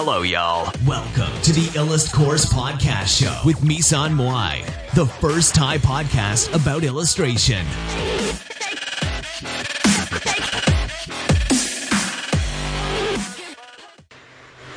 [0.00, 0.70] Hello, y'all.
[0.86, 4.54] Welcome to the Illust Course Podcast Show with Misan Moai,
[4.94, 7.64] the first Thai podcast about illustration.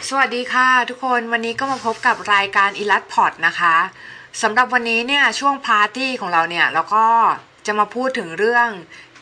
[0.09, 3.75] สวัสดีค่ะ ทุกคนวันนี้ก็มาพบกับรายการอิลัสพอดนะคะ
[4.41, 7.07] สำหรับวันนี้เนี่ยช่วงพาร์ตี้ของเราเนี่ยเราก็
[7.65, 8.67] จะมาพูดถึงเรื่อง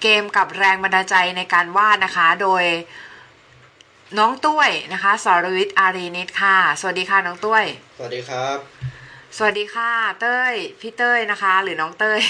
[0.01, 2.63] เกมกับแรงบันดาลใจในการวาดนะคะ โดย
[4.17, 7.65] น้องตุ้ยนะคะสรวิทย์อารีนิตค่ะ สวัสดีค่ะน้องตุ้ย
[7.97, 8.57] สวัสดีครับ
[9.37, 9.91] สวัสดีค่ะ
[10.21, 12.21] เต้ย พี่เต้ยนะคะ หรือน้องเต้ย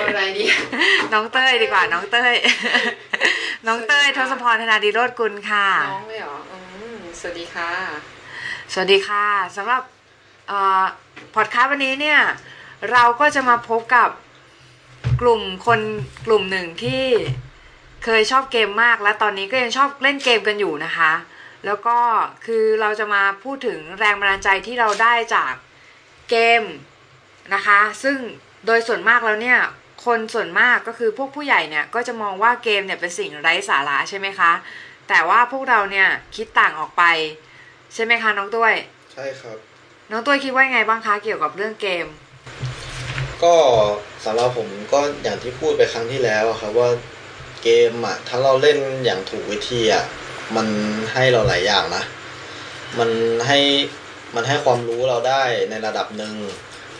[0.00, 0.44] อะไรดี
[1.12, 2.34] น้องเต้ยดีกว่า น้องเต้ย
[3.66, 6.58] น้องเต้ยทศพรธนาดีโรดกุลค่ะ น้องเลยเหรออื
[6.96, 7.70] มสวัสดีค่ะ
[8.72, 9.82] สวัสดีค่ะสำหรับ
[11.34, 12.20] พอดคาสต์วันนี้เนี่ย
[12.90, 14.08] เราก็จะมาพบกับ
[15.20, 15.80] กลุ่มคน
[16.26, 17.04] กลุ่มหนึ่งที่
[18.04, 21.12] เคยชอบเกมมากและตอนนี้ก็ยังชอบเล่นเกมกันอยู่นะคะ
[21.66, 21.96] แล้วก็
[22.46, 25.52] คือเราจะมาพูดถึงแรงบันดาลใจที่เราได้จาก
[26.30, 26.62] เกม
[27.54, 28.18] นะคะ ซึ่ง
[28.66, 29.58] โดยส่วนมากแล้วเนี่ย
[30.06, 34.52] คนส่วนมากก็คือพวกผู้ใหญ่เนี่ยก็จะมองว่าเกมเนี่ยเป็นสิ่งไร้สาระใช่ไหมคะ
[35.08, 37.02] แต่ว่าพวกเราเนี่ยคิดต่างออกไป
[37.94, 38.74] ใช่ไหมคะน้องตุ้ย
[39.12, 39.56] ใช่ครับ
[40.10, 42.06] น้องตุ้ยคิดว่าไงบ้างคะเกี่ยวกับเรื่องเกม
[43.42, 43.54] ก็
[44.24, 46.88] สำหรับผมก็อย่างที่พูดไปครั้งที่แล้วอะครับว่า
[47.62, 50.04] เกมอะถ้าเราเล่นอย่างถูกวิธีอะ
[50.56, 50.66] มัน
[51.12, 52.04] ให้เราหลายอย่างนะ
[52.98, 53.10] มัน
[53.46, 53.58] ให้
[54.34, 56.34] มันให้ความรู้เราได้ในระดับหนึ่ง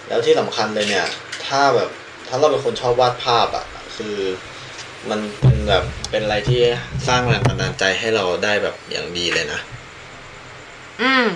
[0.09, 1.07] แล้วที่สำคัญเลยเนี่ย
[1.47, 1.91] ถ้าแบบ
[2.29, 4.17] ถ้าเราเป็นคนชอบวาดภาพอะคือ
[5.11, 6.61] มันเป็นแบบเป็นอะไรที่
[7.09, 9.61] สร้างแรงบันดาลใจให้เราได้แบบอย่างดีเลยนะ
[11.03, 11.27] อืม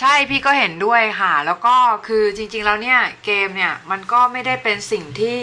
[0.00, 5.40] ใช่พี่ก็เห็นด้วยค่ะ แล้วก็คือจริง ๆ แล้วเนี่ย เกมเนี่ย มันก็ไม่ได้เป็นสิ่งที่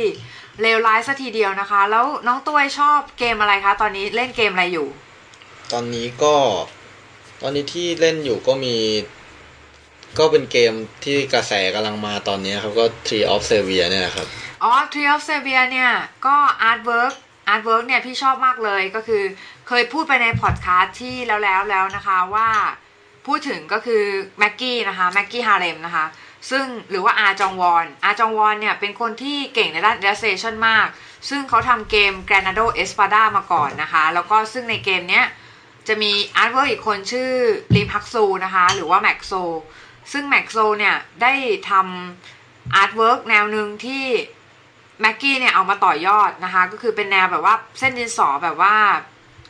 [0.61, 4.87] เลวร้ายสะทีเดียวนะคะ แล้วน้องตุ้ยชอบเกมอะไรคะ ตอนนี้เล่นเกมอะไรอยู่
[5.71, 6.35] ตอนนี้ก็
[7.41, 8.75] ตอนนี้ที่เล่นอยู่ก็มี
[10.17, 14.27] ก็เป็นเกมที่กระแสกำลังมาตอนนี้ครับก็ Tree of s a v i a เนี่ยนะครับ
[14.63, 15.91] อ๋อ Tree of s a v i a เนี่ย
[16.25, 17.13] ก็ artwork
[17.49, 19.23] artwork เนี่ยพี่ชอบมากเลยก็คือ
[19.67, 22.49] เคยพูดไปในพอดคาสต์ที่แล้วแล้วแล้วนะคะว่า
[23.27, 24.03] พูดถึงก็คือ
[24.39, 26.05] แม็กกี้นะคะแม็กกี้ฮาเลมนะคะ
[26.49, 30.87] ซึ่งหรือว่าอาจองวอนอาจองวอนเนี่ยเป็นคนที่เก่งในด้าน illustration มาก
[31.29, 35.25] ซึ่งเขาทำเกม Granado Espada มาก่อนนะคะ แล้วก็ซึ่งในเกมเนี้ย
[35.87, 37.31] จะมี artwork อีกคนชื่อ
[37.75, 39.31] ริมฮักซูนะคะ หรือว่าแม็กโซ
[40.11, 41.33] ซึ่งแม็กโซเนี่ยได้
[41.69, 44.05] ทำ artwork แนวหนึ่งที่
[45.01, 48.75] แม็กกี้เนี่ยเอามาต่อยอดนะคะ ก็คือเป็นแนวแบบว่าเส้นดินสอแบบว่า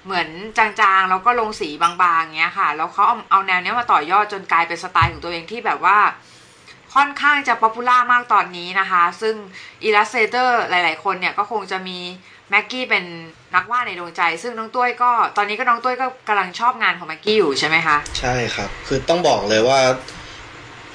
[0.06, 0.68] เหมือนจา
[1.00, 5.98] งๆ แล้วก็ลงสีบางๆเงี้ยค่ะ แล้วเขาเอาเอาแนวเนี้ยมาต่อยอดจนกลายเป็นสไตล์ของตัวเองที่แบบว่า
[6.96, 9.36] ค่อนข้างจะ popular มากตอนนี้นะคะ ซึ่ง
[9.84, 12.00] illustrator หลาย ๆ คนเนี่ยก็คงจะมี
[12.50, 13.06] แม็กกี้เป็น
[13.56, 19.80] นักวาดในดวงใจ ซึ่งน้องตุ้ยก็ตอนนี้ก็น้องตุ้ยก็กำลังชอบงานของแม็กกี้อยู่ใช่ไหมคะ ใช่ครับ คือต้องบอกเลยว่า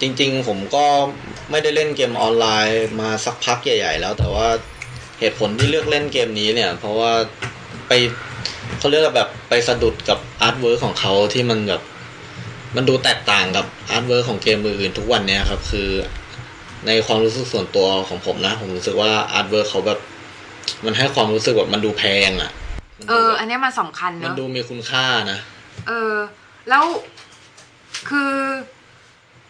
[0.00, 0.86] จริง ๆ ผมก็
[1.50, 4.48] ไม่ได้เล่นเกมออนไลน์มาสักพักใหญ่ ๆ แล้ว แต่ว่า
[5.20, 7.12] เหตุผลที่เลือกเล่นเกมนี้เนี่ย เพราะว่า
[7.88, 7.92] ไป
[8.78, 11.82] เขาเรียกแบบไปสะดุดกับ artwork ของเขาที่มันแบบ
[12.76, 15.88] มันดูแตกต่างกับ artwork ของเกมอื่นๆทุกวันเนี้ยครับ คือ
[16.86, 19.98] ในความรู้สึกส่วนตัวของผมนะ ผมรู้สึกว่า artwork เขาแบบ
[20.84, 22.50] มันให้ความรู้สึกแบบมันดูแพงอะ่ะ
[23.08, 25.38] เออ อันนี้มันสำคัญมันเนอะดูมีคุณค่านะ
[25.88, 26.14] เออ
[26.68, 26.84] แล้ว
[28.08, 28.32] คือ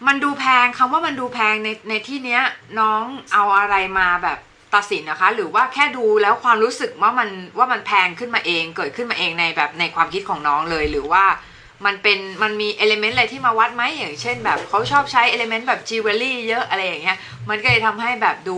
[0.07, 2.41] มันดูแพงคำว่ามันดูแพงในในที่เนี้ย
[2.79, 4.39] น้องเอาอะไรมาแบบ
[4.75, 11.23] ตัดสินนะคะ หรือว่าแค่ดูแล้วความรู้สึกว่ามันว่ามันแพงขึ้นมาเอง เกิดขึ้นมาเองในแบบในความคิดของน้องเลย หรือว่า
[11.85, 17.17] มันเป็นมันมี element อะไรที่มาวัดไหมอย่างเช่นแบบเขาชอบใช้ element แบบจิวเวลรี่เยอะอะไรอย่างเงี้ย
[17.49, 18.57] มันก็เลยทำให้แบบดู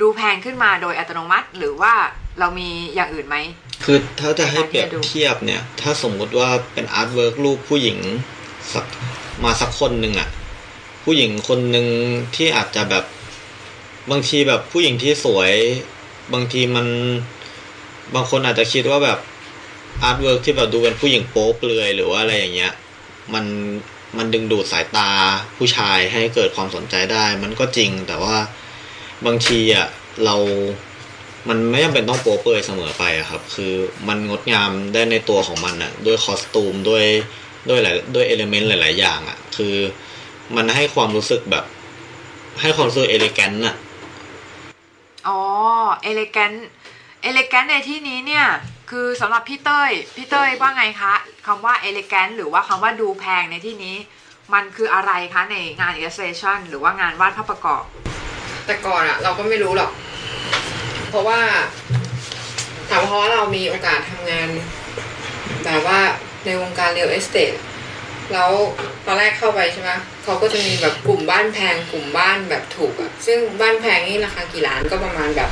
[0.00, 1.92] ดูแพงขึ้นมาโดยอัตโนมัติหรือว่า
[2.38, 3.36] เรามีอย่างอื่นไหม
[3.84, 7.98] คือถ้าจะให้เปรียบเทียบเนี่ย ถ้าสมมุติว่าเป็น artwork รูปผู้หญิง
[8.72, 8.86] สัก
[9.44, 10.28] มาสักคนหนึ่งอะ
[11.04, 11.86] ผู้หญิงคนหนึ่ง
[12.36, 13.04] ที่อาจจะแบบ
[14.10, 15.52] บางทีแบบผู้หญิงที่สวย
[16.32, 16.86] บางทีมัน
[18.14, 19.18] บางคนอาจจะคิดว่าแบบ
[20.02, 22.72] artwork ที่แบบดูเป็นผู้หญิงโป๊เปลือยหรือว่าอะไรอย่างเงี้ย
[23.34, 23.44] มัน
[24.18, 25.10] มันดึงดูดสายตา
[25.56, 28.36] ผู้ชายให้เกิดความสนใจได้ มันก็จริงแต่ว่า
[29.26, 29.86] บางทีอะ
[30.24, 30.36] เรา
[31.48, 33.72] มันไม่จำเป็นต้องโป๊เปลือยเสมอไปอะครับ คือ
[34.08, 37.04] มันงดงามได้ในตัวของมันอะด้วยคอสตูมด้วย
[37.68, 39.74] ด้วยหลายด้วยเอลิเมนต์หลาย ๆ อย่างอะคือ
[40.56, 41.64] มันให้ความรู้สึกแบบ
[42.60, 43.74] ให้ความรู้สึกเอลิแกนต์อะ
[45.28, 45.40] อ๋อ
[46.02, 46.52] เอเลแกน
[47.22, 48.46] เอเลแกนในที่นี้เนี่ย
[48.96, 51.14] คือสำหรับพี่เต้ยพี่เต้ยว่าไงคะ
[51.46, 53.96] คำว่าเอเลแกนหรือว่าคำว่าดูแพงในที่นี้
[54.54, 57.82] มันคืออะไรคะในงาน illustration หรือว่างานวาดภาพประกอบ
[58.66, 59.90] แต่ก่อนอะเราก็ไม่รู้หรอก
[61.10, 61.40] เพราะว่า
[62.88, 64.48] ถามเพราะว่าเรามีโอกาสทำงาน
[65.64, 65.98] แบบว่า
[66.44, 67.52] ในวงการ real estate
[68.32, 68.50] แล้ว
[69.06, 69.90] ตอนแรกเข้าไปใช่ไหม
[70.24, 75.50] เขาก็จะมีแบบกลุ่มบ้านแพงกลุ่มบ้านแบบถูกอะซึ่งบ้านแพงนี่ราคากี่ล้านก็ประมาณแบบ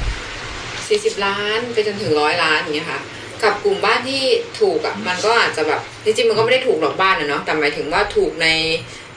[0.89, 3.01] สี่สิบล้านไปจนถึงร้อยล้านอย่างเงี้ยค่ะ
[3.45, 4.23] กับกลุ่มบ้านที่
[4.61, 8.47] ถูกอะมันก็อาจจะแบบจริงๆมันก็ไม่ได้ถูกหรอกบ้านนะเนาะแต่หมายถึงว่าถูกใน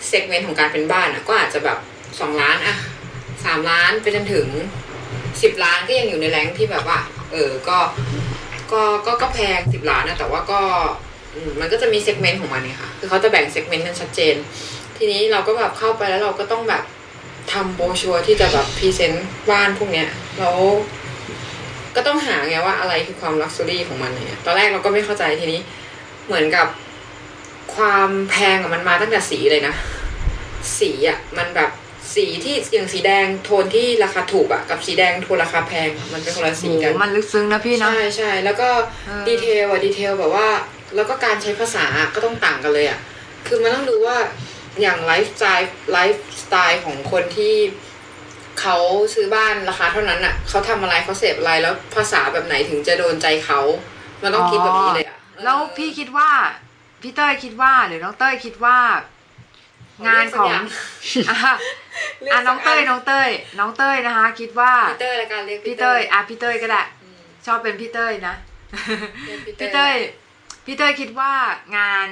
[0.08, 1.78] segment ของการเป็นบ้านอะก็อาจจะแบบ
[2.20, 2.76] สองล้านอะ
[3.46, 4.48] สามล้านไปจนถึง
[5.42, 7.00] สิบล้านก็ยังอยู่ใน range ที่แบบว่า
[7.32, 7.78] เออก็
[8.72, 10.62] ก็ก็ก็แพงสิบล้านนะแต่ว่าก็
[11.60, 14.36] มันก็จะมี segment ของมันเนี่ยค่ะ คือเขาจะแบ่ง segment กันชัดเจน
[14.98, 16.84] ทีนี้เราก็แบบเข้าไปแล้วเราก็ต้องแบบ
[17.52, 20.10] ทำโบรชัวที่จะแบบ present บ้านพวกเนี้ย
[20.40, 20.58] แล้ว
[21.96, 25.62] ก็ต้องหาไงว่าอะไรคือความ luxury ของมันเนี่ยตอนแรกเราก็ไม่เข้าใจทีนี้
[26.28, 26.68] เหมือนกับ
[27.76, 29.74] ความแพงอะมันมาตั้งแต่สีเลยนะ
[30.80, 31.70] สีอะมันแบบ
[32.16, 38.70] สีที่อย่างสีแดงโทนที่ราคาถูกอะกับสีแดงโทนราคาแพงอะมันเป็นคนละสีโอ้กันมันลึกซึ้งนะพี่เนาะใช่ใช่แล้วก็
[39.08, 40.48] เออ detail อะ detail แบบว่า
[40.96, 41.86] แล้วก็การใช้ภาษา
[42.16, 43.00] ก็ต้องต่างกันเลยอะ
[43.48, 44.18] คือมันต้องดูว่า
[44.82, 47.56] อย่าง lifestyle lifestyle ของคนที่
[48.62, 48.76] เขา
[49.14, 53.60] ซื้อบ้านราคาเท่านั้นอะเขาทำอะไรเขาเสพอะไรแล้วภาษาแบบไหนถึงจะโดนใจเขา
[54.24, 56.30] มันต้องคิดแบบนี้เลยอะแล้วพี่คิดว่า
[57.02, 58.78] พี่เต้ยคิดว่าหรือน้องเต้ยคิดว่า
[60.08, 60.50] งานของ
[61.30, 61.38] อะ
[62.34, 63.30] อะน้องเต้ยน้องเต้ย
[63.60, 66.82] น้องเต้ยนะคะ คิดว่าพี่เต้ยละกันเรียกพี่เต้ยอะพี่เต้ยก็ได้
[67.46, 68.36] ชอบเป็นพี่เต้ยนะ
[69.60, 69.94] พี่เต้ย
[70.66, 71.32] พี่เต้ยคิดว่า
[71.78, 72.10] งาน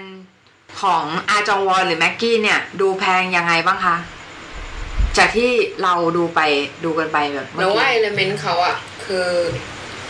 [0.81, 3.95] ของอาจองวอนหรือแม็กกี้เนี่ย ดูแพงยังไงบ้างคะ
[5.18, 5.52] จากที่
[5.84, 6.40] เราดูไป
[6.84, 9.28] ดูกันไปแบบเราว่า element เขาอะคือ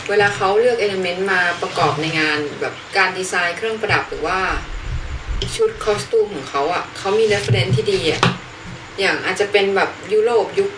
[0.08, 4.40] เวลาเขาเลือก element มาประกอบในงานแบบการดีไซน์เครื่องประดับหรือว่า
[5.56, 8.22] ชุด costume ของเขาอะเขามี reference ที่ดีอะ
[9.00, 10.70] อย่างอาจจะเป็นแบบยุโรปยุค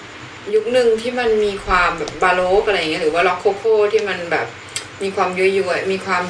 [0.55, 4.47] ยุคหนึ่งที่มันมีความแบบ baroque อะไรเงี้ยหรือว่า rococo ที่มันแบบ
[5.03, 6.25] มีความยั่วๆมีความ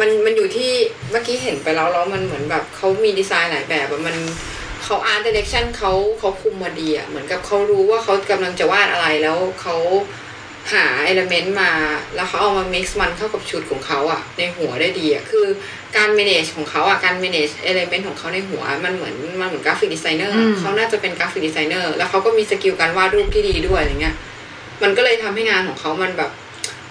[0.00, 0.72] มันมันอยู่ที่
[1.10, 4.16] เมื่อกี้เห็นไปแล้วแล้วมันเหมือนแบบเขามีดีไซน์หลายแบบอะมัน
[4.92, 9.76] เขา art direction เขาเขาคุมมาดีอะเหมือนกับเขารู้ว่าเขากำลังจะวาดอะไรแล้วเขา
[10.72, 11.70] หา element มา
[12.14, 15.46] แล้วเขาเอามา mix มันเข้ากับชุดของเขาอะในหัวได้ดีอะคือ
[15.96, 24.16] การ manage ของเขาอะการ manage element ของเขาในหัว มันเหมือนมันเหมือน graphic designer เขาน่าจะเป็น graphic designer แล้วเขาก็มี skill การวาดรูปที่ดีด้วยอะไรเงี้ย
[24.82, 26.30] มันก็เลยทำให้งานของเขามันแบบ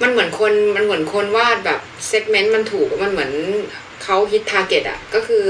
[0.01, 3.31] มันเหมือนคนมันเหมือนคนวาดแบบ segment มันถูกมันเหมือน
[4.03, 5.44] เขา hit target อะก็คือ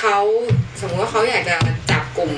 [0.00, 0.16] เขา
[0.80, 1.56] สมมติว่าเขาอยากจะ
[1.90, 2.32] จับกลุ่ม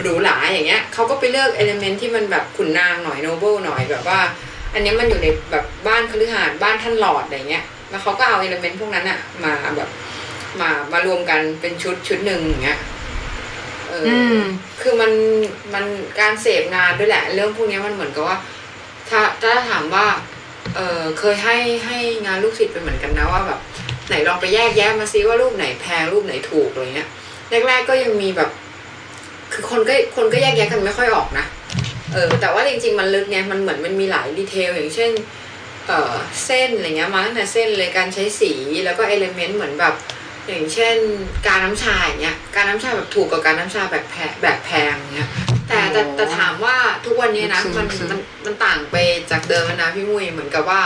[0.00, 4.20] หรูหราอย่างเงี้ยเขาก็ไปเลือก element ที่มันแบบขุนนางหน่อย noble หน่อยแบบว่า
[4.74, 9.90] อันเนี้ยมันอยู่ในแบบบ้านคฤหาสน์บ้านท่านลอร์ดอะไรเงี้ยแล้วเขาก็เอา element พวกนั้นอะมาแบบ
[10.60, 12.78] มามารวมกันเป็นชุดชุดหนึ่งอย่างเงี้ย
[13.88, 14.40] เออออืม
[14.80, 15.12] คือมัน
[15.74, 15.84] มัน
[16.20, 18.38] การเสพงานด้วยแหละ เรื่องพวกเนี้ยมันเหมือนกับว่า
[19.08, 20.06] ถ้าถ้าถามว่า
[20.76, 21.56] เออเคยให้
[21.86, 23.60] ให้งานลูกศิษย์ไปเหมือนกันนะว่าแบบ
[24.08, 27.08] ไหนลองไปแยกแยะมาซิว่ารูปไหนแพงรูปไหนถูกอะไรเงี้ย
[27.66, 28.50] แรกๆก็ยังมีแบบ
[29.52, 31.46] คือคนก็คนก็แยกแยะกันไม่ค่อยออกนะ
[32.12, 35.10] เออแต่ว่าจริงๆมันลึกไงมันเหมือนมันมีหลายดีเทลอย่างเช่น
[35.86, 36.14] เออ
[36.44, 38.52] เส้นอะไรเงี้ยมาตั้งแต่เส้นเลยการใช้สี
[38.84, 39.94] แล้วก็เอลเมนต์เหมือนแบบ
[40.50, 40.96] อย่างเช่น
[41.46, 45.30] การน้ำชาอย่างเงี้ยการน้ำชาแบบถูกกับการน้ำชาแบบแพงแบบแพงเงี้ย
[45.68, 48.96] แต่แต่แต่ถามว่าทุกวันนี้นะมันมันมันต่างไป
[49.30, 50.82] จากเดิมนะพี่มุ้ยเหมือนกับว่า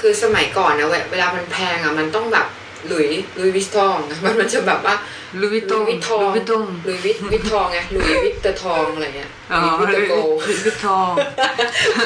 [0.00, 2.46] คือสมัยก่อนนะเวเวลามันแพงอะมันต้องแบบ
[2.88, 4.94] หลุยหลุยวิสตองอะมันมันจะแบบว่า
[5.40, 10.14] ลุยวิตหลุตยงวิตทองลุยวิตตงหลุยวิตวิตทองไงหลุยวิตเตอร์ทองอะไรเงี้ยหอ๋อลุยวิตเตอร์โก
[10.48, 11.10] ลุยวิตทอง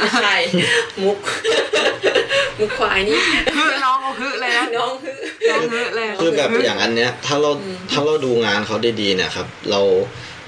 [0.00, 0.36] ไม่ใช่
[1.02, 1.18] มุก
[2.58, 3.18] มุกควายนี่
[3.56, 5.14] ฮึน้องเอาฮึเลยนะน้องคือ
[5.50, 7.50] น้องฮึเลยคือแบบอย่างอันเนี้ย ถ้าเรา
[7.90, 9.80] ถ้าเราดูงานเขาดีๆเนี่ยครับ เรา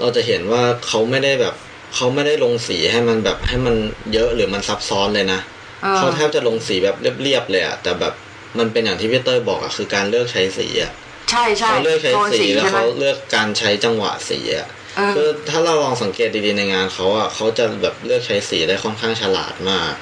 [0.00, 1.54] เราจะเห็นว่าเขาไม่ได้แบบ
[1.94, 3.76] เขาไม่ได้ลงสีให้มันแบบให้มัน
[4.12, 5.40] เยอะหรือมันซับซ้อนเลยนะ
[5.82, 8.14] เออเขาแทบจะลงสีแบบเรียบๆเลยอะแต่แบบ
[8.58, 10.92] มันเป็นอย่างที่พี่เตอร์บอกอะคือการเลือกใช้สีอะ
[11.30, 19.92] ใช่ใช่เขาเลือกใช้โทนสีแล้วใช่ไหมเขาเลือกการใช้จังหวะสีอะเออคือถ้าเราลองสังเกตดีๆในงานเขาอะเขาจะแบบเลือกใช้สีได้ค่อนข้างฉลาดมาก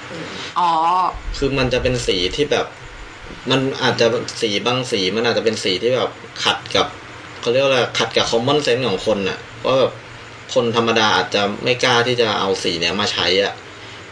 [0.61, 0.71] อ๋อ
[1.37, 2.67] คือมันจะเป็นสีที่แบบ
[3.51, 4.07] มันอาจจะ
[4.41, 6.11] สีบางสีมันอาจจะเป็นสีที่แบบ
[6.45, 6.87] ขัดกับ
[7.41, 9.93] เขาเรียกว่าอะไรขัดกับคอมมอนเซนส์ของคนน่ะว่าแบบ
[10.55, 13.53] คนธรรมดาอาจจะไม่กล้าที่จะเอาสีเนี้ยมาใช้อะ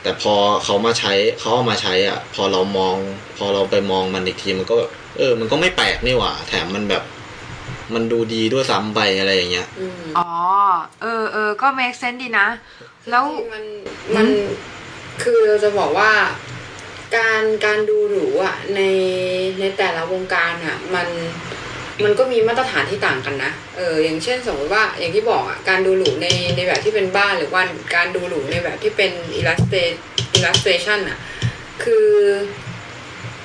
[0.03, 2.97] แต่พอเขามาใช้เขาเอามาใช้อะ พอเรามอง
[3.39, 7.03] พอเราไปมองมันอีกทีมันก็แบบเออ มันก็ไม่แปลกนี่หว่า แถมมันแบบ
[7.95, 10.31] มันดูดีด้วยซ้ำไปอะไรอย่างเงี้ยอืมอ๋อ
[11.03, 12.49] เออเออก็ make sense ดีนะ
[13.11, 13.65] แล้วมัน
[14.17, 14.27] มัน
[15.23, 16.11] คือเราจะบอกว่า
[17.17, 18.81] การการดูหรูอะใน
[19.61, 21.09] ในแต่ละวงการอะ มัน
[22.05, 27.63] มันก็มีมาตรฐานที่ต่างกันนะ เออ อย่างเช่นสมมติว่าอย่างที่บอกอะ การดูหรูในในแบบที่เป็นบ้านหรือว่า
[27.97, 29.99] การดูหรูในแบบที่เป็น illustrate
[30.37, 31.19] illustration อะ
[31.83, 32.09] คือ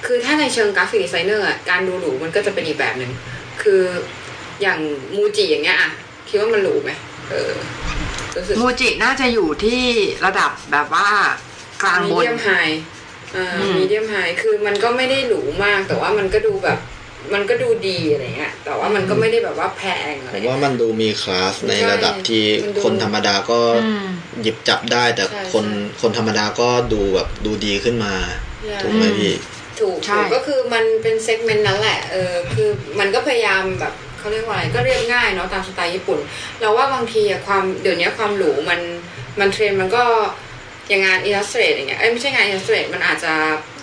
[0.06, 3.12] คือถ้าในเชิง graphic designer อะ การดูหรูมันก็จะเป็นอีกแบบหนึ่ง
[3.62, 3.84] คือ
[4.62, 4.80] อย่าง
[5.16, 5.92] Muji อย่างเงี้ยอะ
[6.28, 6.92] คิดว่ามันหรูไหม
[7.30, 7.52] เออ
[8.36, 9.84] รู้สึก Muji น่าจะอยู่ที่
[10.26, 11.08] ระดับแบบว่า
[11.82, 12.50] กลางมีบนเดียมไฮ
[13.36, 16.78] อ่าอืมมีเดียมไฮคือมันก็ไม่ได้หรูมาก แต่ว่ามันก็ดูแบบ
[17.34, 24.08] มันก็ดูดีอะไรเงี้ยแต่ว่ามันก็ไม่ได้แบบว่าแพงอะผไรมว่ามันดูมีคลาสในระดับที่มันดูคนธรรมดาก็อืม
[24.42, 28.14] หยิบจับได้ แต่ใช่คนใช่คนธรรมดาก็ดูแบบดูดีขึ้นมา
[28.82, 29.34] ถูกไหมพี่
[29.80, 32.70] ถูกใช่ถูกก็คือมันเป็นเซกเมนต์นั้นแหละเออคือ
[33.00, 36.20] มันก็พยายามแบบเขาเรียกว่าอะไรก็เรียบง่ายเนาะตามสไตล์ญี่ปุ่น
[36.60, 38.80] เราว่าบางทีอะความเดี๋ยวนี้ความหรูมัน
[39.40, 40.04] มันเทรนด์มันก็
[40.90, 43.34] อย่างงาน illustrate อย่างเงี้ยเอ้ยไม่ใช่งาน illustrate มันอาจจะ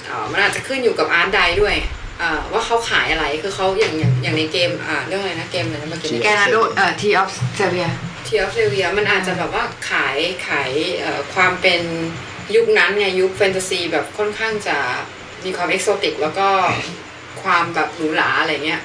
[0.04, 2.03] เอ่อมันอาจจะขึ้นอยู่กับ art di ด้วยเอ่อ
[2.52, 10.16] ว่าเขาขายอะไรคือเขาอย่างอย่างอย่างในเกมอ่าเรื่องอะไรนะเกมอะไรนะเมื่อกี้ Granado เอ่อ Tree of Savior Tree of Savior มันอาจจะแบบว่าขาย
[10.48, 11.80] ขายเอ่อความเป็น
[12.54, 14.76] ยุคนั้นไงยุคแฟนตาซีแบบค่อนข้างจะ
[15.44, 16.48] มีความ exotic แล้วก็
[17.42, 18.80] ความแบบหรูหราอะไรเงี้ย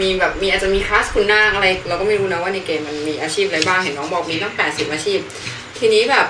[0.00, 5.18] มีแบบมีอาจจะมีคลาสคุนนางอะไร เราก็ไม่รู้นะว่าในเกมมันมีอาชีพอะไรบ้างเห็นน้องบอกมีตั้งแปดสิบอาชีพ
[5.78, 6.26] ทีนี้แบบ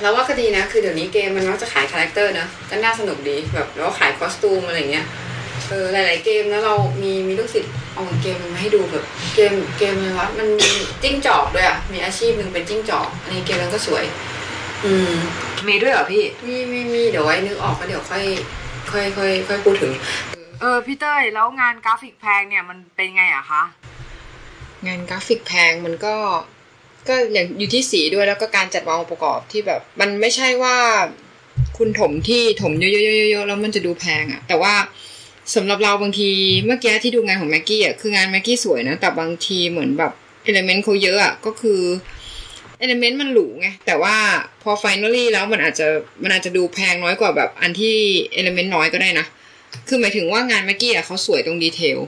[0.00, 5.06] เราว่าก็ดีนะ คือเดี๋ยวนี้เกมมันมักจะขาย character นะก็น่าสนุกดีแบบแล้วก็ขาย costume อะไรเงี้ย
[5.70, 10.70] เออหลาย ๆ เกมแล้วเรามีมีลูกศิษย์เอาเกมมาให้ดูแบบเกมเกมเลยวะมันมี
[11.02, 14.04] จิ้งจอกด้วยอะมีอาชีพหนึ่งเป็นจิ้งจอกอันนี้เกมนั้นก็สวย
[14.84, 15.12] อืม
[15.68, 18.24] มีด้วยเหรอพี่ มีมีมีเดี๋ยวไว้นึกออกก็เดี๋ยวค่อย
[18.90, 19.92] ค่อยค่อยค่อยพูดถึง
[20.60, 23.62] เออพี่เต้ยแล้วงานกราฟิกแพงเนี่ยมันเป็นไงอะคะ
[24.86, 26.14] งานกราฟิกแพงมันก็
[27.08, 30.76] ก็อย่างอยู่ที่สีด้วยแล้วก็การจัดวางองค์ประกอบที่แบบ มันไม่ใช่ว่า
[31.78, 34.74] คุณถมที่ถมเยอะๆๆๆแล้วมันจะดูแพงอะแต่ว่า
[35.54, 36.30] สำหรับเราบางที
[36.66, 40.12] เมื่อกี้ที่ดูงานของแม็กกี้อะคืองานแม็กกี้สวยนะ แต่บางทีเหมือนแบบ
[40.44, 41.80] element เขาเยอะอะก็คือ
[42.78, 44.16] element มันหรูไงแต่ว่า
[44.62, 45.86] พอ finally แล้วมันอาจจะ
[46.22, 47.96] มันอาจจะดูแพงน้อยกว่าแบบอันที่
[48.32, 49.26] element น้อยก็ได้นะ
[49.88, 51.98] คือหมายถึงว่างานแม็กกี้อะเขาสวยตรง detail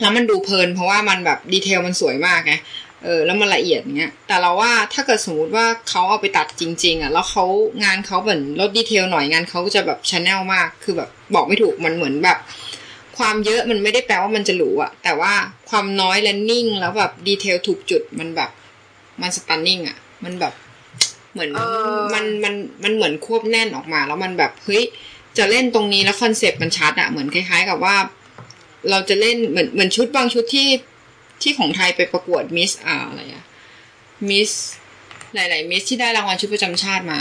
[0.00, 2.54] แล้วมันดูเพลินเพราะว่ามันแบบ detail มันสวยมากไง
[3.04, 7.44] เออแล้วมันละเอียดเงี้ย แต่เราว่าถ้าเกิดสมมุติว่าเขาเอาไปตัดจริง ๆ อะ แล้วเขา
[7.84, 12.38] งานเขาเหมือนลด detail หน่อยงานเขาก็จะแบบชาแนลมาก คือแบบบอกไม่ถูกมันเหมือนแบบ
[13.18, 15.32] ความเยอะมันไม่ได้แปลว่ามันจะหรูอะ แต่ว่า
[15.70, 18.50] ความน้อยและนิ่งแล้วแบบ detail ถูกจุดมันแบบ
[19.20, 20.54] มัน stunning อะ มันแบบ
[21.32, 21.60] เหมือนเอ
[21.96, 24.84] อมันมันมันเหมือนควบแน่นออกมา แล้วมันแบบเฮ้ย
[25.38, 27.96] จะเล่นตรงนี้แล้ว concept มันชัดอะเหมือนคล้าย ๆ กับว่า
[28.90, 30.68] เราจะเล่นเหมือนเหมือนชุดบางชุดที่
[31.42, 33.46] ที่ของไทยไปประกวด Miss อ่าอะไรอะ
[34.30, 34.50] Miss
[35.34, 37.20] หลาย ๆ มิสที่ได้รางวัลชุดประจำชาติมา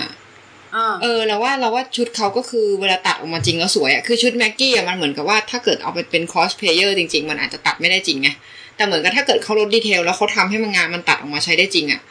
[0.75, 8.29] อ่าเออเราว่าเราว่าชุดเขาก็คือเวลาตัดออกมาจริงแล้วสวยอะคือชุดแม็กกี้อะมันเหมือนกับว่าถ้าเกิดเอาไปเป็นคอสเพลเยอร์จริง ๆ มันอาจจะตัดไม่ได้จริงไง
[8.75, 12.01] แต่เหมือนกับถ้าเกิดเขาลด detail แล้วเขาทำให้มันงานมันตัดออกมาใช้ได้จริงอะ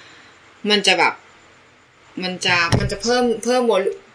[0.70, 1.14] มันจะแบบ
[2.22, 3.72] มันจะมันจะเพิ่มเพิ่มโม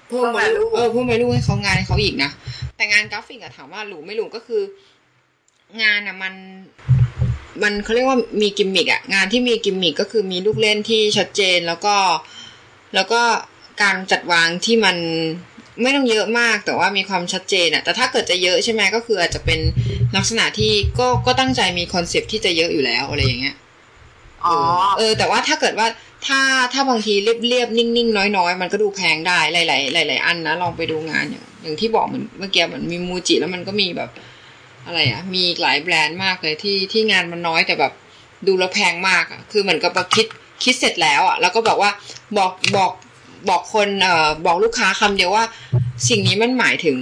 [0.10, 2.30] เพิ่มเพิ่ม value เออเพิ่ม value ให้เขางานให้เขาอีกนะ
[2.76, 4.62] แต่งานกราฟิกอะถามว่าหรูไม่หรูก็คือ
[5.82, 6.34] งานอะมัน
[7.62, 11.96] มันเขาเรียกว่ามีกิมมิกอะงานที่มีกิมมิกก็คือมีลูกเล่นที่ชัดเจนแล้วก็
[12.96, 13.22] แล้วก็
[13.82, 14.98] การจัดวางที่มัน
[15.82, 19.60] ไม่ต้องเยอะมากแต่ว่ามีความชัดเจนอะแต่ถ้าเกิดจะเยอะใช่ไหมก็คืออาจจะเป็น
[20.16, 23.56] ลักษณะที่ก็ก็ตั้งใจมี concept ที่จะเยอะอยู่แล้วอะไรอย่างเงี้ย
[24.46, 24.58] อ๋อ
[24.98, 25.88] เออ แต่ว่าถ้าเกิดว่า
[26.28, 26.40] ถ้า
[26.74, 34.10] ถ้าบางทีเรียบเรียบๆนิ่งๆ น้อยๆ มันก็ดูแพงได้หลายๆหลายๆอันนะลองไปดูงานอย่างอย่างที่บอกเหมือนเมื่อกี้เหมือนมีมูจิแล้วมันก็มีแบบ
[34.86, 37.94] อะไรอะ มีอีกหลายแบรนด์มากเลยที่ที่งานมันน้อยแต่แบบ
[38.48, 40.28] ดูแล้วแพงมากอะ คือเหมือนกับว่าคิด
[40.64, 41.92] คิดเสร็จแล้วอะ แล้วก็บอกว่า
[42.38, 42.92] บอกบอก
[43.50, 45.46] บอกคนเอ่อบอกลูกค้าคำเดียวว่า
[46.10, 46.98] สิ่งนี้มันหมายถึง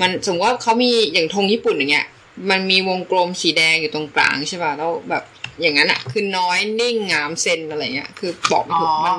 [0.00, 2.06] มันสมมติว่าเขามีอย่างธงญี่ปุ่นอย่างเงี้ย
[2.50, 5.22] มันมีวงกลมสีแดงอยู่ตรงกลางใช่ป่ะแล้วแบบ
[5.60, 9.18] อย่างนั้นอะ คือน้อยนิ่งงามเซนอะไรเงี้ย คือบอกไม่ถูกอ๋อมัน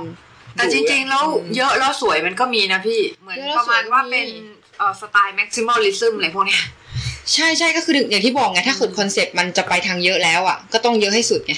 [0.55, 1.23] แต่จริงๆแล้ว
[1.55, 4.27] เยอะแล้วสวยมันก็มีนะพี่ เหมือนเยอะแล้วประมาณว่าสวยมีเป็น
[4.77, 6.63] เอ่อสไตล์ maximalism อะไรพวกเนี้ย
[7.33, 11.53] ใช่ใช่ก็คืออย่างที่บอกไงถ้าเกิด concept มันจะไปทางเยอะแล้วอะ ก็ต้องเยอะให้สุดไง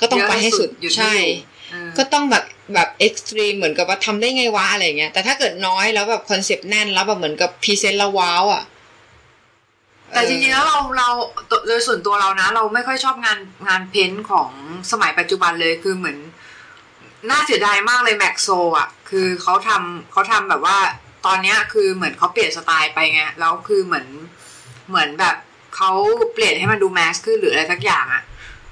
[0.00, 1.38] ก็ต้องไปให้สุดเยอะให้สุดหยุดไม่ใช่อยู่
[1.70, 8.62] เออก็ต้องแบบแบบ extreme เหมือนกับว่าทำได้ไงวะอะไรเงี้ยแต่ถ้าเกิดน้อยแล้วแบบ concept แน่นแล้วแบบเหมือนกับ present แล้ว wow อะ
[10.12, 11.08] แต่จริงๆแล้วเราเรา
[11.68, 13.38] โดยส่วนตัวเรานะ เราไม่ค่อยชอบงาน
[13.68, 14.50] งานเพ้นท์ของ
[14.92, 16.18] สมัยปัจจุบันเลยคือเหมือน
[17.30, 20.78] น่าเสียดายมากเลยแม็กโซอะ คือเขาทำเขาทำแบบว่า
[21.26, 24.06] ตอนเนี้ยคือเหมือนเขาเปลี่ยนสไตล์ไปไงแล้วคือเหมือน
[24.88, 25.36] เหมือนแบบ
[25.76, 25.90] เขา
[26.34, 28.22] เปลี่ยนให้มันดูแมสขึ้นหรืออะไรสักอย่างอะ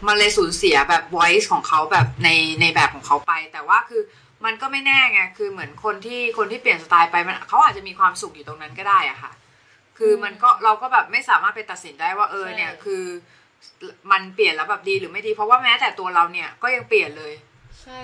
[0.06, 2.28] มันเลยสูญเสียแบบ voice ของเขาแบบใน
[2.60, 4.02] ในแบบของเขาไป แต่ว่าคือ
[4.44, 9.32] มันก็ไม่แน่ไง คือเหมือนคนที่คนที่เปลี่ยนสไตล์ไปมันเขาอาจจะมีความสุขอยู่ตรงนั้นก็ได้อะค่ะ
[9.98, 13.04] คือมันก็เราก็แบบไม่สามารถไปตัดสินได้ว่าเออเนี่ยใช่คือ
[14.12, 17.32] มันเปลี่ยนแล้วแบบดีหรือไม่ดี เพราะว่าแม้แต่ตัวเราเนี่ยก็ยังเปลี่ยนเลย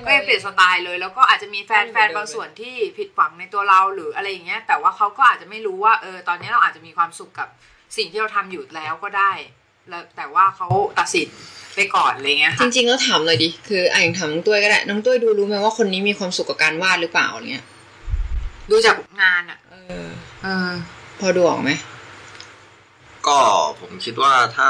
[0.07, 7.49] ก็ยังเปลี่ยนสไตล์เลย แล้วก็อาจจะมีแฟนไม่แฟเหมือนเดิมนบางส่วนที่ผิดหวังในตัวเราหรืออะไรอย่างเงี้ย แต่ว่าเขาก็อาจจะไม่รู้ว่าเออตอนนี้เราอาจจะมีความสุขกับ
[7.97, 9.33] สิ่งที่เราทำอยู่แล้วก็ได้
[9.89, 10.69] แล้วแต่ว่าเขา
[10.99, 11.29] ตัดสิน
[11.75, 17.67] ไปก่อนอะไรเงี้ยจค่ะริงๆแล้วถามเลยดิคืออะอย่างถามน้องตุ้ยก็ได้น้องตุ้ยดูรู้ไหมว่าคนนี้มีความสุขกับการวาดหรือเปล่าอะไรเงี้ย
[18.71, 19.75] ดูจากงานอะเอ
[20.07, 20.11] อ
[20.43, 20.71] เออ
[21.21, 21.71] พอดูออกไหม
[23.27, 23.39] ก็
[23.81, 24.69] ผมคิดว่าถ้า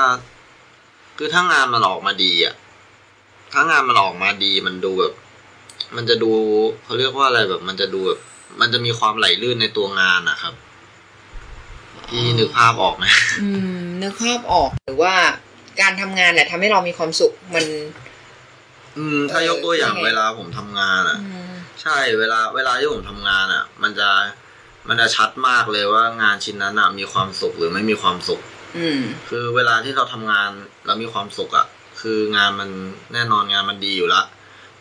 [1.16, 2.54] คือถ้างานมันออกมาดีอะ
[3.52, 5.14] ถ้างานมันออกมาดีมันดูแบบ
[5.96, 6.30] มันจะดู
[6.84, 8.20] เขาเรียกว่าอะไรแบบ มันจะดูแบบ
[8.60, 10.54] มันจะมีความไหลลื่นในตัวงานนะครับ
[12.11, 13.05] พี่นึกภาพออกไหม
[13.43, 15.14] อืม นึกภาพออกหรือว่า
[15.81, 17.64] การทำงานแหละทำให้เรามีความสุขมัน
[18.99, 21.52] อืม ถ้ายกตัวอย่างเออเวลาผมทำงานอะอืม
[21.83, 24.09] ใช่เวลา เวลาที่ผมทำงานอะ มันจะ
[24.88, 28.40] มันจะชัดมากเลยว่างานชิ้นนั้นอะมีความสุขหรือไม่มีความสุข
[28.79, 30.50] อืม คือเวลาที่เราทำงาน
[30.87, 31.67] แล้วมีความสุขอะ
[32.00, 32.71] คืองานมัน
[33.12, 34.23] แน่นอนงานมันดีอยู่ละ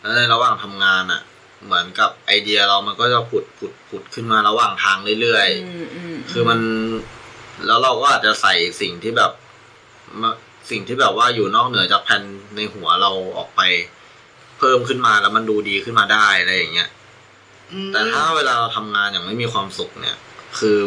[0.00, 1.20] แล้วในระหว่างทำงานอะ
[1.64, 6.60] เหมือนกับไอเดียเรามันก็จะผุดผุดผุดขึ้นมาระหว่างทางเรื่อยๆอืมอืมคือมัน
[7.66, 9.32] แล้วเราก็อาจจะใส่สิ่งที่แบบ
[10.20, 10.30] มา
[10.70, 12.22] สิ่งที่แบบว่าอยู่นอกเหนือจากแผน
[12.56, 13.60] ในหัวเราออกไป
[14.58, 16.90] เพิ่มขึ้นมาแล้วมันดูดีขึ้นมาได้อะไรอย่างเงี้ย
[17.72, 20.16] อืมแต่ถ้าเวลาเราทำงานอย่างไม่มีความสุขเนี่ย
[20.58, 20.78] คือ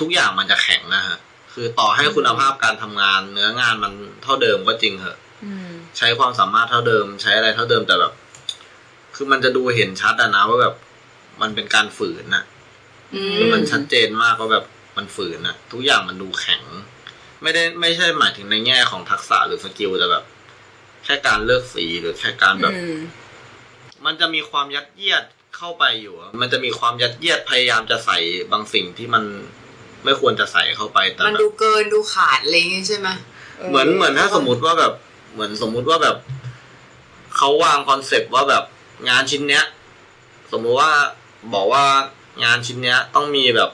[0.00, 1.18] ทุกอย่างมันจะแข็งนะฮะ
[1.52, 8.12] คือต่อให้คุณภาพการทำงาน เนื้องานมันเท่าเดิมก็จริงเหอะอืมใช้ความสามารถเท่าเดิม ใช้อะไรเท่าเดิมแต่แบบ
[9.14, 10.74] คือมันจะดูเห็นชัดอะนะว่าแบบ
[11.42, 12.44] มันเป็นการฝืนน่ะ
[13.14, 14.64] อืคือมันมชัดเจนมากว่าแบบ
[14.96, 16.62] มันฝืนอะทุกอย่างมันดูแข็ง
[17.42, 20.24] ไม่ได้ไม่ใช่หมายถึงในแง่ของทักษะหรือ skill แต่แบบ
[21.04, 22.98] แค่การเลือกสีหรือแค่การแบบอืม
[24.04, 25.24] มันจะมีความยัดเยียด
[25.56, 28.18] เข้าไปอยู่อะมันจะมีความยัดเยียดพยายามจะใส่
[28.52, 29.24] บางสิ่งที่มัน
[30.04, 33.08] ไม่ควรจะใส่เข้าไปแต่มันแบบดูเกินดูขาดอะไรอย่างงี้ใช่ไหม
[33.68, 34.92] เหมือนเหมือนถ้าสมมุติว่าแบบ
[35.32, 36.16] เหมือนสมมุติว่าแบบ
[37.36, 38.64] เขาวาง concept ว่าแบบ
[39.08, 39.64] งานชิ้นเนี้ย
[40.52, 40.90] สมมุติว่า
[41.54, 41.84] บอกว่า
[42.44, 43.70] งานชิ้นเนี้ยต้องมีแบบ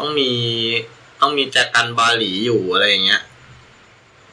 [0.00, 0.32] ต้องมี
[1.20, 3.22] ต้องมีแจกันบาหลีอยู่อะไรอย่างเงี้ย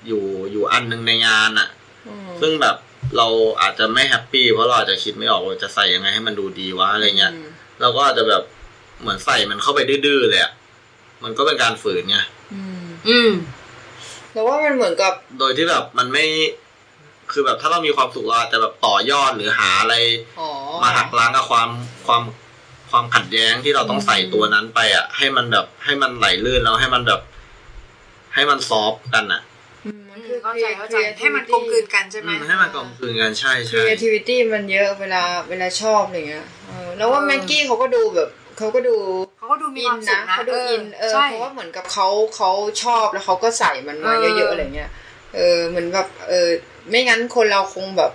[0.07, 1.67] อยู่อยู่อันหนึงในงานอะ
[2.07, 2.75] อืมซึ่งแบบ
[3.17, 3.27] เรา
[3.61, 7.47] อาจจะไม่แฮปปี้เพราะเราอาจจะคิดไม่ออกว่าจะใส่ยังไงให้มันดูดีวะอะไรเงี้ยอืม
[7.81, 8.43] เราก็อาจจะแบบ
[9.01, 10.51] เหมือนใส่มันเข้าไปดื้อๆเลยอะ
[11.23, 12.17] มันก็เป็นการฝืนไง
[12.53, 13.31] อืมอืม
[14.33, 16.25] แล้วว่ามันเหมือนกับ โดยที่แบบมันไม่
[17.31, 19.95] คือแบบถ้าเรามีความสุขเราอาจจะแบบต่อยอดหรือหาอะไร
[20.39, 20.49] อ๋อ
[20.83, 21.69] มาหักล้างกับความ
[22.07, 22.21] ความ
[22.91, 27.21] ความขัดแย้งที่เราต้องใส่ตัวนั้นไปอะ ให้มันแบบ ให้มันไหลลื่นแล้วให้มันแบบ
[28.33, 29.41] ให้มันซอฟต์กันอะ
[29.85, 38.95] อืมมันคือเข้าใจเข้าใจให้มันกลมกลืนกันใช่ไหมอืมให้มันกลมกลืนกันใช่ใช่ creativity มันเยอะเวลาเวลาชอบอะไรเงี้ยเออแล้วว่าแม็กกี้เขาก็ดูแบบเขาก็ดู
[39.37, 42.51] เขาก็ดูมีอิคนวามสุขนะนะเขาดูอินเออใช่เพราะว่าเหมือนกับเขาเขา
[42.83, 44.89] ชอบแล้วเขาก็ใส่มันมาเออเยอะๆอะไรเงี้ย
[45.35, 46.49] เออเหมือนแบบเออ
[46.89, 48.11] ไม่งั้นคนเราคงแบบ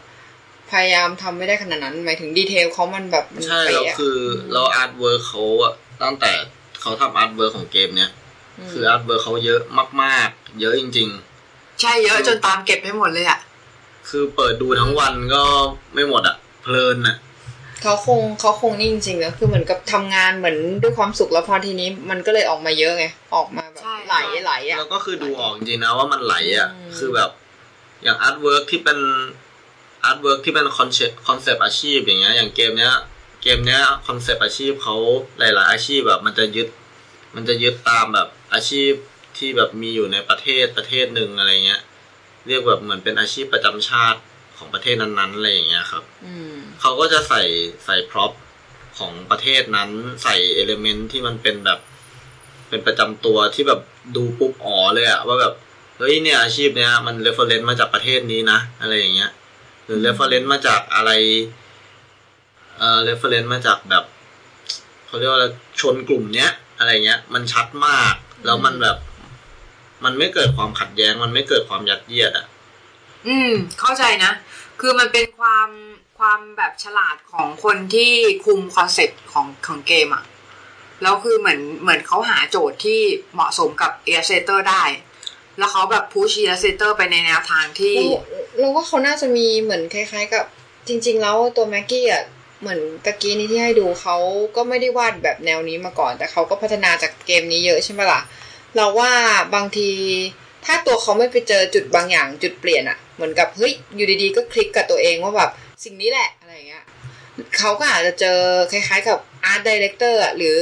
[0.72, 4.18] พยายามทำไม่ได้ขนาดนั้น หมายถึง detail เขามันแบบมันใช่แล้วเป๊ะะคือ
[4.52, 6.32] เรา artwork เขาอะตั้งแต่
[6.80, 8.10] เขาทำ artwork ของเกมเนี้ย
[8.66, 9.60] มคือ artwork เขาเยอะ
[10.02, 11.08] มาก ๆ เยอะจริง
[11.80, 15.42] ใช่เยอะจนตามเก็บไม่หมดเลยอะๆคือเปิดดูทั้งวันก็
[15.94, 17.16] ไม่หมดอะเพลินอะ
[17.82, 23.04] เขาคงเขาคงนี่จริงๆนะคือเหมือนกับทำงานเหมือนด้วยความสุขแล้วพอทีนี้มันก็เลยออกมาเยอะไง
[23.34, 27.30] ออกมาแบบใช่ไหลไหลอะแล้วก็คือดูออกจริงๆนะว่ามันไหลอะอืมคือแบบ
[28.02, 28.98] อย่าง artwork ที่เป็น
[30.04, 32.94] artwork ที่เป็น concept concept อาชีพอย่างเงี้ยอย่างเกมเนี้ย
[33.42, 34.96] เกมเนี้ย concept อาชีพเขา
[35.38, 36.68] หลาย ๆ อาชีพแบบมันจะยึด
[37.34, 38.92] มันจะยึดตามแบบอาชีพ
[39.38, 41.82] ที่แบบมีอยู่ในประเทศประเทศหนึ่งอะไรเงี้ย
[42.46, 44.20] เรียกแบบเหมือนเป็นอาชีพประจำชาติ
[44.58, 47.42] ของประเทศนั้นๆอะไรอย่างเงี้ยครับอืมเขาก็จะใส่
[47.84, 48.32] ใส่ prop
[48.98, 49.90] ของประเทศนั้น
[50.22, 51.78] ใส่ element ที่มันเป็นแบบ
[52.68, 53.80] เป็นประจำตัวที่แบบ
[54.16, 55.54] ดูปุ๊บอ๋อเลยอะว่าแบบ
[55.98, 59.30] เฮ้ยเนี่ยอาชีพเนี้ยมัน reference มาจากประเทศนี้นะอะไรอย่างเงี้ย
[59.84, 61.10] หรือ reference มาจากอะไร
[62.78, 64.04] เอ่อ reference มาจากแบบ
[65.06, 65.46] เขาเรียกว่าอะไร
[65.80, 68.14] ชนกลุ่มเนี้ย อะไรเงี้ย มันชัดมาก
[68.46, 68.96] แล้วมันแบบ
[70.04, 72.46] มันไม่เกิดความขัดแย้ง มันไม่เกิดความยัดเยียดอะ
[73.26, 74.32] อืม เข้าใจนะ
[74.80, 75.68] คือมันเป็นความ
[76.18, 78.12] ความแบบฉลาดของคนที่
[78.44, 80.24] คุมคอนเซ็ปต์ของของเกมอะ
[81.02, 83.00] แล้วคือเหมือนเหมือนเขาหาโจทย์ที่
[83.34, 84.82] เหมาะสมกับ Illustrator ได้
[85.58, 87.96] แล้วเขาแบบพุช Illustrator ไปในแนวทางที่
[88.58, 90.44] เราว่าเขาน่าจะมีเหมือนคล้าย ๆ กับ
[90.88, 92.24] จริง ๆ แล้วตัวแม็กกี้อะ
[92.60, 94.16] เหมือนตะกี้นี้ที่ให้ดูเขา
[94.56, 98.20] ก็ไม่ได้วาดแบบแนวนี้มาก่อน แต่เขาก็พัฒนาจากเกมนี้เยอะใช่ไหมล่ะ
[98.76, 99.12] เราว่า
[99.54, 99.90] บางที
[100.64, 105.50] ถ้าตัวเขาไม่ไปเจอจุดบางอย่างจุดเปลี่ยนอะเหมือนกับเฮ้ยอยู่ดีๆ ก็คลิกกับตัวเองว่าแบบ
[105.84, 106.84] สิ่งนี้แหละอะไรเงี้ย
[107.58, 108.38] เขาก็อาจจะเจอ
[108.72, 110.58] คล้ายๆกับ art director หรือ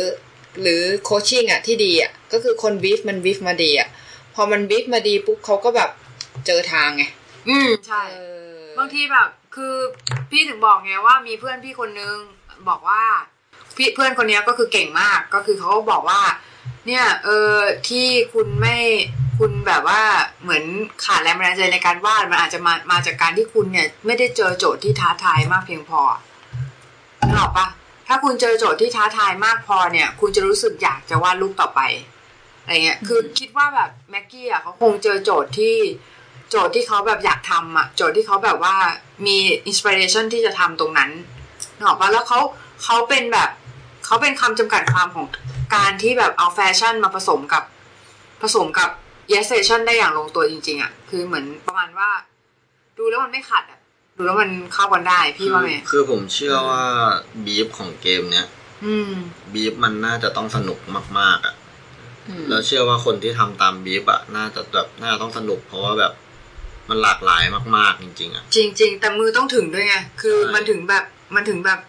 [0.62, 3.88] หรือ coaching อะที่ดีอะก็คือคนบีฟมันบีฟมาดีอะ
[4.34, 5.90] พอมันบีฟมาดีปุ๊บเขาก็แบบ
[6.46, 7.04] เจอทางไง
[7.48, 8.20] อืมใช่เอ
[8.56, 9.74] อบางทีแบบ คือ
[10.30, 12.16] พี่ถึงบอกไงว่ามีเพื่อนพี่คนนึง
[12.68, 13.02] บอกว่า
[13.76, 16.20] พี่เพื่อนคนเนี้ยก็คือเก่งมาก ก็คือเขาก็บอกว่า
[16.86, 17.54] เนี่ย เออ
[17.88, 18.76] ที่คุณไม่
[19.40, 20.02] คคุณแบบว่า
[20.42, 20.64] เหมือน
[21.04, 26.00] ขาดแรงบันดาลใจในการวาดมันอาจจะมามาจากการที่คุณเนี่ย ไม่ได้เจอโจทย์ที่ท้าทายมากเพียงพอ
[27.26, 27.66] นึกออกปะ
[28.08, 31.80] ถ้าคุณเจอโจทย์ที่ท้าทายมากพอเนี่ย คุณจะรู้สึกอยากจะวาดรูปต่อไป
[32.62, 35.76] อะไรเงี้ยคือคิดว่าแบบแม็กกี้อะเขาคงเจอโจทย์ที่
[36.50, 38.74] โจทย์ที่เขาแบบอยากทำอะโจทย์ที่เขาแบบว่า
[39.26, 41.10] มีอินสปิเรชันที่จะทำตรงนั้น
[41.76, 42.40] นึกออกปะแล้วเขา
[42.84, 43.50] เขาเป็นแบบ
[44.06, 45.26] เขาเป็นคำจำกัดความของ
[45.74, 47.62] การที่แบบเอาแฟชั่นมาผสมกับ
[48.42, 48.90] ผสมกับ
[49.32, 52.10] yes station ได้อย่างลงตัวจริง ๆอะคือเหมือนประมาณว่า
[52.98, 53.80] ดูแล้วมันไม่ขัดอะ
[54.16, 56.84] ดูแล้วมันเข้ากันได้พี่ว่าไงคือผมเชื่อว่า
[57.44, 58.46] บีฟของเกมเนี้ย
[58.84, 59.12] อืม
[59.52, 60.78] บีฟมันน่าจะต้องสนุก
[61.18, 61.54] มากๆอะ
[62.30, 66.12] อืมแล้วเชื่อว่าคนที่ทำตามบีฟอะน่าจะแบบน่าจะต้องสนุกเพราะว่าแบบ
[66.88, 67.42] มันหลากหลาย
[67.76, 71.80] มาก ๆ จริง ๆอะจริง ๆ แต่มือต้องถึงด้วยไงคือใช่มันถึงแบบมันถึงแบบ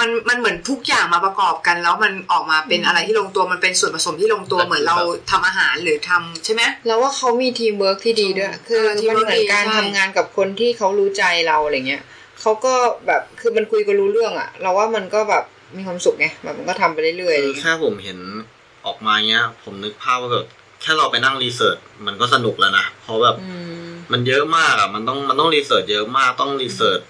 [0.00, 4.96] มันมันเหมือนทุกอย่างมาประกอบกัน แล้วมันออกมาเป็นอะไรที่ลงตัวมันเป็นส่วนผสมที่ลงตัวเหมือนเรา
[5.30, 12.02] ทำอาหารหรือทำใช่ไหมแล้วว่าเขามีทีมเวิร์กที่ดีด้วย คือเออ teamwork มันเหมือนการดีใช่ทำงานกับคนที่เขารู้ใจเราอะไรเงี้ย
[12.40, 12.74] เขาก็
[13.06, 15.44] แบบคือมันคุยกันรู้เรื่องอะเราว่ามันก็แบบ
[15.76, 18.18] มีความสุขไงแบบมันก็ทำไปเรื่อยๆอะไรคือเงี้ยแค่ผมเห็น
[18.86, 20.46] ออกมาเงี้ย ผมนึกภาพว่าแบบ
[20.80, 21.76] แค่เราไปนั่ง research
[22.06, 27.00] มันก็สนุกแล้วนะ เพราะแบบอืมมันเยอะมากอะ มันต้องมันต้อง research เยอะมากต้อง research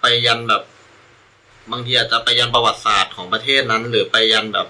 [0.00, 0.62] ไปยันแบบ
[1.72, 4.66] บางทีอาจจะไปยันประวัติศาสตร์ของประเทศนั้น หรือไปยันแบบ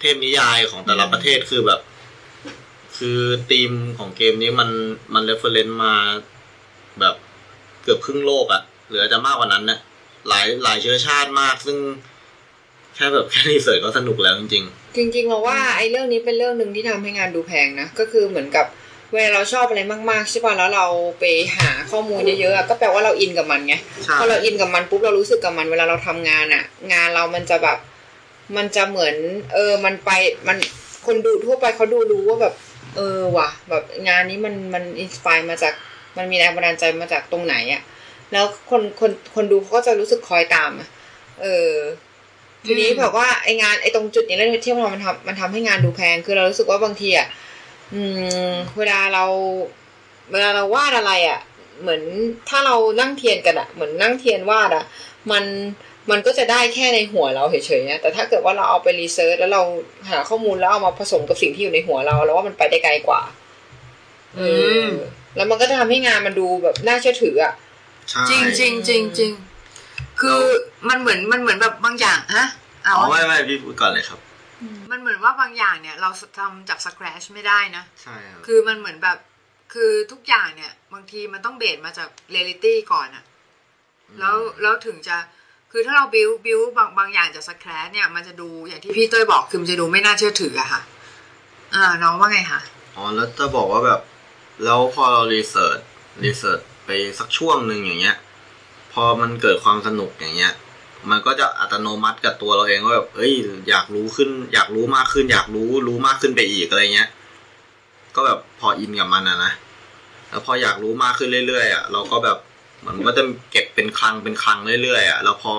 [0.00, 1.80] เทพนิยายของแต่ละประเทศคือแบบ
[2.98, 4.70] คือธีมของเกมนี้มัน
[5.14, 5.94] มัน reference มา
[7.00, 7.14] แบบ
[7.82, 9.80] เกือบครึ่งโลกอะ่ะหรืออาจจะมากกว่านั้นเนี่ย
[10.28, 11.78] หลายหลายเชื้อชาติมากซึ่ง
[12.94, 14.64] แค่แบบแค่ research ก็สนุกแล้วจริง
[14.96, 18.66] จริงๆเราว่าไอ้เรื่องนี้เป็นเรื่องหนึ่งที่ทำให้งานดูแพงนะก็คือเหมือนกับ
[19.12, 20.86] เวลาเราชอบอะไรมากๆใช่ป่ะแล้วเรา
[21.20, 21.24] ไป
[21.56, 27.78] หาข้อมูลเยอะๆอะก็แปลว่าเราอินกับมันไงๆใช่พอเราอินกับมันปุ๊บเรารู้สึกกับมันเวลาเราทำงานอะงานเรามันจะแบบ
[28.56, 29.14] มันจะเหมือน
[29.54, 30.10] เออมันไป
[30.48, 30.56] มัน
[31.06, 32.54] คนดูทั่วไปเขาดูรู้ว่าแบบ
[32.96, 35.74] เออว่ะ แบบงานนี้มันมันอินสปายมาจาก
[36.16, 37.82] มันมีแรงบันดาลใจมาจากตรงไหนอะ
[38.32, 40.88] แล้วคนคนคนดูเขาก็จะรู้สึกคอยตามอะ
[41.42, 41.70] เออ
[42.66, 47.26] ทีนี้อืมแบบว่าไองานไอตรงจุดนี้แล้วที่มันทำมันทำมันทำให้งานดูแพง คือเรารู้สึกว่าบางทีอะ
[47.94, 48.02] อื
[48.48, 49.24] ม เวลาเรา
[50.32, 51.40] เวลาเราวาดอะไรอะ่ะ
[51.80, 52.02] เหมือน
[52.48, 54.84] ถ้าเรานั่งเทียนกันอะ่ะ เหมือนนั่งเทียนวาดอะ่ะ
[55.30, 55.44] มัน
[56.10, 59.62] มันก็จะได้แค่ในหัวเราเฉยๆนะ แต่ถ้าเกิดว่าเราเอาไปรีเสิร์ชแล้วเรา
[60.10, 63.20] หาข้อมูลแล้วเอามาผสมกับสิ่งที่อยู่ในหัวเราเราว่ามันไปได้ไกลกว่า
[64.36, 64.42] เอ
[64.82, 64.90] ออ
[65.36, 67.54] แล้วมันก็จะทำให้งานมันดูแบบน่าเชื่อถืออะ
[68.10, 69.32] ใช่จริงจริงจริงจริง
[70.22, 70.40] คือ
[70.88, 72.46] มันเหมือนมันเหมือนแบบบางอย่างฮะ
[72.84, 74.20] เอาอ๋อไม่ไม่พี่พูดก่อนเลยครับ
[74.90, 79.18] มันเหมือนว่าบางอย่างเนี่ย เราทำจากสคร t ชไม่ได้นะใช่ครับคือมันเหมือนแบบ
[79.74, 83.24] คือทุกอย่างเนี่ย บางทีมันต้อง base มาจากเรียลิตี้ก่อนอะ
[84.18, 85.16] แล้วแล้วถึงจะ
[85.72, 90.80] คือถ้าเรา build build บางบางอย่างจาก scratch เนี่ยมันจะดูอย่างที่พี่เต้ยบอกคือมันจะดูไม่น่าเชื่อถืออะค่ะ
[91.74, 92.60] อ่าน้องว่าไงคะ
[92.96, 94.00] อ๋อแล้วจะบอกว่าแบบ
[94.64, 95.78] แล้วพอเรา research
[96.24, 98.16] research ไปสักช่วงหนึ่งอย่างเงี้ย
[98.92, 100.54] พอมันเกิดความสนุกอย่างเงี้ย
[101.10, 103.32] มันก็จะอัตโนมัติกับตัวเราเองว่าแบบเอ้ย
[103.68, 107.08] อยากรู้ขึ้น อยากรู้มากขึ้น อยากรู้รู้มากขึ้นไปอีกอะไรเงี้ย
[108.14, 109.52] ก็แบบพออินกับมันอะนะ
[110.30, 112.38] แล้วพออยากรู้มากขึ้นเรื่อยๆอะเราก็แบบ
[112.86, 113.22] มันก็จะ
[113.52, 115.52] เก็บเป็นคลังเป็นคลังเรื่อยๆอะแล้วพอ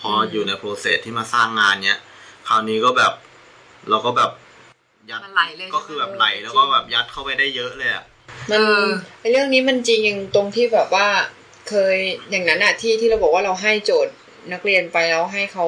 [0.00, 2.00] พออยู่ในโปรเซสที่มาสร้างงานเนี้ย
[2.48, 3.12] คราวนี้ก็แบบ
[3.90, 4.30] เราก็แบบ
[5.10, 8.04] ยัดมันไหลเลยก็คือแบบไหลแล้วก็แบบยัดเข้าไปได้เยอะเลยอะ
[8.50, 8.84] มันเออ
[9.20, 11.06] ไอเรื่องนี้มันจริงอย่างตรงที่แบบว่า
[11.68, 11.96] เคย
[12.30, 14.14] อย่างนั้นอะที่ที่เราบอกว่าเราให้โจทย์
[14.52, 15.66] นักเรียนไปแล้วให้เขา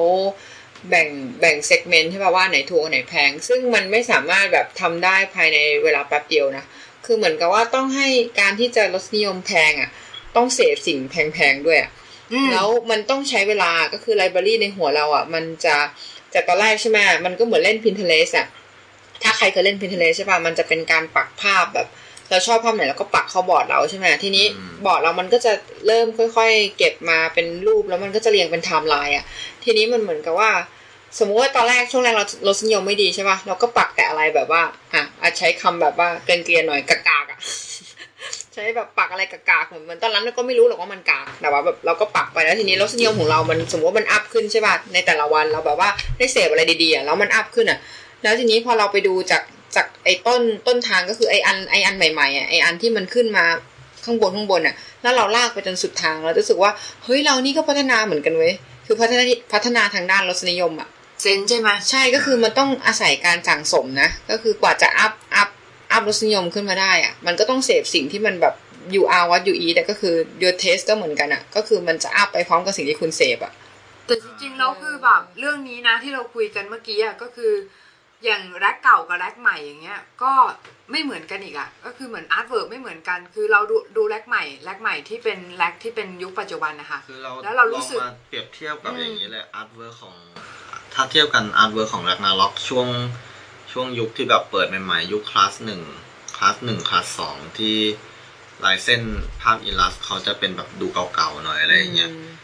[0.89, 1.07] แบ่ง
[1.39, 6.65] แบ่งเซกเมนต์ใช่ป่ะว่าอันไหนถูกอันไหนแพง ซึ่งมันไม่สามารถแบบทำได้ภายในเวลาแป๊บเดียวนะ
[7.05, 8.07] คือเหมือนกับว่าต้องให้
[8.39, 9.89] การที่จะลดนิยมแพงอะ
[10.35, 11.91] ต้องเสพสิ่งแพงๆด้วยอะ
[12.33, 15.75] อืมแล้วมันต้องใช้เวลาก็คือไลบรารีในหัวเราอะ มันจะ
[16.33, 18.47] จากตอนแรกใช่ไหมมันก็เหมือนเล่น Pinterest อะ
[19.23, 21.87] ถ้าใครเคยเล่น Pinterest ใช่ป่ะมันจะเป็นการปักภาพแบบ
[22.31, 25.51] เราชอบภาพไหนเราก็ปักเข้าบอร์ดเราใช่ไหมทีนี้อืมบอร์ดเรามันก็จะ
[25.87, 29.25] เริ่มค่อยๆ เก็บมาเป็นรูปแล้วมันก็จะเรียงเป็นไทม์ไลน์อะ
[29.63, 30.49] ทีนี้มันเหมือนกับว่า
[31.19, 34.61] สมมุติว่าตอนแรกช่วงแรกเรารสนิยมไม่ดีใช่ป่ะเราก็ปักแต่อะไรแบบว่า
[34.93, 37.39] อะอาจใช้คำแบบว่าเกรียนๆหน่อยกากๆอะ
[38.53, 47.79] ใช้แบบปักอะไรกากๆเหมือนเหมือนตอนนั้นเราก็ไม่รู้หรอกว่ามันกากแต่ว่าแบบเราก็ปักไปแล้วทีนี้รสนิยมของเรา มันสมมติว่ามัน up ขึ้นใช่ป่ะในแต่ละวันเราแบบว่าได้เสพอะไรดีๆอะแล้วมันอัพขึ้นอะ
[48.23, 49.41] แล้วทีนี้พอเราไปดูจาก
[49.75, 53.45] จากไอ้ต้นต้นทางก็คือไอ้อันไอ้อันใหม่ๆอะไอ้อันที่มันขึ้นมา
[54.05, 56.71] ข้างบนข้างบนอะ แล้วเราลากไปจนสุดทางเรารู้สึกว่า
[57.03, 58.53] เฮ้ยเรานี่ก็พัฒนาเหมือนกันเว้ย
[58.85, 60.89] คือพัฒนาพัฒนาทางด้านรสนิยมอะ
[61.21, 65.49] เซนใช่ไหมใช่ก็คือมันต้องอาศัยการสั่งสมนะ ก็คือกว่าจะอัพอัพ
[65.91, 68.55] อัพรสนิยมขึ้นมาได้อะมันก็ต้องเสพสิ่งที่มันแบบ
[68.91, 73.53] อยู่อาวัดอยู่อีแต่ก็คือ your taste ก็เหมือนกันอะก็คือมันจะอัพไปพร้อมกับสิ่งที่คุณเสพอะ
[74.05, 77.51] แต่จริงๆแล้วคือแบบเรื่องนี้นะที่เราคุยกันเมื่อกี้อะก็คือ
[78.25, 80.33] อย่างแร็กเก่ากับแร็กใหม่อย่างเงี้ยก็
[80.91, 90.15] ไม่เหมือนกันอีกอะก็คือเหมือน artwork ไม่เหมือนกัน คือเราดูดูแร็กใหม่แร็กใหม่ที่เป็นแร็กที่เป็นยุคปัจจุบันนะคะคือเราแล้วเรารู้สึกลองมาเปรียบเทียบกับอืมอย่างนี้เลย artwork ของ
[90.93, 92.87] ถ้าเทียบกัน artwork ของ Ragnarok ช่วง
[93.71, 95.81] ช่วงยุคที่แบบเปิดใหม่ๆยุคคลาสหนึ่ง
[96.37, 97.77] คลาสหนึ่งคลาสสองที่
[98.65, 99.01] ลายเส้น
[99.41, 102.40] ภาพ illust เขาจะเป็นแบบดูเก่าๆหน่อยอะไรอย่างเงี้ยกับ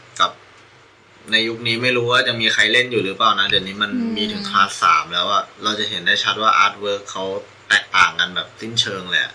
[1.32, 7.24] ในยุคนี้ไม่รู้ว่าจะมีใครเล่นอยู่หรือเปล่านะ เดี๋ยวนี้มันอืมมีถึงคลาสสามแล้วอะเราจะเห็นได้ชัดว่า artwork เขา
[7.68, 9.32] แตกต่างกันแบบสิ้นเชิงเลยอะ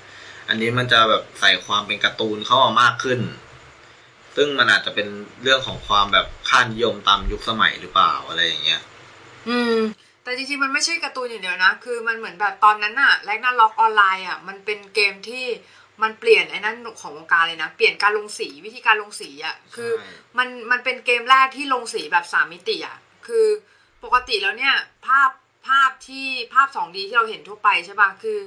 [0.49, 3.19] อันนี้มันจะแบบใส่ความเป็นการ์ตูนเข้ามามากขึ้น
[4.35, 5.07] ซึ่งมันอาจจะเป็น
[5.43, 8.81] เรื่องของความแบบค่านิยมตามยุคสมัยหรือเปล่าอะไรอย่างเงี้ย
[9.49, 9.77] อืม
[10.23, 15.45] แต่จริงๆมันไม่ใช่การ์ตูนอย่างเดียวนะ คือมันเหมือนแบบตอนนั้นอะ Ragnarok Online อะมันเป็นเกมที่
[16.01, 23.45] มันเปลี่ยนไอ้นั่นของวงการเลยนะ เปลี่ยนการลงสีวิธีการลงสีอะคือใช่มันมันเป็นเกมแรกที่ลงสีแบบสามมิติอะคือ
[24.03, 24.75] ปกติแล้วเนี่ย
[25.07, 25.29] ภาพ
[25.67, 28.37] ภาพที่ภาพ 2D ที่เราเห็นทั่วไปใช่ป่ะคือ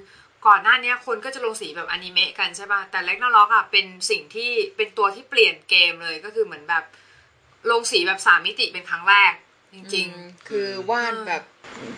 [0.46, 6.85] ก่อนหน้าเนี้ยคนก็จะลงสีแบบอนิเมะกันใช่ป่ะแต่เล็กนาล็อกอะเป็นสิ่งที่เป็นตัวที่เปลี่ยนเกมเลยก็คือเหมือนแบบ
[7.70, 9.32] ลงสีแบบสามมิติเป็นครั้งแรก
[9.74, 11.42] จริง ๆ คือวาดแบบ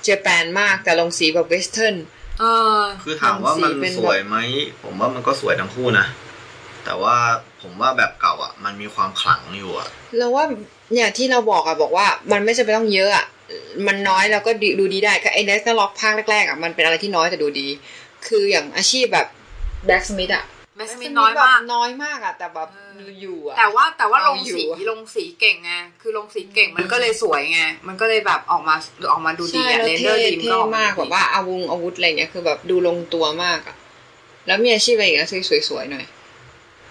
[0.02, 1.96] เจแปนมากแต่ลงสีแบบเวสเทิร์น
[2.40, 2.44] เอ
[2.79, 4.37] อคือถามว่ามันทำสีเป็นสวยไหม
[4.83, 6.07] ผมว่ามันก็สวยทั้งคู่นะ
[6.85, 7.16] แต่ว่า
[7.62, 10.44] ผมว่าแบบเก่าอะ มันมีความขลังอยู่อะแล้วว่า
[10.92, 13.27] เนี่ยที่เราบอกอะบอกว่า มันไม่จำเป็นต้องเยอะอะ
[13.87, 17.68] มันน้อยแล้วก็ดีดูดีได้ก็ไอ้เนสล็อกภาคแรกๆอะมันเป็นอะไรที่น้อยแต่ดูดี
[18.27, 19.27] คืออย่างอาชีพแบบ
[19.87, 20.44] แบ็กสมิธอะ
[20.78, 28.76] แมสมินน้อยมากน้อยมากอะแต่แบบเอออยู่อะแต่ว่าแต่ว่าลเอางอยู่สีอะลงสีเก่งไงคือลงสีเก่งมันก็เลยสวยไงมันก็เลยแบบออกมา
[29.12, 33.76] ออกมาดูดีใช่อะแล้วเรนเดเท่อร์ดีมเท่ก็ออกมากแบบว่าอาวุธอาวุธอะไรเงี้ยคือแบบดูลงตัวมากอะ
[34.46, 35.28] แล้วมีอาชีพอะไรอีกนะ
[35.68, 36.04] สวยๆหน่อย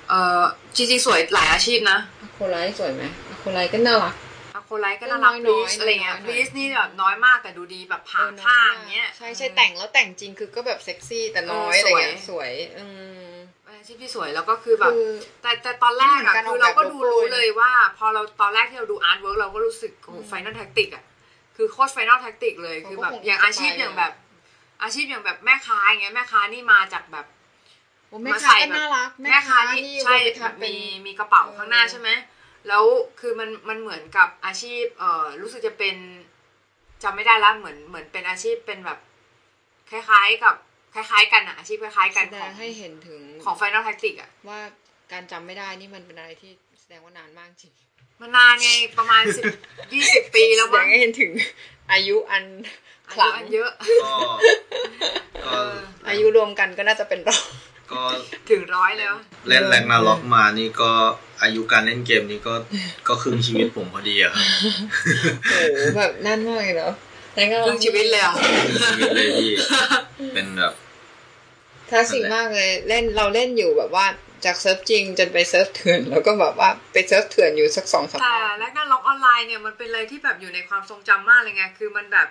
[0.10, 0.43] เออ
[0.76, 4.15] จริงๆสวยหลายอาชีพนะอะโคไลท์สวยไหมอะโคไลท์ก็น่ารัก
[4.54, 13.27] อะโคไลท์ก็น่ารักน้พอยลีๆสอะไรเงี้ยน้อยๆพลีสนี่แบบน้อยมากแต่ดูดีแบบผ่าผ้าอย่างเงี้ยใช่ใช่แต่งแล้วแต่งจริงคือก็แบบเซ็กซี่แต่น้อยเอออะไรเงี้ยสสววยยอืมเป็นอา
[13.88, 21.04] ชีพที่สวยแล้วก็คือแบบคือแต่แต่ตอนแรกอะการออกคือเราก็แบบดูโลโก้รู้เลยว่า พอเราตอนแรกที่เราดูอาร์ตเวิร์กเราก็รู้สึกโอ้ไฟนอลแท็กติกอะ
[21.56, 24.12] คือโคตรไฟนอลแท็กติกเลยเขาก็คือแบบคงอย่างอาชีพสบายอย่างแบบ
[24.84, 27.26] อาชีพอย่างแบบแม่ค้าอย่างเงี้ยแม่ค้านี่มาจากแบบ
[28.08, 32.10] โอ้แม่มาค้าใส่ก็แบบน่ารักแม่ค้านี่ใช่ไปแบบทำเป็นมีมีกระเป๋าเออข้างหน้าใช่ไหม
[32.67, 32.84] แล้ว
[33.19, 35.95] คือมันมันเหมือนกับอาชีพเอ่อรู้สึกจะเป็น
[37.04, 39.00] จำไม่ได้ละเหมือนเหมือนเป็นอาชีพเป็นแบบ
[39.89, 40.56] คล้าย ๆกับ
[40.93, 44.60] คล้ายๆ กันอะอาชีพคล้ายๆกันแสดของงให้เห็นถึงของ Final Tactic อะว่า
[45.12, 47.73] การจำไม่ได้นี่มันเป็นอะไรที่แสดงว่านานมากจริง
[48.21, 49.43] มันนานไงประมาณสิบ
[49.93, 51.32] ยี่สิบปีแล้วแสดมั้งงให้เห็นถึง
[51.91, 52.43] อายุอัน
[53.08, 53.71] อาขยุลังอันเยอะ
[54.04, 54.12] ก็
[55.45, 55.60] ก็
[56.10, 57.38] อายุรวมกันก็น่าจะเป็นเรา
[57.91, 58.02] ก็
[58.50, 59.13] ถึงร้อยแล้ว
[59.47, 60.91] เล่นแรงนาล็อกมานี่ก็
[61.41, 62.54] อายุการเล่นเกมนี้ก็
[63.08, 64.43] ก็ครึ่งชีวิตผมพอดีอะครับ
[65.50, 66.93] โอ้โหแบบนั่นมากเลยเนาะ
[67.38, 69.52] แล้วก็ครึ่งชีวิตเลยอะครึ่งชีวิตเลยพี่
[70.34, 70.73] เป็นแบบ
[71.89, 74.06] คลาสสิกมากเลยเล่นเราเล่นอยู่แบบว่า
[74.45, 82.28] จากเซิร์ฟจริงจนไปเซิร์ฟเถื่อนแล้วก็แบบว่าไปเซิร์ฟเถื่อนอยู่สักสองสามแต่รอบ Ragnarok Online เนี่ยมันเป็นอะไรที่แบบอยู่ในความทรงจำมากเลยไงคือมันแบบ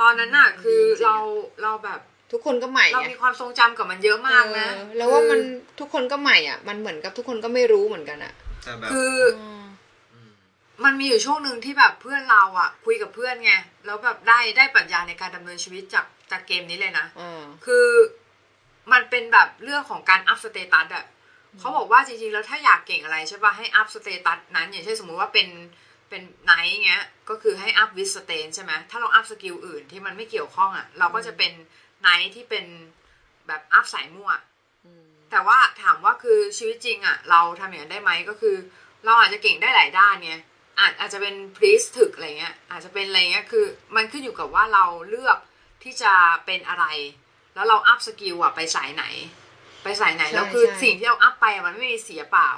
[0.00, 1.16] ตอนนั้นน่ะคือเรา
[1.62, 2.00] เราแบบ
[2.32, 5.40] ทุกคนก็ใหม่เราไงมีความทรงจำกับมันเยอะมากนะเออแล้วว่ามัน
[5.80, 8.32] ทุกคนก็ใหม่อะ มันเหมือนกับทุกคนก็ไม่รู้เหมือนกันอะ
[8.64, 13.52] แต่แบบคือ มันมีอยู่ช่วงหนึ่งที่แบบเพื่อนเราอะ คุยกับเพื่อนไง
[13.86, 17.86] แล้วแบบได้ได้ปรัชญาในการดำเนินชีวิตจากจากเกมนี้เลยนะอ่าคือ
[18.92, 21.04] มันเป็นแบบเรื่องของการ up status อะ
[21.58, 25.48] เขาบอกว่าจริงๆแล้วถ้าอยากเก่งอะไรใช่ป่ะให้ up status นั้น อย่างเช่นสมมุติว่าเป็น
[26.08, 31.52] เป็น knight เงี้ยก็คือให้ up VIT STR ใช่ไหมถ้าเรา up skill อื่นที่มันไม่เกี่ยวข้องอะ เราก็จะเป็น
[32.00, 32.66] knight ที่เป็น
[33.46, 34.30] แบบ up สายมั่ว
[35.30, 38.56] แต่ว่าถามว่าคือชีวิตจริงอะ เราทำอย่างนั้นได้ไหมก็คือ
[39.04, 40.34] เราอาจจะเก่งได้หลายด้านไง
[40.80, 43.64] อาจอาจจะเป็น priest ถึกอะไรเงี้ยอาจจะเป็นอะไรเงี้ยคือ
[43.96, 45.38] มันขึ้นอยู่กับว่าเราเลือก
[45.82, 46.12] ที่จะ
[46.46, 46.84] เป็นอะไร
[47.54, 49.04] แล้วเรา up skill อะไปสายไหน
[49.82, 52.50] ไปสายไหนใช่แล้วคือใช่สิ่งที่เรา up ไปอะมันไม่มีเสียเปล่า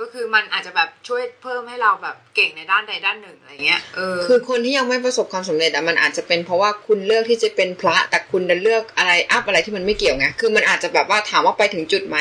[0.00, 12.16] ก็คือมันอาจจะแบบช่วยเพิ่มให้เราแบบเก่งในด้านใดด้านหนึ่งอะไรเงี้ยเออคือคนที่ยังไม่ประสบความสำเร็จอะมันอาจจะเป็นเพราะว่าคุณเลือกที่จะเป็นพระแต่คุณดันเลือกอะไร up อะไรที่มันไม่เกี่ยวไงคือมันอาจจะแบบว่าถามว่าไปถึงจุดไหม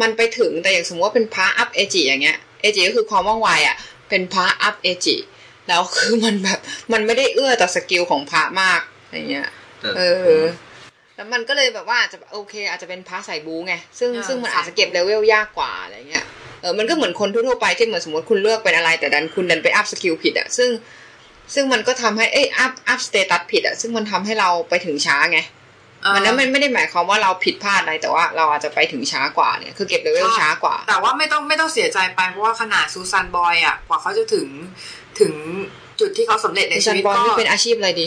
[0.00, 3.76] มันไปถึงแต่อย่างสมมติว่าเป็นพระ up AGI อย่างเงี้ย AGI ก็คือความว่องไวอะ
[4.14, 5.16] เป็นพระ up AGI
[5.68, 6.58] แล้วคือมันแบบ
[6.92, 8.80] มันไม่ได้เอื้อต่อ skill ของพระมาก
[9.12, 9.48] อย่างเงี้ย
[9.78, 10.00] แต่เอ
[10.40, 10.42] อ
[11.16, 16.24] แล้วมันก็เลยแบบว่าอาจจะโอเค อาจจะเป็นพระสายบู๊ไงซึ่งเออซึ่งมันสายอาจจะเก็บเลเวลยากกว่าอะไรเงี้ย
[16.60, 20.70] เออมันก็เหมือนคนทั่วๆไปที่เหมือนสมมติคุณเลือกเป็นอะไรแต่ดันคุณดันไป up skill ผิดอะซึ่ง
[21.54, 25.63] ซึ่งมันก็ทำให้เอ้ย up up status ผิดอะซึ่งมันทำให้เราไปถึงช้าไงเออ
[26.14, 34.46] มันนั้นมันไม่ได้หมายความว่าเราผิดพลาดอะไรแต่ว่าเราอาจจะไปถึงช้ากว่าเนี่ยคือเก็บเลเวลช้ากว่า แต่ว่าไม่ต้องไม่ต้องเสียใจไปเพราะว่าขนาด Susan Boyle อะกว่าเขาจะถึง
[35.20, 35.32] ถึง
[36.00, 38.06] จุดที่เขาสำเร็จในในชีซันวิตบอลก็ที่เป็นอาชีพอะไรดี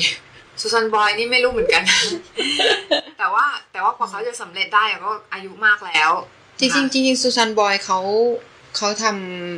[0.62, 1.84] Susan Boyle นี่ไม่รู้เหมือนกัน
[3.20, 6.12] แต่ว่าแต่ว่ากว่าเขาจะสำเร็จได้อะก็อายุมากแล้ว
[6.60, 8.00] จริงๆจริงๆ Susan Boyle เขา
[8.78, 9.06] เขาท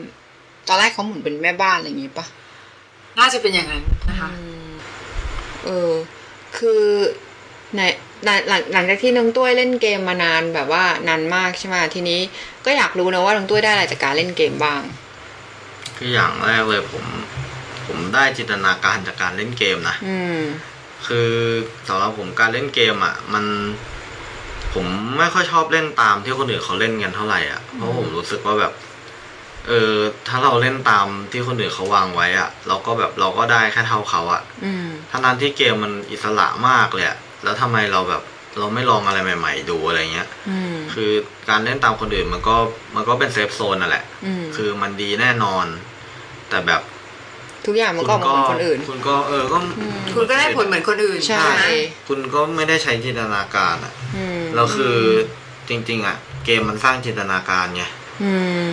[0.07, 2.25] ำตอนแรกเขาเหมือนเป็นแม่บ้านอะไรอย่างงี้ปะ
[3.19, 4.29] น่าจะเป็นอย่างนั้นนะคะ
[5.65, 5.93] เออ
[6.57, 6.83] คือ
[7.75, 7.81] ใน
[8.25, 12.19] หลังหลังหลังจากที่น้องตุ้ยเล่นเกมมานานแบบว่านานมากใช่ไหมทีนี้
[12.65, 14.81] ก็อยากรู้นะว่าน้องตุ้ยได้อะไรจากการเล่นเกมบ้าง
[15.97, 17.05] คืออย่างแรกเลยผม
[17.87, 20.39] ผมได้จินตนาการจากการเล่นเกมนะอืม
[21.07, 21.31] คือ
[21.87, 23.45] สำหรับผมการเล่นเกมอะ มัน
[24.73, 24.85] ผม
[25.17, 28.73] ไม่ค่อยชอบเล่นตามที่คนอื่นเขาเล่นกันเท่าไหร่อะเพราะผมรู้สึกว่าแบบ
[29.67, 29.93] เออ
[30.27, 38.21] ถ้าเราเล่นตามที่คนอื่นเขาวางไว้อะ เราก็แบบเราก็ได้แค่เท่าเขาอะอืมทั้งนั้นที่เกมมันอิสระมากเลยอะ แล้วทำไมเราแบบ
[38.57, 41.11] เราไม่ลองอะไรใหม่ ๆ ดูอะไรเงี้ยอืมคือ
[41.49, 42.55] การเล่นตามคนอื่นมันก็
[42.95, 45.65] มันก็เป็นเซฟโซนนั่นแหละอืมคือมันดีแน่นอน
[46.49, 46.81] แต่แบบ
[47.65, 51.49] ทุกอย่างมันก็ออกมาเหมือนคนอื่น คุณก็เออก็อืมคุณก็ได้ผลเหมือนคนอื่นใช่ไหม
[52.07, 54.97] คุณก็ไม่ได้ใช้จินตนาการอะอืมแล้วคือ
[55.69, 57.83] จริง ๆอะเกมมันสร้างจินตนาการไง
[58.23, 58.33] อื
[58.65, 58.67] ม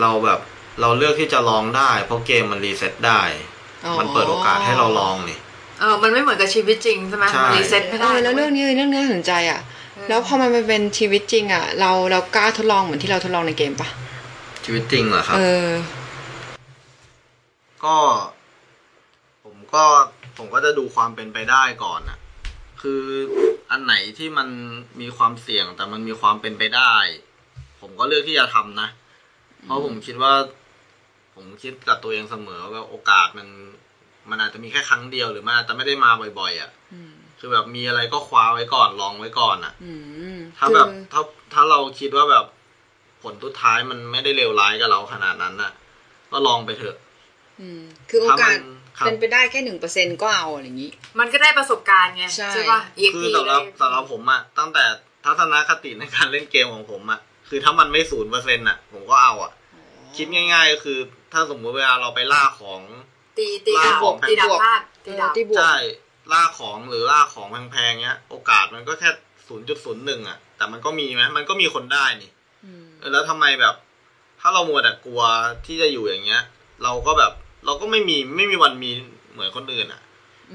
[0.00, 0.40] เราแบบ
[0.80, 3.20] เราเลือกที่จะลองได้ เพราะเกมมัน reset ได้
[3.84, 5.38] อ๋อมันเปิดโอกาสให้เราลองนี่
[5.82, 9.60] เออมันไม่เหมือนกับชีวิตจริงใช่ไหมใช่ มัน reset ไม่ได้ เออแล้วเรื่องนี้เรื่องนี้น่าสนใจอะ
[10.08, 13.88] แล้วพอมันมาเป็นชีวิตจริงอะ เราเรากล้าทดลองเหมือนที่เราทดลองในเกมปะ
[14.64, 15.68] ชีวิตจริงเหรอครับ เออ
[17.84, 17.96] ก็
[19.44, 19.84] ผมก็
[20.36, 22.18] ผมก็จะดูความเป็นไปได้ก่อนอะ
[22.82, 23.02] คือ
[23.70, 24.48] อันไหนที่มัน
[25.00, 26.94] มีความเสี่ยงแต่มันมีความเป็นไปได้
[27.80, 28.88] ผมก็เลือกที่จะทำนะ
[29.62, 30.34] เพราะผมคิดว่า
[31.34, 33.48] ผมคิดกับตัวเองเสมอว่าโอกาสมัน
[34.30, 39.92] มันอาจจะมีแค่ครั้งเดียวหรือมันอาจจะไม่ได้มาบ่อยๆอะอืมคือแบบมีอะไรก็คว้าไว้ก่อนลองไว้ก่อนอะอื
[40.34, 42.44] มถ้าแบบถ้าถ้าเราคิดว่าแบบ
[43.22, 45.72] ผลสุดท้ายมันไม่ได้เลวร้ายกับเราขนาดนั้นน่ะ
[46.32, 46.96] ก็ลองไปเถอะ
[47.60, 48.62] อืมคือโอกาสถ้ามัน
[48.98, 54.84] ครับเป็นไปได้แค่หนึ่งเปอร์เซ็นก็เอาอะไรอย่างนี้ มันก็ได้ประสบการณ์ไงใช่ใช่ป่ะ EXP คือสำหรับได้สำหรับผมอะตั้งแต่
[55.24, 59.52] ทัศนคติในการเล่นเกมของผมอะคือถ้ามันไม่ศูนย์เปอร์เซ็นต์อะผมก็เอาอะ
[60.16, 60.98] คิดง่าย ๆ ก็คือ
[61.32, 62.80] ถ้าสมมติเวลาเราไปล่าของ
[63.38, 65.74] ตีตีล่าดาบของตีดาบพลาดเอตีอดาบที่บวกใช่
[66.32, 69.10] ล่าของหรือล่าของแพงๆเงี้ย โอกาสมันก็แค่
[69.46, 72.30] ศูนย์จุดศูนย์หนึ่งอะแต่มันก็มีไหมมันก็มีคนได้นี่
[72.64, 73.74] อืมเออแล้วทำไมแบบ
[74.40, 75.22] ถ้าเรามัวแต่กลัว
[75.66, 76.42] ที่จะอยู่อย่างเงี้ย
[76.82, 77.32] เราก็แบบ
[77.66, 78.90] เราก็ไม่มีไม่มีวันมี
[79.32, 80.02] เหมือนคนอื่นอะ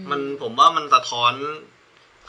[0.10, 1.34] มันผมว่ามันสะท้อน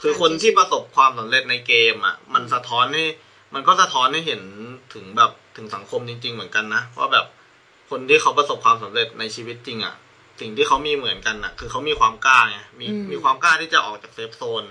[0.01, 3.03] คือคนที่ประสบความสำเร็จในเกมอะ มันสะท้อนให้
[3.53, 4.41] มันก็สะท้อนให้เห็น
[4.93, 7.25] ถึงแบบถึงสังคมจริง ๆ เหมือนกันนะว่าแบบ
[7.89, 9.95] คนที่เขาประสบความสำเร็จในชีวิตจริงอะ
[10.39, 14.63] สิ่งที่เขามีเหมือนกันอะ คือเขามีความกล้าไงมีอืมมีความกล้าที่จะออกจากเซฟโซน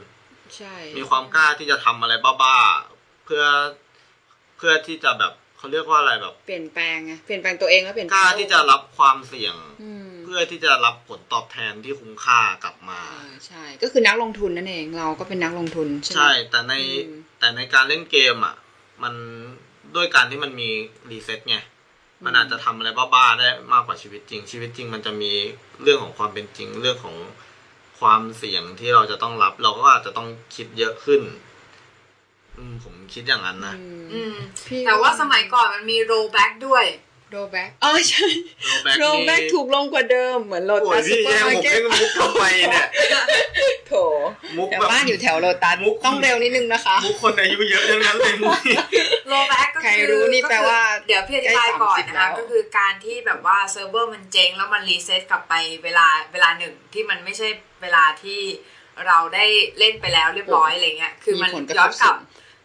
[0.57, 3.45] ใช่มีความกล้าที่จะทำอะไรบ้าๆเพื่อ
[4.57, 16.75] เพื่อที่จะแบบเขาเรียกว่าอะไรแบบ เปลี่ยนแปลงไงเปลี่ยนแปลงตัวเองแล้วเปลี่ยนแปกลงล้าที่จะรับความเสี่ยงอืมเพื่อที่จะรับผลตอบแทนที่คุ้มค่ากลับมาอ่าใช่ ก็คือนักลงทุนนั่นเองเราก็เป็นนักลงทุนใช่ไหมใช่ แต่ใน
[17.07, 18.57] อืมแต่ในการเล่นเกมอะ
[19.03, 19.15] มัน
[19.97, 20.71] ด้วยการที่มันมี
[21.11, 21.59] รีเซ็ตไง
[22.25, 25.33] มันอาจจะทำอะไรบ้าๆได้มากกว่าชีวิตจริง ชีวิตจริงมันจะมี
[25.83, 27.17] เรื่องของความเป็นจริง เรื่องของ
[28.01, 31.23] ความเสี่ยงที่เราจะต้องรับ เราก็อาจจะต้องคิดเยอะขึ้น
[32.57, 34.35] อืมผมคิดอย่างนั้นนะอืมอืม
[34.67, 36.85] พี่แต่ว่าสมัยก่อนมันมีโรแบ็กด้วย
[37.31, 42.87] โรแบ็กอ๋อใช่ Rollback โรแบ็กนี่ถูกลงกว่าเดิมเหมือนโลโอ้ตัยสซุพี่ปเปอแย่ร์งมาผมร์เก็ตเล่นมุกทำไมเนี่ย
[43.89, 43.93] โถ
[44.57, 48.59] มุกแต่แบบบ้านอยู่แถวโลตัสมุกต้องเร็วนิดนึงนะคะ มุกคนอายุเยอะทั้งนั้นเลยมุก
[49.29, 57.49] โรแบ็กก็ใครคือรู้นี่แปลว่า เดี๋ยวพี่อธิบายก่อนใกล้30นะแล้คะวก็คือการที่แบบว่าเซิร์ฟเวอร์มันเจ๊งแล้วมันรีเซ็ตกลับไปเวลาเวลาหนึ่งที่มันไม่ใช่
[57.83, 58.41] เวลาที่
[59.07, 59.47] เราได้
[59.79, 62.19] เล่นไปแล้วเรียบร้อยอะไรเงี้ยคือมันมีผลกระทบย้อนกลับสูง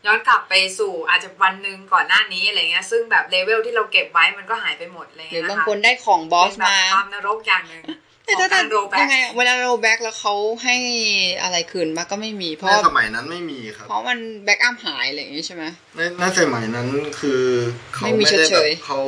[0.06, 7.84] ย้อนกลับไปสู่อาจจะวันหนึ่งก่อนหน้านี้อะไรเงี้ยซึ่งแบบเลเวลที่เราเก็บไว้มันก็หายไปหมดอะไรหรืเงี้อยนะบางคะคนได้ของบอสเป็นแบบมาความนรกอย่างหนึ่ง
[8.26, 10.76] แต่ขอถ้างการโรแบ็ยักงไงเวลาโรแบ็กแล้วเขาให้
[11.42, 15.64] อะไรคืนมาก็ไม่มี เพราะในว่าสมัยนั้นไม่มีครับ เพราะมันแบ็กอัพหายอะไรอย่างงี้ใช่ไหม
[15.96, 16.88] ในในสมัยนั้น
[17.20, 17.42] คือ
[17.94, 19.00] เขาไม่มีไม่ได้เฉแบบยเขา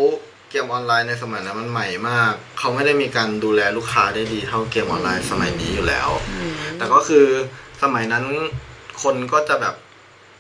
[0.50, 7.26] เกมออนไลน์ในสมัยนั้นมันใหม่มาก เขาไม่ได้มีการดูแลลูกค้าได้ดีเท่าเกมออนไลน์สมัยนี้อยู่แล้วอืมแต่ก็คือ
[7.84, 8.26] สมัยนั้น
[9.04, 9.76] คนก็จะแบบ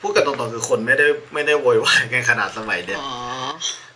[0.05, 3.11] พูดกันตรงๆคือคนไม่ได้ไม่ได้โวยวายกันขนาดสมัยเนี้ยอ๋อ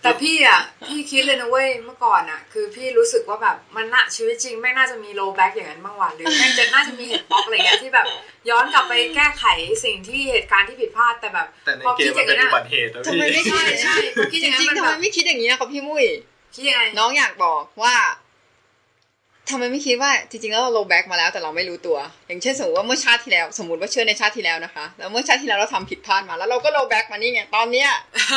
[0.01, 8.05] แต่พี่อะพี่คิดเลยนะเว้ยเมื่อก่อนอะ คือพี่รู้สึกว่าแบบมันน่ะชีวิตจริงไม่น่าจะมี rollback อย่างนั้นบ้างว่ะหรือแม่งจะน่าจะมีเหตุบล็อกอะไรเงี้ยที่แบบ
[8.49, 9.45] ย้อนกลับไปแก้ไข
[9.86, 16.05] สิ่งที่เหตุการณ์ที่ผิดพลาดแต่แบบแต่ในพอเกคิมดอมันย่างเป็นนั้นอุบัอะติเหตุนะทำไมไม่พี่คิดใช่ใช่พอคิดจอย่างนั้นริงมันๆทำแบไมบไม่คิดอย่างนี้นะครับพี่มุ้ย
[16.55, 17.95] คิดยังไงน้องอยากบอกว่า
[19.50, 21.97] ทำไมไม่คิดว่าจริงๆแล้วเราโลแบ็กมาแล้วแต่เราไม่รู้ตัว
[22.28, 27.89] อย่างเช่นสมมติว่าเมื่อชาติที่แล้ว สมมติว่าเชื่อในชาติที่แล้วนะคะ แล้วเมื่อชาติที่แล้วเราทำผิดพลาดมาแล้วเราก็โลแบ็กมานี่ไงตอนเนี้ย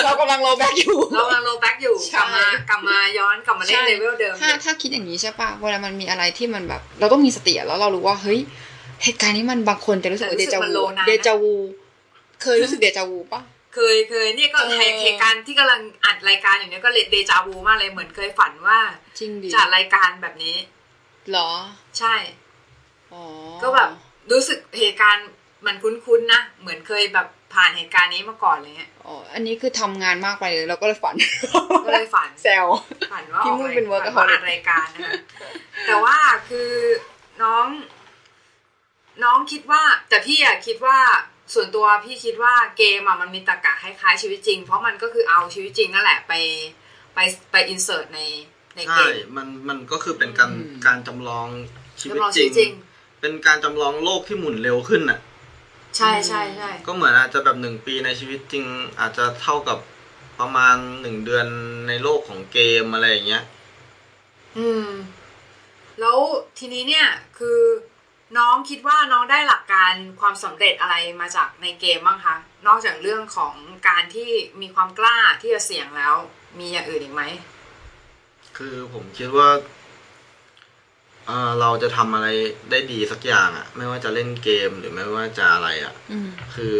[0.05, 8.41] เรากำลังโลแบ็กอยู่เรากำลังโลแบ็กอยู่ใช่กลับมากลับมาย้อนกลับมาเล่นใช่เลเวลเดิมถ้าถ้าคิดอย่างนี้ใช่ปะเวลามันมีอะไรที่มันแบบ เราต้องมีสติอะแล้วเรารู้ว่าเฮ้ย
[9.05, 11.55] เหตุการณ์นี้มันบางคนจะรู้สึกว่าแต่เดรู้สึกจามันวูโลนานนะเดจาวู
[12.43, 13.43] เคยรู้สึกเดจาวูปะ
[13.75, 18.79] เคยเคยนี่ก็เออเหตุการณ์ที่กำลังอัดรายการอยู่เนี่ยก็เลยเดจาวูมากเลยเหมือนเคยฝันว่า
[19.19, 21.51] จริงดิจัดรายการแบบนี้เหรอ
[21.99, 22.15] ใช่
[23.13, 23.23] อ๋อ
[23.63, 23.89] ก็แบบ
[24.33, 25.29] รู้สึกเหตุการณ์
[25.67, 31.15] มันคุ้นๆนะเหมือนเคยแบบผ่านเหตุการณ์นี้มาก่อนอะไรเงี้ยอ๋ออันนี้คือทำงานมากไปเลยเราก็เลยฝัน
[31.87, 32.67] ก็เลยฝันแซว
[33.13, 35.13] ฝันว่าพี่ออกมุ่งรายเป็นฝัน workaholic ว่าอัดรายการนะคะ
[35.87, 36.17] แต่ว่า
[36.49, 36.71] คือ
[37.43, 37.67] น้อง
[39.25, 40.99] น้องคิดว่า แต่พี่อะคิดว่า
[41.55, 46.33] ส่วนตัวพี่คิดว่าเกมอะมันมีตรรกะคล้ายๆชีวิตจริง เพราะมันก็คือเอาชีวิตจริงนั่นแหละไป
[47.15, 47.19] ไป
[47.53, 48.21] ไปอินเสิร์ตใน
[48.77, 51.47] ในเกใช่ม มันมันก็คือเป็นการอืม การจำลอง
[52.01, 52.73] ชีวิตจำลองจชีริวิงตจริง
[53.21, 55.19] เป็นการจำลองโลกที่หมุนเร็วขึ้นน่ะ
[55.97, 58.65] ใช่ใช่ใช่ก็เหมือนอาจจะแบบหนึ่งปีในชีวิตจริง
[59.01, 59.79] อาจจะเท่ากับ
[60.41, 61.47] ประมาณหนึ่งเดือน
[61.89, 63.45] ในโลกของเกมอะไรอย่างเงี้ย
[64.59, 64.89] อืม
[66.01, 66.19] แล้ว
[66.59, 67.07] ทีนี้เนี่ย
[67.39, 67.59] คือ
[68.39, 73.55] น้องคิดว่าน้องได้หลักการความสำเร็จอะไรมาจากในเกมบ้างคะนอกจากเรื่องของ
[73.89, 76.15] การที่มีความกล้าที่จะเสี่ยงแล้ว
[76.59, 77.23] มีอย่างอื่นอีกไหม
[78.57, 79.49] คือผมคิดว่า
[81.27, 82.29] เอ่อเราจะทำอะไร
[82.71, 86.77] ได้ดีสักอย่างอะไม่ว่าจะเล่นเกมหรือไม่ว่าจะอะไรอะอืมคือ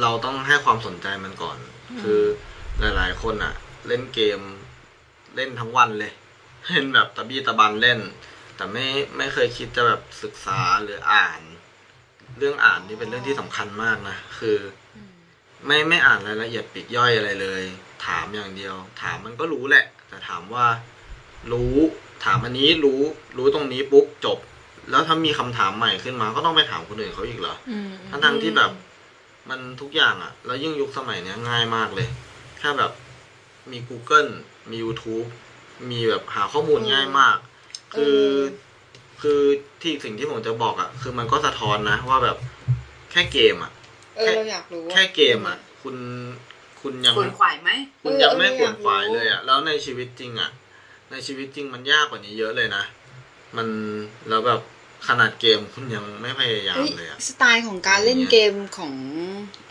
[0.00, 1.58] เราต้องให้ความสนใจมันก่อน
[2.02, 2.20] คือ
[2.80, 3.54] หลาย ๆ คนอะ
[3.88, 4.40] เล่นเกม
[5.36, 6.12] เล่นทั้งวันเลย
[6.68, 8.00] เล่นแบบตะบี้ตะบันเล่น
[8.56, 8.86] แต่ไม่
[9.16, 11.40] ไม่เคยคิดจะแบบศึกษาหรืออ่าน
[12.38, 14.58] เรื่องอ่านนี่เป็นเรื่องที่สำคัญมากนะคือ
[14.96, 14.98] อ
[15.66, 17.62] ไม่ไม่อ่านรายละเอียดปลีกย่อยอะไรเลย
[18.06, 20.66] ถามอย่างเดียว ถามมันก็รู้แหละ แต่ถามว่า
[21.52, 21.74] รู้
[22.24, 23.00] ถามอันนี้รู้
[23.36, 24.38] รู้ตรงนี้ปุ๊บจบ
[24.90, 28.70] แล้วถ้ามีคำถามใหม่ขึ้นมา ก็ต้องไปถามคนอื่นเขาอีกเหรออืมทั้งทงๆที่แบบ
[29.50, 32.08] มันทุกอย่างอะแล้วยิ่งยุคสมัยเนี้ยง่ายมากเลย
[32.58, 32.92] แค่แบบ
[33.70, 34.30] มี Google
[34.70, 35.28] มี YouTube
[35.90, 37.36] มีแบบหาข้อมูลง่ายมาก
[37.94, 38.20] คือ
[39.22, 39.40] คือ
[39.82, 42.36] ที่สิ่งที่ผมจะบอกอะคือมันก็สะท้อนนะ ว่าแบบ
[43.10, 43.72] แค่เกมอะ
[44.16, 45.96] เออเราอยากรู้ว่าแค่เกมอะคุณ
[46.80, 47.70] คุณยังขวนขวายไหม
[48.02, 50.50] คุณยังไม่เออขวนขวายอยากรู้เลยอะแล้วในชีวิตจริงอะ
[51.12, 52.84] ในชีวิตจริงมันยากกว่านี้เยอะเลยนะ
[53.56, 53.68] มัน
[54.28, 54.60] แล้วแบบ
[55.08, 58.94] ขนาดเกมคุณยังไม่พยายามเฮ้ยเลยอะสไตล์ของการเล่นเกมของ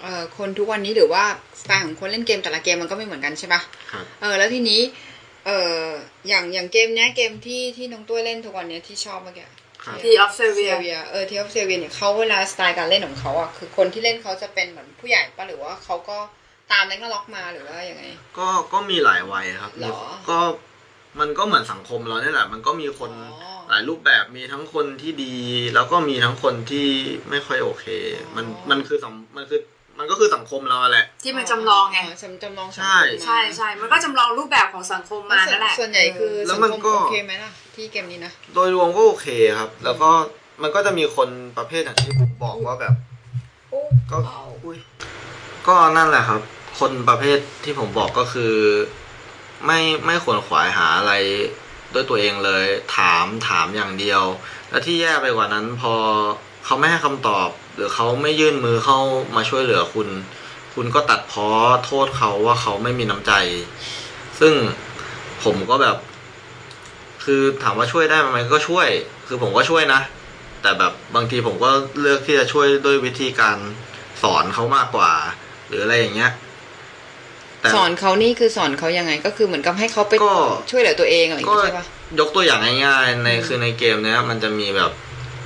[0.01, 1.23] เอ่อคนทุกวันนี้หรือว่า
[1.61, 3.61] สไตล์ของคนเล่นเกมแต่ละเกมมันก็ไม่เหมือนกันใช่ปะ
[3.91, 4.81] ครับเออแล้วทีนี้
[5.45, 5.51] เอ
[5.83, 5.85] อ
[6.27, 9.47] อย่างอย่างเกมเนี้ยเกมที่ที่น้องตุ้ยเล่นทุกวันเนี้ยที่ชอบเมื่อกี้
[9.83, 16.17] ครับ Tree of Savior เออ Tree of Savior เนี่ยเขาเวลาสไตล์การเล่นของเขาอะคือคนที่เล่นเขาจะเป็นเหมือนผู้ใหญ่ปะหรือว่าเขาก็
[16.71, 18.03] ตามแรงก็ล็อกมาหรือว่ายังไง
[18.37, 20.39] ก็ก็มีหลายวัยครับหรอก็
[21.19, 23.11] มันก็เหมือนสังคมเราเนี่ยแหละ มันก็มีคน
[23.43, 25.35] อ๋อหลายรูปแบบมีทั้งคนที่ดี
[25.75, 26.87] แล้วก็มีทั้งคนที่
[27.29, 27.85] ไม่ค่อยโอเค
[28.35, 29.59] มันมันคือสังมันคือ
[29.99, 39.27] มันก็คือสังคมเราแหละ ที่มันจำลองไงจำจำลองสังคมใช่มาใช่ใช่มันก็จำลองรูปแบบของสังคมมาส่วนั่นแหละส่วนใหญ่คือแล้วสังมันคมก็โอเคไหมล่ะที่เกมนี้นะโดยรวมก็โอเค
[39.59, 40.09] ครับ แล้วก็
[40.61, 42.93] มันก็จะมีคนประเภทอย่างที่ผมบอกว่าแบบ
[44.11, 44.17] ก็
[44.65, 44.77] อุ้ย
[45.67, 46.41] ก็นั่นแหละครับ
[46.79, 48.53] คนประเภทที่ผมบอกก็คือ
[49.65, 51.13] ไม่ไม่ขวนขวายหาอะไร
[51.93, 52.65] ด้วยตัวเองเลย
[52.97, 54.23] ถามถามอย่างเดียว
[54.69, 55.93] แล้วที่แย่ไปกว่านั้นพอ
[56.65, 58.99] เขาไม่ให้คำตอบ หรือเขาไม่ยื่นมือเข้า
[59.35, 60.07] มาช่วยเหลือคุณ
[60.73, 61.47] คุณก็ตัดพ้อ
[61.85, 63.33] โทษเขาว่าเขาไม่มีน้ำใจ
[64.39, 64.53] ซึ่ง
[65.43, 65.97] ผมก็แบบ
[67.23, 68.87] คือถามว่าช่วยได้ไหมก็ช่วย
[69.27, 70.01] คือผมก็ช่วยนะ
[70.61, 73.57] แต่แบบบางทีผมก็เลือกที่จะช่วยด้วยวิธีการ
[74.21, 75.11] สอนเขามากกว่า
[75.67, 76.31] หรืออะไรอย่างเงี้ย
[77.75, 80.35] สอนเขานี่คือสอนเขายังไง ก็คือเหมือนกับให้เขาไปก็
[80.71, 81.85] ช่วยเหลือตัวเองอะไรอย่างงี้ก็ใช่ปะ
[82.19, 84.91] ยกตัวอย่างง่ายๆในคือในเกมเนี้ยมันจะมีแบบ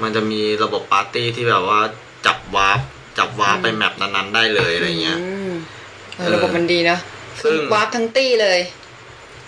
[0.03, 1.80] มันจะมีระบบปาร์ตี้ที่แบบว่า
[2.26, 2.80] จับ warp
[3.18, 5.18] จับ warp ไป map นั้นๆได้เลยอะไรเงี้ย
[5.51, 5.53] ม
[6.18, 6.97] เออระบบมันดีนะ
[7.43, 8.59] ซึ่งคือ warpทั้งตี้เลย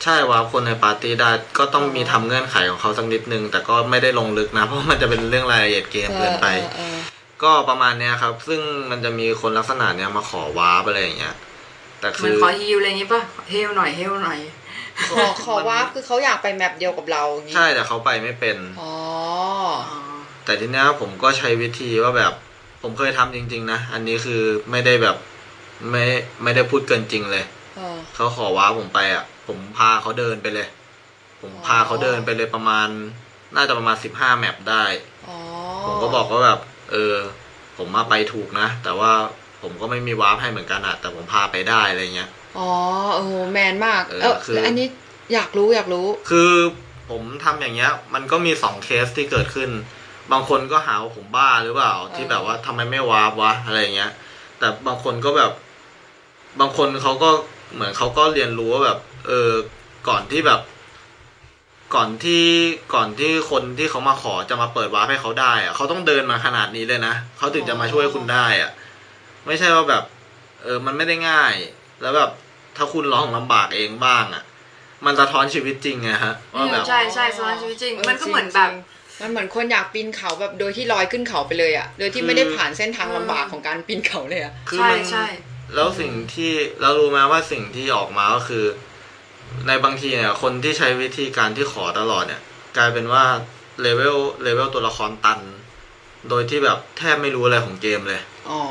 [0.03, 6.97] ใช่ warp คนในปาร์ตี้ได้ก็ต้องมีทำเงื่อนไขของเขาสักนิดนึง แต่ก็ไม่ได้ลงลึกนะ เพราะมันจะเป็นเรื่องรายละเอียดเกมเกินไปเออเออ
[7.43, 8.61] ก็ประมาณเนี้ยครับ ซึ่ง
[8.91, 11.36] มันจะมีคนลักษณะเนี้ยมาขอ warp อะไรอย่างเงี้ย
[12.00, 14.39] แต่มันคือขอ heal อะไรอย่างงี้ป่ะ heal หน่อย heal หน่อย
[15.10, 18.93] เออขอขอ warp คือเขาอยากไป map เดียวกับเราอย่างงี้ใช่แต่เขาไปไม่เป็นอ๋อ
[20.45, 22.34] แต่ทีเนี้ยผมก็ใช้วิธีว่าแบบ
[22.82, 24.41] ผมเคยทำจริง ๆ นะ อันนี้คือ
[24.72, 25.18] ไม่ได้แบบ
[25.91, 26.04] ไม่
[26.43, 27.45] ไม่ได้พูดเกินจริงเลย
[27.76, 30.68] เออเขาขอ warp ผมไปอะ ผมพาเขาเดินไปเลย
[31.41, 32.88] ผมพาเขาเดินไปเลยประมาณ
[33.56, 34.84] น่าจะประมาณสิบห้า map ได้
[35.28, 35.38] อ๋อ
[35.86, 36.60] ผมก็บอกว่าแบบ
[36.91, 37.16] เออ
[37.78, 39.12] ผมมาไปถูกนะ แต่ว่า
[39.62, 42.70] ผมก็ไม่มี warp ให้เหมือนกันอะแต่ผมพาไปได้อะไรเงี้ย อ๋อ
[43.16, 44.88] โอ้โหแมนมาก เออเออคือแล้วอันนี้
[45.34, 46.51] อยากรู้อยากรู้ คือ
[47.10, 49.70] ผมทำอย่างเงี้ย มันก็มีสองเคสที่เกิดขึ้น
[50.32, 54.12] บางคนก็หาว่าผมบ้าหรือเปล่า ที่แบบว่าทำไมไม่ warp วะอะไรเงี้ย
[54.60, 55.51] แต่บางคนก็แบบ
[56.60, 57.30] บางคนเขาก็
[57.74, 59.51] เหมือนเขาก็เรียนรู้ว่าแบบ เออ
[60.10, 60.60] ก่อนที่แบบ
[61.93, 62.45] กก่อนที่
[62.95, 68.72] ก่อนที่คนที่เขามาขอจะมาเปิดวาร์ปให้เขาได้อะเขาต้องเดินมาขนาดนี้เลยนะเขาถึงจะมาช่วยคุณได้อะ
[69.48, 70.04] ไม่ใช่ว่าแบบ
[70.64, 71.54] เออ มันไม่ได้ง่าย
[72.02, 72.30] แล้วแบบ
[72.76, 74.43] ถ้าคุณร้องลำบากเองบ้างอะ
[75.06, 78.70] มันสะท้อนชีวิตจริงไงฮะว่าแบบใช่ใช่สอนชีวิตจริง มันก็เหมือนแบบ
[79.22, 85.26] มันเหมือนคนอยากปีนเขาแบบโดยที่ลอยขึ้นเขาไปเลยอะโดยที่ไม่ได้ผ่านเส้นทางลำบากของการปีนเขาเลยอะคือใช่มันใช่
[85.76, 88.66] แล้วสิ่งที่เรารู้ไหมว่าสิ่งที่ออกมาก็คือ
[89.68, 92.41] ในบางทีเนี่ย คนที่ใช้วิธีการที่ขอตลอดเนี่ย
[92.78, 93.24] กลายเป็นว่า
[93.82, 95.39] เลเวลเลเวลตัวละครตัน
[96.30, 98.61] โดยที่แบบแทบไม่รู้อะไรของเกมเลยอ๋อ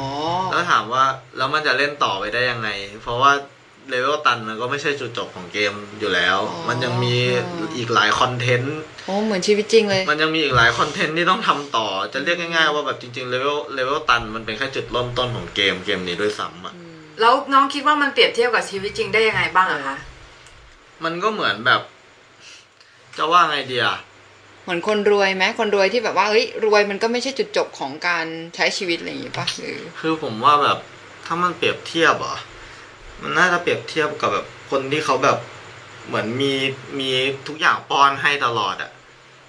[0.51, 1.05] แล้วถามว่า
[1.37, 2.69] แล้วมันจะเล่นต่อไปได้ยังไง
[3.03, 3.33] เพราะว่า
[3.91, 7.15] เลเวลตันมันก็ไม่ใช่จุดจบของเกมอยู่แล้วอ๋อมันยังมี
[7.77, 16.75] อีกหลาย content โอ้เหมือนชีวิตจริงเลย มันยังมีอีกหลาย content ที่ต้องทำต่อ จะเรียกง่ายๆว่าแบบจริงๆเลเวลเลเวลตันมันเป็นแค่จุดเริ่มต้นของเกมเกมนี้ด้วยซ้ำอะ
[17.21, 19.97] แล้วน้องคิดว่ามันเปรียบเทียบกับชีวิตจริงได้ยังไงบ้างอะคะ
[21.05, 21.81] มันก็เหมือนแบบ
[23.17, 23.87] จะว่าไงเดีย
[24.67, 30.79] เหมือนคนรวยไหมคนรวยที่แบบว่าเฮ้ยรวยมันก็ไม่ใช่จุดจบของการใช้ชีวิตอะไรอย่างงี้ปะหรือคือผมว่าแบบ
[31.27, 32.39] ถ้ามันเปรียบเทียบอะ
[33.23, 35.39] มันน่าจะเปรียบเทียบกับแบบคนที่เขาแบบ
[36.07, 36.55] เหมือนมี
[36.99, 37.11] มี
[37.49, 38.91] ทุกอย่างป้อนให้ตลอดอะ่ะ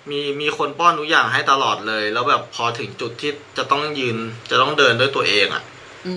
[0.09, 4.17] มีมีคนป้อนทุกอย่างให้ตลอดเลย แล้วแบบพอถึงจุดที่จะต้องยืน
[4.49, 5.63] จะต้องเดินด้วยตัวเองอะ่ะ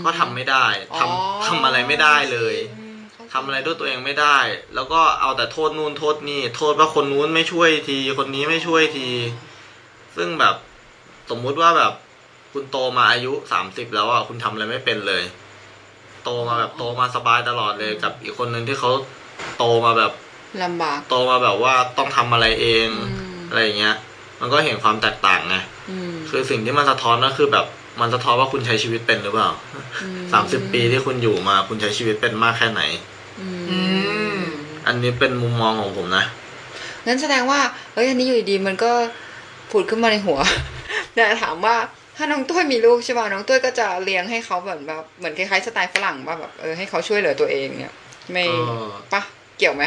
[0.05, 0.67] ก็ทำไม่ได้
[0.99, 1.13] ทำอ๋อ
[1.47, 2.55] ทำอะไรไม่ได้เลย
[3.33, 4.39] อืมเข้าใจทำอะไรด้วยตัวเองไม่ได้
[4.75, 9.09] แล้วก็เอาแต่โทษนู่นโทษนี่โทษว่าคนนู้นไม่ช่วยที คนนี้ไม่ช่วยที
[10.17, 10.55] ซึ่งแบบ
[11.31, 11.93] สมมุติว่าแบบ
[12.53, 15.23] คุณโตมาอายุสามสิบแล้วอะคุณทำอะไรไม่เป็นเลย
[16.25, 18.91] โตมาแบบโตมาสบายตลอดเลยกับอีกคนหนึ่งที่เขา
[19.59, 20.13] โตมาแบบ
[20.63, 23.97] ลำบากโตมาแบบว่าต้องทำอะไรเองอืมอะไรอย่างเงี้ย
[24.41, 25.57] มันก็เห็นความแตกต่างไง
[25.91, 27.67] อืมคือสิ่งที่มันสะท้อนก็คือแบบ
[28.01, 29.51] มันสะท้อนว่าคุณใช้ชีวิตเป็นหรือเปล่า
[30.33, 32.83] สามสิบปีที่คุณอยู่มาคุณใช้ชีวิตเป็นมากแค่ไหน
[33.41, 33.79] อืมอื
[34.39, 34.41] ม
[34.87, 36.25] อันนี้เป็นมุมมองของผมนะ
[37.07, 37.61] งั้นแสดงว่า
[37.95, 38.91] เอ้ยอันนี้อยู่ดีๆมันก็
[39.71, 40.39] ผุดขึ้นมาในหัว
[41.15, 41.77] แต่ถามว่า
[42.17, 47.95] ถ้าน้องตุ้ยมีลูกใช่ป่ะน้องตุ้ยก็จะเลี้ยงให้เขาแบบแบบเหมือนคล้ายๆสไตล์ฝรั่งป่ะแบบเออให้เขาช่วยเหลือตัวเองเนี่ย
[48.33, 48.53] ไม่เอ
[48.85, 49.23] อปะ
[49.59, 49.85] เกี่ยวไหม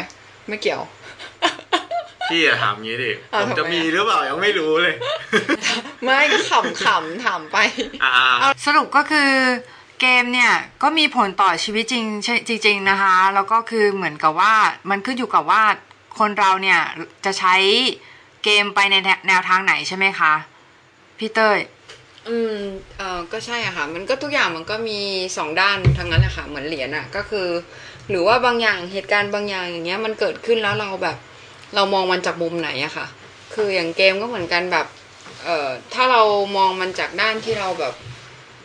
[0.48, 0.82] ไม่เกี่ยว
[2.30, 4.94] พี่อะถามงี้ดิอ้าวผมจะทำไมอะมีหรือเปล่ายังไม่รู้เลย
[6.04, 7.56] ไม่ก็ขำขำๆถามไป
[8.04, 9.30] อ่าสรุปก็คือ
[10.06, 12.04] เกมเนี่ยก็มีผลต่อชีวิตจริง
[12.48, 14.54] จริง ๆนะคะ แล้วก็คือเหมือนกับว่า
[14.90, 15.62] มันขึ้นอยู่กับว่า
[16.18, 16.80] คนเราเนี่ย
[17.24, 17.54] จะใช้
[18.44, 18.94] เกมไปใน
[19.28, 20.32] แนวทางไหนใช่ไหมคะ
[21.18, 21.58] พี่เต้ย
[22.28, 22.56] อืม
[22.98, 25.00] เออก็ใช่อะค่ะ มันก็ทุกอย่างมันก็มี
[25.36, 27.48] สองด้านทั้งนั้นแหละค่ะ เหมือนเหรียญอะก็คือ
[28.10, 31.16] หรือว่าบางอย่างเหตุการณ์บางอย่างอย่างเงี้ยมันเกิดขึ้นแล้วเราแบบ
[31.74, 33.06] เรามองมันจากมุมไหนอะค่ะ
[33.54, 34.86] คืออย่างเกมก็เหมือนกันแบบ
[35.44, 36.22] เอ่อถ้าเรา
[36.56, 37.94] มองมันจากด้านที่เราแบบ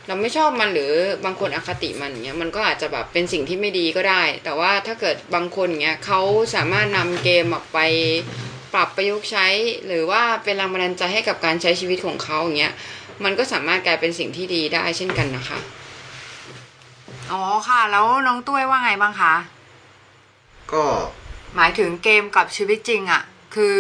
[0.10, 0.92] เราไม่ชอบมันหรือ
[1.26, 6.22] บางคนอคติมันอย่างเงี้ยมันก็อาจจะแบบเป็นสิ่งที่ไม่ดีก็ได้ แต่ว่าถ้าเกิดบางคนอย่างเงี้ยเขา
[6.56, 7.80] สามารถนำเกมออกไป
[8.74, 9.48] ปรับประยุกต์ใช้
[9.88, 12.74] หรือว่าเป็นแรงบันดาลใจให้กับการใช้ชีวิตของเขาอย่างเงี้ย
[13.24, 15.60] มันก็สามารถกลายเป็นสิ่งที่ดีได้เช่นกันนะคะ
[17.32, 19.34] อ๋อค่ะ แล้วน้องตุ้ยว่าไงบ้างคะ
[20.74, 20.84] ก็
[21.56, 23.22] หมายถึงเกมกับชีวิตจริงอะ่ะ
[23.56, 23.78] คือ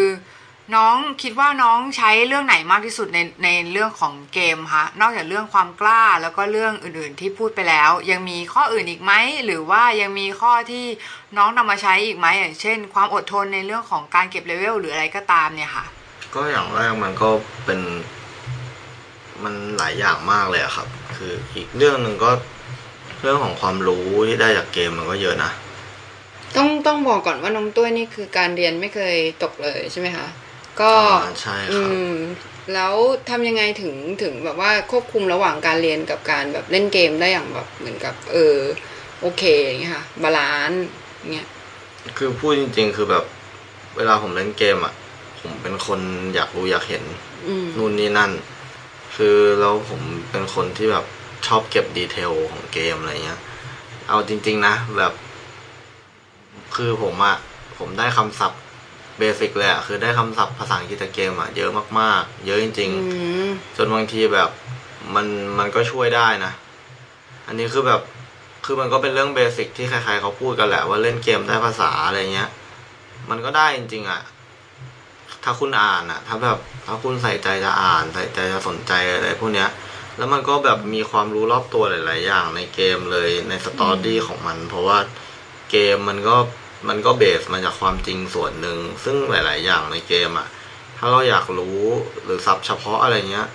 [0.75, 9.13] น้องคิดว่าน้องใช้เรื่องไหนมากที่สุดในในเรื่องของเกมคะนอกจากเรื่องความกล้าแล้วก็เรื่องอื่นๆที่พูดไปแล้ว ยังมีข้ออื่นอีกไหม
[9.45, 10.85] หรือว่ายังมีข้อที่
[11.37, 15.85] น้องนำมาใช้อีกไหมอย่างเช่น ความอดทนในเรื่องของการเก็บเลเวลหรืออะไรก็ตามเนี่ยค่ะ
[16.35, 17.29] ก็อย่างแรกมันก็
[17.65, 17.79] เป็น
[19.43, 22.31] มันหลายอย่างมากเลยอะครับ คืออีกเรื่องหนึ่งก็
[23.21, 25.51] เรื่องของความรู้ที่ได้จากเกมมันก็เยอะนะ
[26.55, 30.27] ต้องต้องบอกก่อนว่าน้องตุ้ยนี่คือการเรียนไม่เคยตกเลยใช่ไหมคะ
[30.81, 30.91] ก็
[31.23, 32.13] อ่าใช่ครับอืม
[32.73, 32.93] แล้ว
[33.29, 38.57] ทำยังไงถึงถึงแบบว่าควบคุมระหว่างการเรียนกับการแบบเล่นเกมได้อย่างแบบเหมือนกับ เออ
[39.21, 40.83] โอเคอย่างเงี้ยค่ะ balance
[41.19, 41.47] อย่างเงี้ย
[42.17, 43.23] คือพูดจริง ๆ คือแบบ
[43.97, 44.93] เวลาผมเล่นเกมอะ
[45.41, 45.99] ผมเป็นคน
[46.35, 47.03] อยากรู้อยากเห็น
[47.47, 48.31] อืมนู่นนี่นั่น
[49.15, 50.01] คือแล้วผม
[50.31, 51.05] เป็นคนที่แบบ
[51.47, 53.41] ชอบเก็บดีเทลของเกมอะไรเงี้ย
[54.07, 55.13] เอาจริง ๆ นะแบบ
[56.75, 57.37] คือผมอะ
[57.77, 58.61] ผมได้คำศัพท์
[59.19, 64.49] เบสิกเลยอะคือได้คำศัพท์ภาษาอังกฤษจากเกมอะเยอะมากๆ เยอะจริง อืมๆ จนบางทีแบบ
[65.15, 65.25] มัน
[65.59, 66.51] มันก็ช่วยได้นะ
[67.47, 68.01] อันนี้คือแบบ
[68.65, 72.49] คือมันก็เป็นเรื่องเบสิกที่ใครๆเขาพูดกันแหละว่าเล่นเกมได้ภาษาอะไรเงี้ย
[73.29, 74.21] มันก็ได้จริงๆอะ
[75.43, 79.69] ถ้าคุณอ่านอะถ้าแบบถ้าคุณใส่ใจจะอ่านใส่ใจจะสนใจอะไรพวกเนี้ย
[80.17, 84.97] แล้วมันก็แบบมีความรู้รอบตัวหลาย ๆ อย่างในเกมเลยในสตอรี่ของมัน เพราะว่า
[85.71, 86.35] เกมมันก็
[86.87, 90.47] มันก็เบสมาจากความจริงส่วนหนึ่ง ซึ่งหลาย ๆ อย่างในเกมอะ
[90.97, 91.79] ถ้าเราอยากรู้
[92.23, 93.47] หรือศัพท์เฉพาะอะไรเงี้ย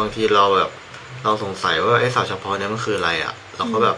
[0.00, 0.70] บางทีเราแบบ
[1.24, 3.96] เราสงสัยว่าไอ้ศัพท์เฉพาะเนี้ยมันคืออะไรอะเราก็แบบ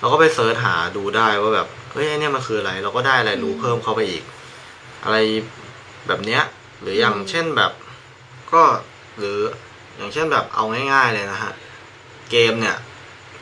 [0.00, 4.22] เราก็ไป search หาดูได้ว่าแบบเฮ้ยไอ้เนี่ยมันคืออะไร เราก็ได้อะไรรู้เพิ่มเข้าไปอีก
[5.04, 5.16] อะไร
[6.06, 6.42] แบบเนี้ย
[6.80, 7.72] หรืออย่างเช่นแบบ
[8.52, 8.62] ก็
[9.18, 9.38] หรือ
[9.96, 11.52] อย่างเช่นแบบเอาง่าย ๆ เลยนะฮะ
[12.30, 12.76] เกมเนี่ย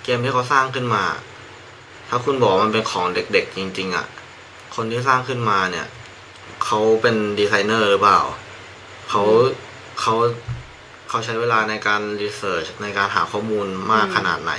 [0.05, 1.05] เกมที่เขาสร้างขึ้นมา
[2.09, 4.07] ถ้าคุณบอกมันเป็นของเด็ก ๆ จริง ๆอะ่ะ
[4.75, 5.87] คนที่สร้างขึ้นมาเนี่ย
[6.65, 8.21] เขาเป็นดีไซเนอร์หรือเปล่า
[9.11, 9.23] เขา
[10.01, 10.15] เขา
[11.09, 14.53] เขาใช้เวลาในการรีเสิร์ชในการหาข้อมูลมากขนาดไหน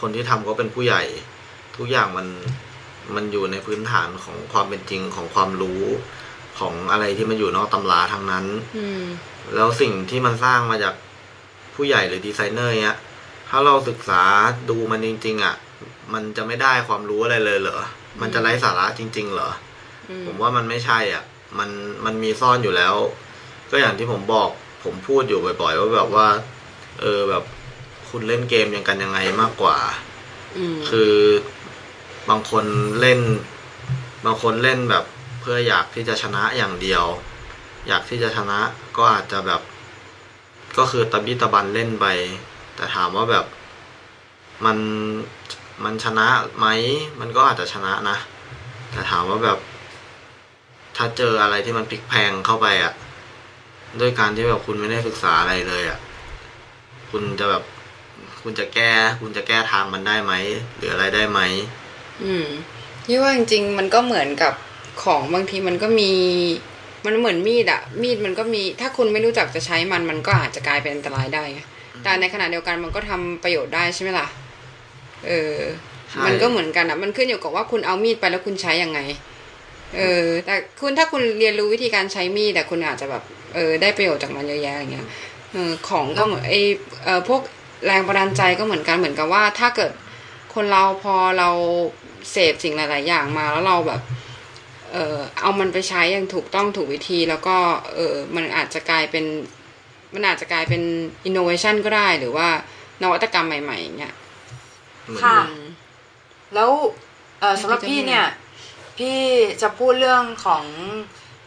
[0.00, 1.02] คนที่ทำก็เป็นผู้ใหญ่
[1.76, 2.26] ทุกอย่างมัน
[3.14, 5.82] มันอยู่ในพื้นฐานของความเป็นจริงของความรู้
[6.58, 8.46] ของอะไรที่มันอยู่นอกตำราทั้งนั้น
[8.76, 9.04] อืม
[9.54, 10.94] แล้วสิ่งที่มันสร้างมาจาก
[11.74, 12.98] ผู้ใหญ่หรือดีไซเนอร์เนี้ย
[13.48, 14.22] ถ้าเราศึกษา
[14.70, 15.54] ดูมันจริง ๆ อะ
[16.12, 17.80] มันจะไม่ได้ความรู้อะไรเลยเหรอ
[18.20, 19.50] มันจะไร้สาระจริง ๆ เหรอ
[20.10, 21.24] อืมผมว่ามันไม่ใช่อะ
[21.58, 21.70] มัน
[22.04, 22.94] มันมีซ่อนอยู่แล้ว
[23.70, 24.50] ก็อย่างที่ผมบอก
[24.84, 26.28] ผมพูดอยู่บ่อย ๆ ว่าแบบว่า
[27.00, 27.44] เออแบบ
[28.08, 29.78] คุณเล่นเกมยังกันยังไงมากกว่า
[30.56, 31.14] อืมคือ
[32.28, 32.64] บางคน
[33.00, 33.20] เล่น
[34.26, 35.04] บางคนเล่นแบบ
[35.40, 37.04] เพื่ออยากที่จะชนะอย่างเดียว
[37.88, 38.58] อยากที่จะชนะ
[38.96, 39.60] ก็อาจจะแบบ
[40.78, 42.06] ก็คือตะบี้ตะบันเล่นไป
[42.76, 43.46] แต่ถามว่าแบบ
[44.64, 44.78] มัน
[45.84, 46.66] มันชนะไหม
[47.20, 48.16] มันก็อาจจะชนะนะ
[48.90, 49.58] แต่ถามว่าแบบ
[50.96, 52.92] ถ้าเจออะไรที่มันพลิกแพลงเข้าไปอะ
[54.00, 55.98] ด้วยการที่แบบคุณไม่ได้ศึกษาอะไรเลยอะ
[57.10, 57.62] คุณจะแบบ
[58.42, 60.32] คุณจะแก้ คุณจะแก้ทางมันได้ไหม
[60.76, 61.40] หรืออะไรได้ไหม
[62.22, 62.46] อืม
[63.04, 64.52] พี่ว่าจริงๆ มันก็เหมือนกับ
[65.02, 66.12] ของบางทีมันก็มี
[67.06, 71.60] มันเหมือนมีดอะมีดมันก็มี ถ้าคุณไม่รู้จักจะใช้มัน มันก็อาจจะกลายเป็นอันตรายได้ไง
[72.02, 74.26] แต่ในขณะเดียวกันมันก็ทำประโยชน์ได้ใช่ไหมล่ะ
[75.26, 75.58] เออ
[76.10, 79.00] ใช่มันก็เหมือนกันอะมันขึ้นอยู่กับว่าคุณเอามีดไปแล้วคุณใช้ยังไง
[79.96, 83.22] เออ แต่คุณถ้าคุณเรียนรู้วิธีการใช้มีดแต่คุณอาจจะแบบ
[83.54, 85.06] เออ ได้ประโยชน์จากมันเยอะแยะอย่างเงี้ย
[85.52, 86.54] เออของก็เหมือนไอ
[87.04, 87.42] เออพวก
[87.86, 89.92] แรงบันดาลใจก็เหมือนกันเหมือนกับว่า ถ้าเกิด
[90.54, 91.50] คนเราพอเรา
[92.30, 94.00] เสพสิ่งหลาย ๆ อย่างมาแล้วเราแบบ
[94.92, 97.56] เออเอามันไปใช้อย่างถูกต้องถูกวิธีแล้วก็
[97.94, 99.24] เออ มันอาจจะกลายเป็น
[100.14, 100.82] มันอาจจะกลายเป็น
[101.24, 102.48] อินโนเวชันก็ได้หรือว่า
[103.02, 104.14] นวัตกรรมใหม่ๆอย่างเงี้ย
[105.08, 105.50] เหมือนค่ะแบบ
[106.54, 106.70] แล้ว
[107.40, 108.26] เอ่อสำหรับพี่เนี่ย
[108.98, 109.18] พี่
[109.62, 110.64] จะพูดเรื่องของ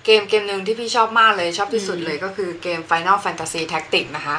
[0.05, 4.38] เกมเกมหนึ่งที่พี่ชอบมากเลยชอบที่สุดเลยก็คือเกม Final Fantasy Tactics นะคะ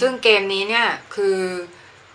[0.00, 1.38] ซึ่งเกมนี้เนี่ยคือ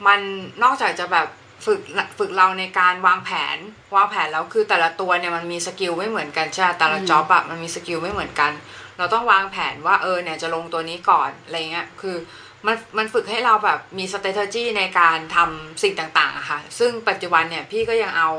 [0.08, 0.20] มัน
[0.64, 1.28] นอกจากจะแบบ
[1.66, 1.80] ฝึก
[2.18, 3.58] ฝึกเราในการวางแผน
[3.95, 8.52] วางแผนแล้วคือแต่ละตัวเนี่ยมันมี skill ไม่เหมือนกันใช่ไหมแต่ละ job อะมันมี skill ไม่เหมือนกัน
[8.97, 12.16] เราต้องวางแผนว่าเออเนี่ยจะลงตัวนี้ก่อนอะไรเงี้ยคือ
[12.68, 18.30] มันมันฝึกให้เราแบบมี strategy ในการทำสิ่งต่างๆอะค่ะ ซึ่งปัจจุบันเนี่ยพี่ก็ยังเอา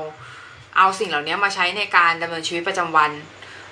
[0.76, 3.10] เอาสิ่งเหล่านี้มาใช้ในการดำเนินชีวิตประจำวัน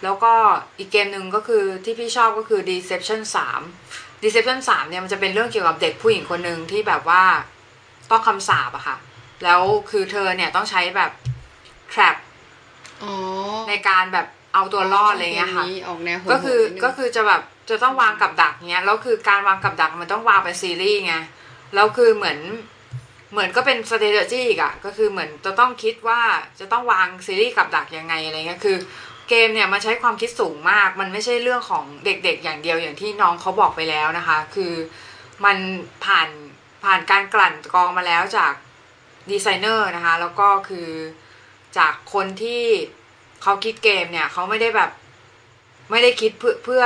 [0.03, 0.33] แล้วก็
[0.79, 3.21] อีกเกมหนึ่งก็คือที่พี่ชอบก็คือ Deception
[3.75, 7.23] 3 Deception 3เนี่ยมันจะเป็นเรื่องเกี่ยวกับเด็กผู้หญิงคนหนึ่งที่แบบว่า
[8.11, 8.97] ต้องคำสาปอะค่ะ
[9.45, 11.11] แล้วคือเธอเนี่ยต้องใช้แบบ
[11.93, 12.17] trap
[13.03, 13.13] อ๋อ
[13.69, 21.15] ในการแบบเอาตัวรอดอะไรเงี้ยค่ะกมนี้ออกแนวโหดๆก็คือนิดนึงก็คือจะแบบ จะต้องวางกับดักเนี้ยแล้วคือการวางกับดักมันต้องวางเป็นซีรีส์ไง
[21.75, 22.39] แล้วคือเหมือน
[23.33, 26.21] เหมือนก็เป็น strategy อีกอะก็คือเหมือนจะต้องคิดว่า
[26.61, 28.77] จะต้องวางซีรีส์กับดักยังไงอะไรเงี้ยคือ
[29.29, 34.73] เกมเนี่ยมันใช้ความคิดสูงมาก มันไม่ใช่เรื่องของเด็กๆ อย่างเดียวอย่างที่น้องเขาบอกไปแล้วนะคะ คือ
[35.45, 35.59] มัน
[36.05, 36.29] ผ่าน
[36.85, 38.53] ผ่านการกลั่นกรองมาแล้วจาก
[39.31, 40.89] ดีไซเนอร์นะคะ แล้วก็คือ
[41.79, 42.65] จากคนที่
[43.43, 44.91] เขาคิดเกมเนี่ยเขาไม่ได้แบบ
[45.91, 46.83] ไม่ได้คิดเพื่อเพื่อ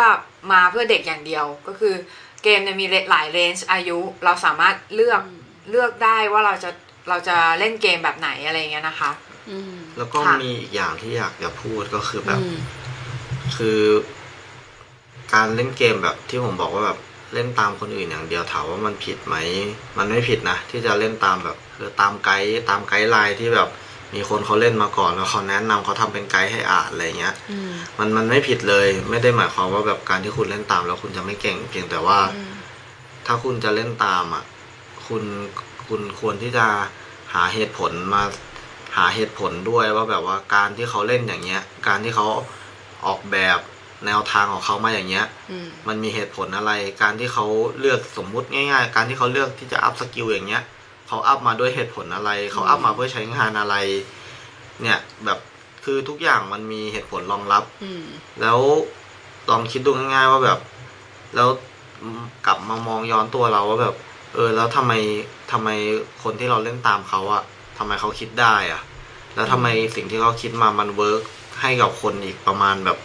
[0.53, 1.95] มาเพื่อเด็กอย่างเดียว ก็คือ
[2.43, 5.23] เกมเนี่ยมีหลาย range อายุ เราสามารถเลือก
[5.71, 6.71] เลือกได้ว่าเราจะ
[7.09, 9.11] เราจะเล่นเกมแบบไหนอะไรเงี้ยนะคะ
[9.51, 12.57] อืมแล้วก็ค่ะมีอีกอย่างที่อยากจะพูดก็คือแบบอืม
[13.57, 13.81] คือ
[15.35, 16.99] การเล่นเกมแบบที่ผมบอกว่าแบบ
[17.35, 19.37] เล่นตามคนอื่นอย่างเดียวถามว่ามันผิดไหม
[19.99, 23.69] มันไม่ผิดนะ ที่จะเล่นตามแบบคือตามไกด์ตามไกด์ไลน์ที่แบบ
[24.15, 32.53] มีคนเขาเล่นมาก่อนแล้วเขาแนะนำเขาทำเป็นไกด์ให้อ่านอะไรเงี้ยอืมมันมันไม่ผิดเลย ไม่ได้หมายความว่าแบบการที่คุณเล่นตาม แล้วคุณจะไม่เก่งเพียงแต่ว่าอืม
[33.27, 34.45] ถ้าคุณจะเล่นตามอะ
[35.07, 35.23] คุณ
[35.87, 36.67] คุณควรที่จะ
[37.35, 38.23] หาเหตุผลมา
[38.97, 42.27] หาเหตุผลด้วยว่าแบบว่าการที่เขาเล่นอย่างเงี้ย การที่เขา
[43.07, 43.59] ออกแบบ
[44.07, 47.47] แนวทางของเขามาอย่างเงี้ยอืมมันมีเหตุผลอะไร การที่เขา
[47.81, 50.63] เลือกสมมุติง่าย ๆ การที่เขาเลือกที่จะ up skill อย่างเงี้ย
[51.13, 53.75] เขา up มาด้วยเหตุผลอะไร เขา up มาเพื่อใช้งานอะไร
[54.83, 55.39] เนี่ยแบบ
[55.85, 58.05] คือทุกอย่างมันมีเหตุผลรองรับอืม
[58.41, 58.59] แล้ว
[59.51, 60.59] ลองคิดดูง่ายๆว่าแบบ
[61.35, 61.49] แล้ว
[62.47, 63.95] กลับมามองย้อนตัวเราว่าแบบ
[64.35, 64.93] เออ แล้วทำไม
[65.53, 65.69] ทำไม
[66.23, 67.43] คนที่เราเล่นตามเขาอะ
[67.79, 68.81] ทำไมเขาคิดได้อะ
[69.35, 71.23] แล้วทำไมสิ่งที่เขาคิดมามัน work
[71.61, 72.99] ให้กับคนอีกประมาณแบบ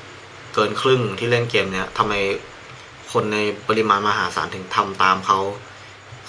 [0.53, 2.13] เกินครึ่งที่เล่นเกมเนี้ยทำไม
[3.11, 3.37] คนใน
[3.67, 5.39] ปริมาณมหาศาลถึงทำตามเขา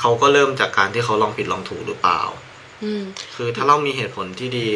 [0.01, 2.21] เขาก็เริ่มจากการที่เขาลองผิดลองถูกหรือเปล่า
[2.85, 3.03] อืม
[3.37, 4.69] คือถ้าเรามีเหตุผลที่ดี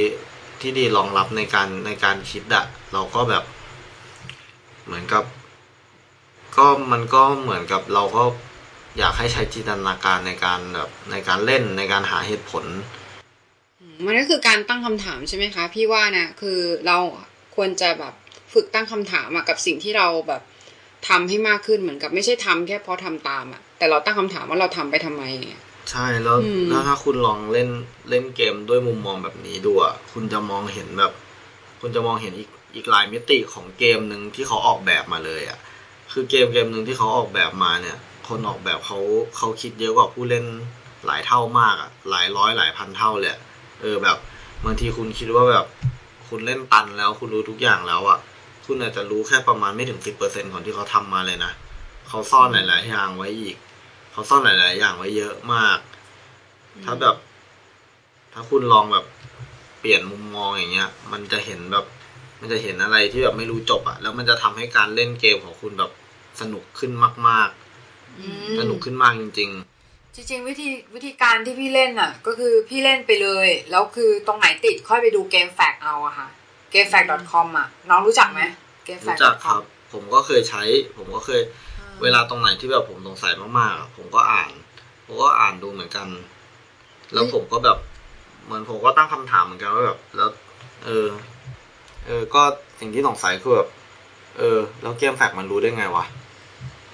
[0.60, 3.44] ที่ดีรองรับในการในการคิดอะเราก็แบบ
[4.86, 5.24] เหมือนกับ
[6.56, 8.24] ก็มันก็เหมือนกับเราก็
[8.98, 12.64] อยากให้ใช้จินตนาการในการแบบในการเล่นในการหาเหตุผล
[14.04, 16.98] มันก็คือการตั้งคำถามใช่ไหมคะ พี่ว่านะคือเรา
[17.56, 18.14] ควรจะแบบ
[18.52, 20.42] ฝึกตั้งคำถามอะกับสิ่งที่เราแบบ
[21.08, 25.24] ทำให้มากขึ้นเหมือนกับไม่ใช่ทำแค่เพราะทำตามอะ แต่เราตั้งคำถามว่าเราทำไปทำไม
[25.90, 27.68] ใช่แล้วอืมแล้วถ้าคุณลองเล่น
[28.10, 31.12] เล่นเกมด้วยมุมมองแบบนี้ดูอะคุณจะมองเห็นแบบ
[31.80, 35.58] คุณจะมองเห็นอีกอีกหลายมิติของเกมหนึ่งที่เขาออกแบบมาเลยอะ
[36.12, 37.96] คือเกมเกมหนึ่งที่เขาออกแบบมาเนี่ย
[38.28, 38.98] คนออกแบบเขา
[39.36, 40.44] เขาคิดเยอะกว่าผู้เล่น
[41.06, 43.40] หลายเท่ามากอะ หลายร้อยหลายพันเท่าเลยอะ
[43.80, 44.16] เออแบบ
[44.64, 45.66] บางทีคุณคิดว่าแบบ
[46.28, 48.18] คุณเล่นตันแล้วคุณรู้ทุกอย่างแล้วอะ
[48.66, 51.52] คุณอาจจะรู้แค่ประมาณไม่ถึงสิบเปอร์เซ็นของที่เขาทำมาเลยนะ
[52.08, 53.56] เขาซ่อนหลาย ๆ อย่างไว้อีก
[54.12, 55.78] เขาซ่อนหลาย ๆ อย่างไว้เยอะมาก
[56.84, 57.16] ถ้าแบบ
[58.32, 59.04] ถ้าคุณลองแบบ
[59.80, 61.86] เปลี่ยนมุมมองอย่างเงี้ย มันจะเห็นแบบ
[62.40, 65.90] มันจะเห็นอะไรที่แบบไม่รู้จบอะแล้วมันจะทำให้การเล่นเกมของคุณแบบ
[66.40, 66.92] สนุกขึ้น
[67.28, 67.50] มาก
[68.18, 69.50] อืมๆสนุกขึ้นมากจริง
[70.16, 76.28] จริง ๆ วิธีวิธีการที่พี่เล่นอะ ก็คือพี่เล่นไปเลย แล้วคือตรงไหนติดค่อยไปดูเกมแฟกเอาอะค่ะ
[76.72, 80.62] gamefact.com อะน้องรู้จักไหมๆ gamefact.com รู้จักครับ ผมก็เคยใช้
[80.96, 81.40] ผมก็เคย
[82.02, 84.50] เวลาตรงไหนที่แบบผมสงสัยมากๆผมก็อ่าน
[85.06, 86.08] ผมก็อ่านดูเหมือนกัน
[87.12, 87.78] แล้วผมก็แบบ
[88.44, 90.28] เหมือนผมก็ตั้งคำถามเหมือนกันว่าแบบ แล้ว
[90.84, 91.06] เออ
[92.06, 92.42] เออ ก็
[92.80, 93.68] สิ่งที่สงสัยคือแบบ
[94.38, 96.04] เออ แล้วเกมแฟกมันรู้ได้ไงวะ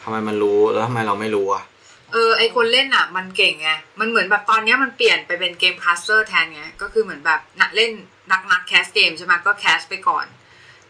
[0.03, 1.65] ทำไมมันรู้แล้วทำไมเราไม่รู้อะ
[2.13, 7.93] เออไอคนเล่นอะ มันเก่งไงมันเหมือนแบบตอนเนี้ยมันเปลี่ยนไปเป็น game caster แทนไงก็คือเหมือนแบบนักเล่น
[8.33, 10.27] นักนัก cast เกมใช่ไหมก็ cast ไปก่อน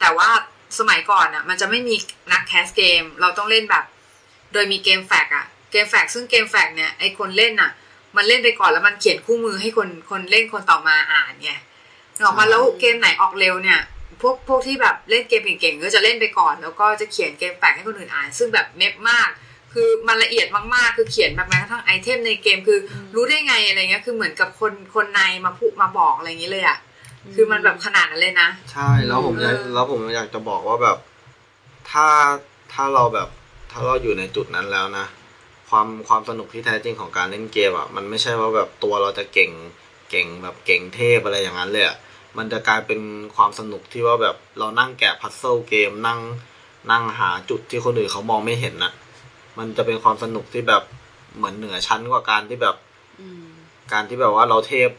[0.01, 0.29] แต่ว่า
[0.79, 1.95] สมัยก่อนอะ มันจะไม่มี
[2.33, 3.85] นัก cast เกม เราต้องเล่นแบบ
[4.53, 7.71] โดยมีเกม FAQ อะเกม FAQ ซึ่งเกม FAQ เนี่ยไอคนเล่นอะ
[8.17, 11.53] มันเล่นไปก่อนแล้วมันเขียนคู่มือให้คนคนเล่นคนต่อมาอ่านไง
[12.15, 13.81] นึกออกมะแล้วเกมไหนออกเร็วเนี่ย
[14.21, 19.29] พวกพวกที่แบบเล่นเกมเก่งๆก็จะเล่นไปก่อน แล้วก็จะเขียนเกมแฟกให้คนอื่นอ่าน ซึ่งแบบเน็บมาก
[19.73, 22.79] คือมันละเอียดมากๆ คือเขียนแบบแม้กระทั่งไอเทมในเกมคือ
[23.15, 26.79] รู้ได้ไงอะไรเงี้ยคือเหมือนกับคนคนในมาพูดมาบอกอะไรอย่างนี้เลยอะ
[27.35, 30.99] คือมันแบบขนาดนั้นเลยนะ ใช่แล้วผมอยากเออแล้วผมอยากจะบอกว่าแบบ
[31.91, 32.07] ถ้า
[32.73, 33.29] ถ้าเราแบบ
[33.71, 35.07] ถ้าเราอยู่ในจุดนั้นแล้วนะ
[35.69, 39.51] ความความสนุกที่แท้จริงของการเล่นเกมอะมันไม่ใช่ว่าแบบตัวเราจะเก่ง
[40.11, 41.97] เก่งแบบเก่งเทพอะไรอย่างนั้นเลยอะ
[42.39, 43.01] มันจะกลายเป็น
[43.37, 46.21] ความสนุกที่ว่าแบบเรานั่งแกะพัซเซิลเกมนั่ง
[46.91, 48.93] นั่งหาจุดที่คนอื่นเขามองไม่เห็นนะ
[49.59, 50.83] มันจะเป็นความสนุกที่แบบ
[51.37, 52.77] เหมือนเหนือชั้นกว่าการที่แบบ
[53.21, 53.47] อืม
[53.93, 54.91] การที่แบบว่าเราเทพ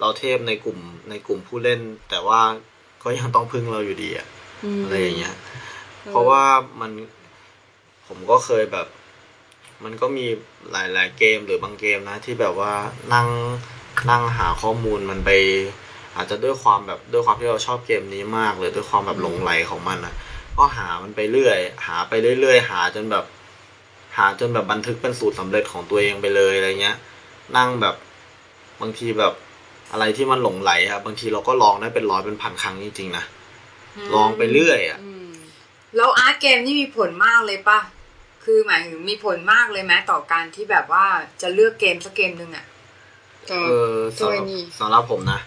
[0.00, 0.78] เราเทพในกลุ่ม
[1.10, 2.40] ในกลุ่มผู้เล่น แต่ว่า
[3.02, 4.26] ก็ยังต้องพึ่งเราอยู่ดีอะ
[4.84, 5.34] อะไรอย่างเงี้ย
[6.10, 6.44] เพราะว่า
[6.80, 6.90] มัน
[8.08, 8.86] ผมก็เคยแบบ
[9.84, 10.26] มันก็มี
[10.72, 12.72] หลายๆเกมหรือบางเกมนะ ที่แบบว่า
[13.14, 13.28] นั่ง
[14.10, 15.30] นั่งหาข้อมูลมันไป
[16.16, 20.14] อาจจะด้วยความแบบด้วยความที่เราชอบเกมนี้มาก หรือด้วยความแบบหลงไหลของมันนะ
[20.58, 23.24] ก็หามันไปเรื่อย หาไปเรื่อยๆหาจนแบบ
[24.16, 26.96] หาจนแบบบันทึกเป็นสูตรสำเร็จของตัวเองไปเลยอะไรเงี้ย
[27.56, 27.94] นั่งแบบ
[28.80, 29.32] บางทีแบบ
[29.92, 33.24] อะไรที่มันหลงไหลอะบางทีเราก็ลองได้เป็นร้อยเป็นพันครั้งจริงๆนะ
[34.14, 35.30] ลองไปเรื่อยอะอืม
[35.96, 37.78] แล้วอาร์ตเกมนี่มีผลมากเลยป่ะ
[38.50, 41.04] คือหมายถึงมีผลมากเลยไหมต่อการที่แบบว่า
[41.42, 42.66] จะเลือกเกมสักเกมหนึ่งอะ
[43.50, 45.40] ก็เออตัสำวหรับนี้สำหรับผมนะ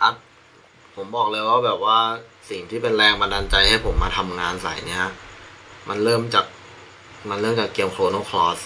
[0.00, 0.14] อัพ
[0.96, 1.98] ผมบอกเลยว่าแบบว่า
[2.50, 5.04] สิ่งที่เป็นแรงบันดาลใจให้ผมมาทำงานสายเนี้ย
[5.88, 6.46] มันเริ่มจาก
[7.30, 8.58] มันเริ่มจากเกมโครโนคลอส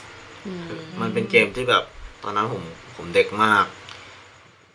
[0.47, 0.65] อืม
[1.01, 1.85] มันเป็นเกมที่แบบ
[2.23, 2.63] ตอนนั้นผม
[2.97, 3.65] ผมเด็กมาก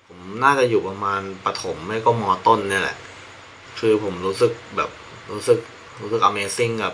[0.07, 2.97] ผมน่าจะอยู่ประมาณประถมไม่ก็มอต้นเนี่ยแหละ
[3.79, 4.89] คือผมรู้สึกแบบ
[5.31, 5.59] รู้สึก
[6.01, 6.93] รู้สึก Amazing กับ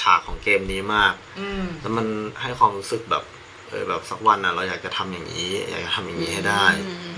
[0.00, 2.06] ฉากของเกมนี้มาก อืม แล้วมัน
[2.42, 3.24] ให้ความรู้สึกแบบ
[3.68, 6.64] เออแบบสักวันน่ะเราอยากจะทำอย่างนี้ อยากจะทำอย่างนี้ให้ได้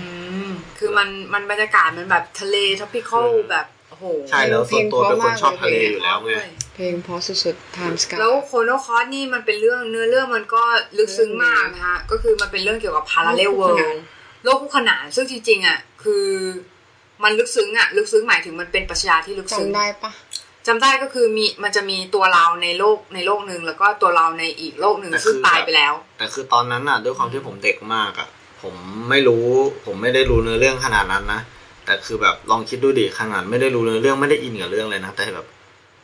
[0.01, 0.09] อื
[0.47, 6.31] ม คือมันมันบรรยากาศมันแบบทะเล tropical แบบโอ้โห ใช่แล้วส่วนตัวเป็นคนชอบทะเลอยู่แล้วไง
[6.75, 10.63] เพลงเพราะสุดๆ Time Sky แล้วโคโนคอสนี่มันเป็นเรื่องเนื้อเรื่องมันก็
[10.97, 14.03] ลึกซึ้งมากนะคะ ก็คือมันเป็นเรื่องเกี่ยวกับ parallel world
[14.43, 16.25] โลกคู่ขนานซึ่งจริงๆอะคือ
[17.23, 20.11] มันลึกซึ้งอะ ลึกซึ้งหมายถึงมันเป็นปรัชญาที่ลึกซึ้ง จำได้ปะ
[20.67, 28.27] จำได้ก็คือมีมันจะมีตัวเราในโลกในโลกหนึ่งแล้วก็ตัวเราในอีกโลกหนึ่งแต่คือซึ่งตายไปแล้ว แต่คือตอนนั้นน่ะ ด้วยความที่ผมเด็กมากอะ
[28.61, 28.75] ผม
[29.09, 29.45] ไม่รู้
[29.85, 31.41] ผมไม่ได้รู้เนื้อเรื่องขนาดนั้นนะ
[31.85, 35.47] แต่คือแบบลองคิดดูดิขนาดไม่ได้รู้เนื้อเรื่องไม่ได้อินกับเรื่องเลยนะแต่แบบ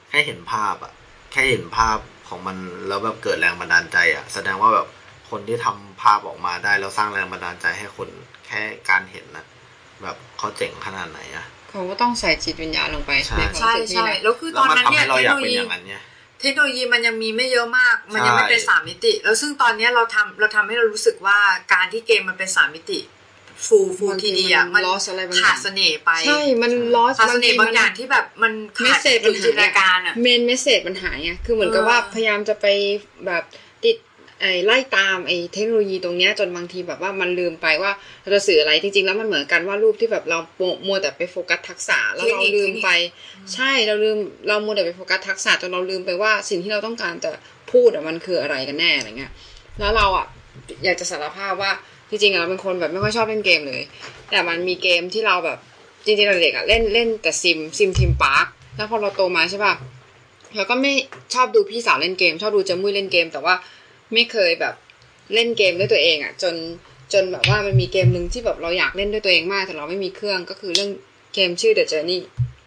[0.10, 0.92] แค่เห็นภาพอะ
[1.32, 1.98] แค่เห็นภาพ
[2.30, 2.58] ของมัน
[2.88, 4.88] แล้วแบบเกิดแรงบันดาลใจอะ แสดงว่าแบบ
[5.30, 8.10] คนที่ทำภาพออกมาได้แล้วสร้างแรงบันดาลใจให้คน
[8.48, 9.46] แค่การเห็นนะ
[10.04, 16.02] แบบเขาเจ๋งขนาดไหนอะ เขาก็ต้องใส่จิตวิญญาณลงไปใช่ในความใช่รู้สึกนี่ใช่แหละแล้วคือแล้ตวอนมันนั้นทำเนี่ยให้เราเทคอยาโนกโลเป็นยีอย่างนั้นเนี่ย
[16.42, 21.38] เทคโนโลยีมันยังมีไม่เยอะมาก มันยังไม่ใช่เป็นสามมิติ แล้วซึ่งตอนเนี้ยเราทำเราทำให้เรารู้สึกว่า
[21.74, 23.00] การที่เกมมันเป็นสามมิติ
[23.66, 32.66] ฟูฟูทีดีอะมันลอสอะไรบางอขาย่าดงเสน่ห์ไป ใช่ มันลอสขาดเสน่ห์บางอย่างที่แบบมันเมขาสดเซจมันจินตนาการอะเมนเมสเซจมันหายไงคือเหมือนกับเออว่าพยายามจะไป
[33.26, 33.44] แบบ
[33.84, 33.96] ติด
[34.42, 40.40] ไอ้ไล่ตามไอ้เทคโนโลยีตรงเนี้ยจนบางทีแบบว่ามันลืมไปว่าเราจะสื่ออะไรจริง ๆ แล้วมันเหมือนกันว่ารูปที่แบบเรา
[40.88, 42.90] มัวแต่ไปโฟกัสทักษะแล้วเราลืมไป
[43.54, 44.18] ใช่เราลืม
[44.48, 47.32] เรามัวแต่ไปโฟกัสทักษะจนเราลืมไปว่าสิ่งที่เราต้องการจะ
[47.72, 49.32] พูดอะมันคืออะไรกันแน่อะไรเงี้ย
[49.80, 50.26] แล้วเราอะ
[50.84, 51.72] อยากจะสารภาพว่า
[52.10, 53.82] จริงๆอะเราเป็นคนแบบไม่ค่อยชอบเล่นเกมเลย
[54.32, 55.58] แต่มันมีเกมที่เราแบบ
[56.06, 59.74] จริงๆเราเด็กอะเล่นเล่นแต่ซิมซิมทีมพาร์คแล้วพอเราโตมาใช่ป่ะ
[60.56, 60.94] เราก็ไม่
[61.34, 63.56] ชอบดูพี่สาวเล่นเกม ชอบดูเจมุ้ยเล่นเกม แต่ว่า
[64.14, 64.76] ไม่เคยแบบ
[65.34, 66.56] เล่นเกมด้วยตัวเองอะจน
[67.14, 70.90] จนแบบว่ามันมีเกมหนึ่งที่แบบเราอยากเล่นด้วยตัวเองมาก แต่เราไม่มีเครื่องก็คือเรื่อง
[71.34, 72.20] เกมชื่อ The Journey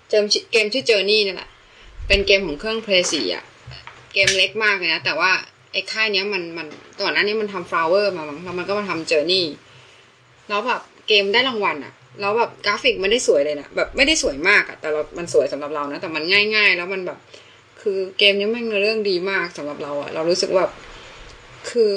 [0.08, 1.48] เกมชื่อเกมชื่อ Journey นี่แหละ
[2.08, 3.44] เป็นเกมของเครื่อง Play 4อะ
[4.14, 5.30] เกมเล็กมากเลยนะ แต่ว่า
[5.72, 6.66] ไอ้ค่ายเนี้ยมันมัน
[7.00, 9.44] ก่อนหน้านี้มันทำ flower มามั้งแล้วมันก็มาทำ journey
[10.48, 16.22] แล้วแบบเกมได้รางวัลอะแล้วแบบกราฟิกมันไม่ได้สวยเลยนะแบบไม่ได้สวยมากอะแต่เรา มันสวยสำหรับเรานะ แต่มัน
[16.56, 17.18] ง่าย ๆ แล้วมันแบบ
[17.80, 20.72] คือเกมนี้แม่งเรื่องดีมากสำหรับเราอะเรารู้สึกว่าแบบ
[21.70, 21.94] คือ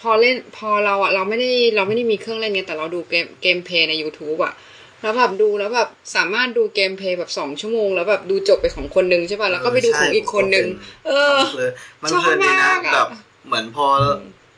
[0.00, 4.54] พอเล่นพอเราอะเราไม่ได้เราไม่ได้มีเครื่องเล่นไงแต่เราดูเกม gameplay ใน YouTube อะ
[5.02, 10.66] แล้วแบบดูแล้วแบบสามารถดู gameplay แบบสองชั่วโมง แล้วแบบดูจบไปของคนนึงใช่ป่ะแล้วก็ไปดูของอีกคนนึง
[11.06, 13.08] เออเลยมันชอบเพลินดีนะมากอะแบบ
[13.46, 14.06] เหมือนพออ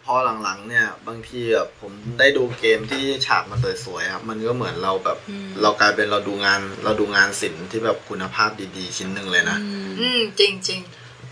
[0.05, 5.19] พอหลังๆ เนี่ย บางทีแบบผมได้ดูเกมที่ฉากมันสวยๆครับมันก็เหมือนเราแบบ
[5.63, 9.59] เรากลายเป็นเราดูงาน เราดูงานศิลป์ที่แบบคุณภาพดีๆ ชิ้นหนึ่งเลยนะ
[10.01, 10.81] อืมจริงจริง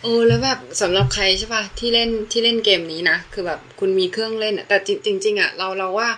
[0.03, 6.09] เออแล้วแบบสำหรับใครใช่ป่ะที่เล่นที่เล่นเกมนี้นะคือแบบคุณมีเครื่องเล่นแต่จริงจริงๆอะเราเราว่า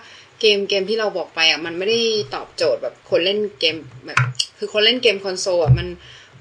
[0.41, 2.01] เกมเกมที่เราบอกไปอะมันไม่ได้
[2.35, 3.75] ตอบโจทย์แบบคนเล่นเกม
[4.05, 4.17] แบบ
[4.57, 5.87] คือคนเล่นเกมคอนโซลอะมัน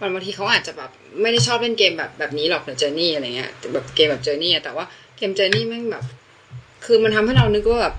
[0.01, 0.91] มันบางทีเขาอาจจะแบบ
[1.21, 4.85] ไม่ได้ชอบเล่นเกมแบบแบบนี้หรอกแบบเจอร์นี่อะไรเงี้ยแบบเกมแบบเจอร์นี่แต่ว่า
[5.17, 6.05] เกมเจอร์นี่แม่งแบบ
[6.85, 7.95] คือมันทำให้เรานึกว่าแบบ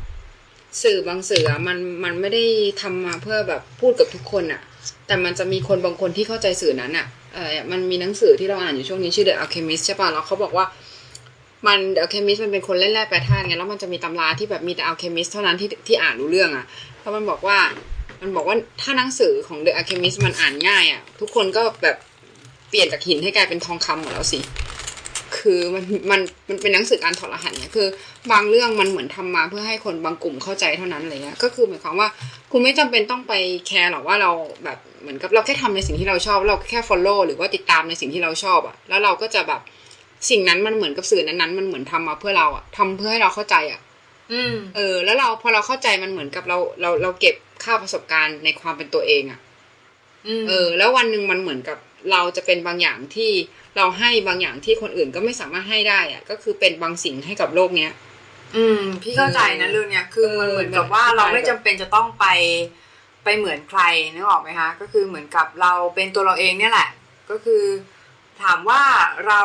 [0.84, 2.44] สื่อบางสื่ออะมันมันไม่ได้
[2.82, 4.62] ทำมาเพื่อแบบพูดกับทุกคนอะ
[5.08, 10.65] แต่มันจะมีคนบางคนที่เข้าใจสื่อนั้นอะ เออมันมีหนังสือที่เราอ่านอยู่ช่วงนี้ชื่อ The Alchemist ใช่ป่ะแล้วเขาบอกว่า
[11.67, 16.65] มัน The Alchemist มันเป็นคนเล่นแร่แปรธาตุไงแล้วมันจะมีตำราที่แบบมีแต่ Alchemist เท่านั้นที่ที่อ่านรู้เรื่องอะ
[17.01, 17.57] แล้วมันบอกว่า
[18.21, 21.97] มันบอกว่าถ้าหนังสือของ The Alchemist มันอ่านง่ายอะทุกคนก็แบบ
[22.69, 24.39] เปลี่ยนจากหินให้กลายเป็นทองคำหมดแล้วสิ
[25.38, 27.88] คือมันมันมันเป็นหนังสือการถอดรหัสเนี่ยคือ
[28.31, 32.07] บางเรื่องมันเหมือนทำมาเพื่อให้คนบางกลุ่มเข้าใจเท่านั้นอะไรเงี้ยก็คือหมายความว่า
[32.56, 33.34] คุณไม่จำเป็นต้องไป
[33.68, 34.32] แคร์หรอกว่าเรา
[34.64, 39.62] แบบเหมือนกับเราแค่ทำในสิ่งที่เราชอบ เราแค่ follow หรือว่าติดตามในสิ่งที่เราชอบอะแล้วเราก็จะแบบ
[40.30, 49.39] สิ่งนั้นมันเหมือนกับสื่อนั้นๆมันเหมือนทำมาเพื่อเราอะทำเพื่อให้เราเข้าใจอะๆอืมเออ แล้วเราพอเราเข้าใจมันเหมือนกับเราเราเราเก็บค่าประสบการณ์ในความเป็นตัวเองอะ
[50.28, 51.78] อืมเออ แล้ววันหนึ่งมันเหมือนกับ
[52.12, 53.32] เราจะเป็นบางอย่างที่
[53.78, 57.91] เราให้บางอย่างที่คนอื่นก็ไม่สามารถให้ได้อะก็คือเป็นบางสิ่งให้กับโลกเนี้ย
[58.56, 62.26] อืม พี่เข้าใจนะเรื่องเนี้ยคือมันเหมือนกับว่าเราไม่จำเป็นจะต้องไป
[63.24, 63.82] ไปเหมือนใคร
[64.14, 66.89] นึกออกไหมคะก็คือเหมือนกับเราเป็นตัวเราเองเนี่ยแหละ
[67.30, 67.64] ก็คือ
[68.41, 68.82] ถามว่า
[69.28, 69.41] เรา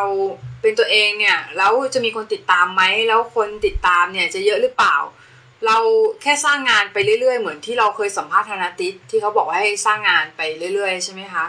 [0.63, 4.97] เป็นตัวเองเนี่ยแล้วจะมีคนติดตามไหมแล้วคนติดตามเนี่ยจะเยอะหรือเปล่า
[5.67, 5.77] เรา
[6.23, 10.41] แค่สร้างงานไปเรื่อยๆ เหมือนที่เราเคยสัมภาษณ์ธนาติสที่เขาบอกว่าให้สร้างงานไป
[10.75, 11.47] เรื่อย ๆ ใช่ไหมคะ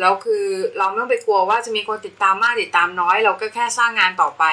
[0.00, 0.44] แล้วคือ
[0.78, 4.44] เราไม่ต้องไปกลัวว่าจะมีคนติดตามมากติดตามน้อย เราก็แค่สร้างงานต่อไป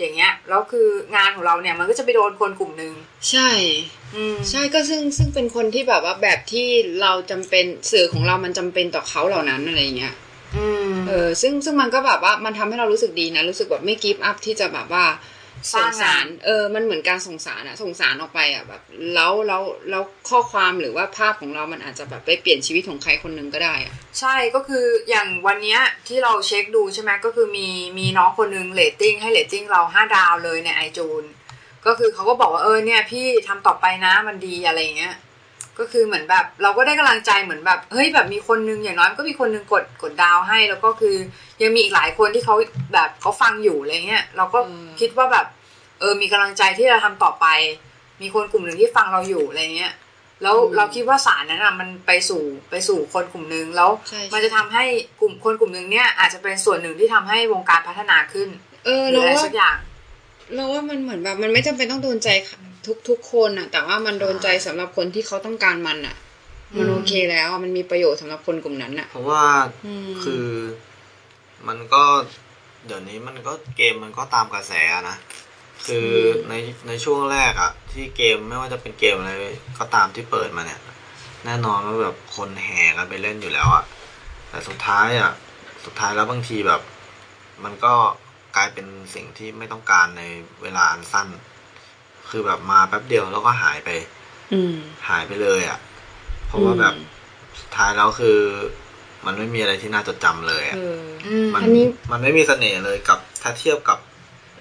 [0.00, 2.94] อย่างเงี้ยแล้วคืองานของเราเนี่ยมันก็จะไปโดนคนกลุ่มหนึ่ง
[3.30, 3.50] ใช่
[4.14, 6.66] อืมใช่ก็ซึ่งซึ่งเป็นคนที่แบบว่าแบบที่
[7.02, 10.14] เราจำเป็นสื่อของเรามันจำเป็นต่อเขาเหล่านั้นอะไรอย่างเงี้ย
[10.56, 15.04] อืมเออซึ่งซึ่งมันก็แบบว่ามันทำให้เรารู้สึกดีนะ รู้สึกแบบไม่ give up ที่จะแบบว่า
[15.74, 18.82] สร้างงานเออมันเหมือนการส่งสารอะส่งสารออกไปอะแบบ
[19.14, 31.24] แล้วแล้วแล้วข้อความหรือว่าภาพของเรามันอาจจะแบบไปเปลี่ยนชีวิตของใครคนหนึ่งก็ได้อะใช่ก็คืออย่างวันเนี้ยที่เราเช็คดูใช่ไหมก็คือมีมีน้องคนหนึ่งเรตติ้งให้เรตติ้งเราห้าดาวเลยในไอจูน
[31.86, 35.14] ก็คือเขาก็บอกว่าเออเนี่ยพี่ทำต่อไปนะมันดีอะไรอย่างเงี้ย
[35.80, 41.16] ก็คือเหมือนแบบ เราก็ได้กำลังใจเหมือนแบบเฮ้ยแบบมีคนนึงอย่างน้อยมันก็มีคนนึงกดกดดาวให้ แล้วก็คือ
[41.62, 42.54] ยังมีอีกหลายคนที่เขา
[42.92, 44.58] แบบเขาฟังอยู่อะไรเงี้ยเราก็
[45.00, 45.46] คิดว่าแบบ
[46.00, 47.46] เออมีกำลังใจที่จะทำต่อไป
[48.22, 49.92] มีคนกลุ่มหนึ่งที่ฟังเราอยู่อะไรเงี้ย
[50.42, 54.84] แล้วเราคิดว่าสารนั้นอะมันไปสู่ไปสู่คนกลุ่มหนึ่งแล้วใช่มันจะทำให้
[55.20, 58.48] กลุ่มคนกลุ่มหนึ่งเนี่ยอาจจะเป็นส่วนหนึ่งที่ทำให้วงการพัฒนาขึ้น
[58.84, 59.76] เออหรือเราอะไรว่าสักอย่าง
[60.54, 62.28] เราว่ามันเหมือนแบบมันไม่จำเป็นต้องโดนใจ
[62.86, 66.16] ทุกทุกคนอะแต่ว่ามันโดนใจสำหรับคนที่เขาต้องการมันอะ
[66.78, 69.44] มันโอเคแล้วอะมันมีประโยชน์สำหรับคนกลุ่มนั้นอะเพราะว่า
[69.86, 70.46] อืมคือ
[71.68, 72.02] มันก็
[72.86, 75.16] เดี๋ยวนี้มันก็เกมมันก็ตามกระแสอะนะ
[75.86, 76.08] คือ
[76.48, 76.54] ใน
[76.88, 79.32] ในช่วงแรกอะที่เกมไม่ว่าจะเป็นเกมอะไร
[79.78, 80.80] ก็ตามที่เปิดมาเนี่ย
[81.44, 83.84] แน่นอนว่าแบบคนแห่กันไปเล่นอยู่แล้วอะ
[84.48, 85.32] แต่สุดท้ายอะ
[85.84, 86.80] สุดท้ายแล้วบางทีแบบ
[87.64, 87.94] มันก็
[88.56, 90.22] กลายเป็นสิ่งที่ไม่ต้องการใน
[90.62, 91.28] เวลาอันสั้น
[92.30, 93.90] คือแบบมาแป๊บเดียวแล้วก็หายไป
[94.52, 94.74] อืม
[95.08, 95.78] หายไปเลยอะ
[96.46, 96.94] เพราะว่าแบบ
[97.60, 98.38] สุดท้ายแล้วคือ
[99.26, 103.98] มันไม่มีอะไรที่น่าจดจำเลยอะเอออืมมันอันนี้มันไม่มีเสน่ห์เลยกับถ้าเทียบกับ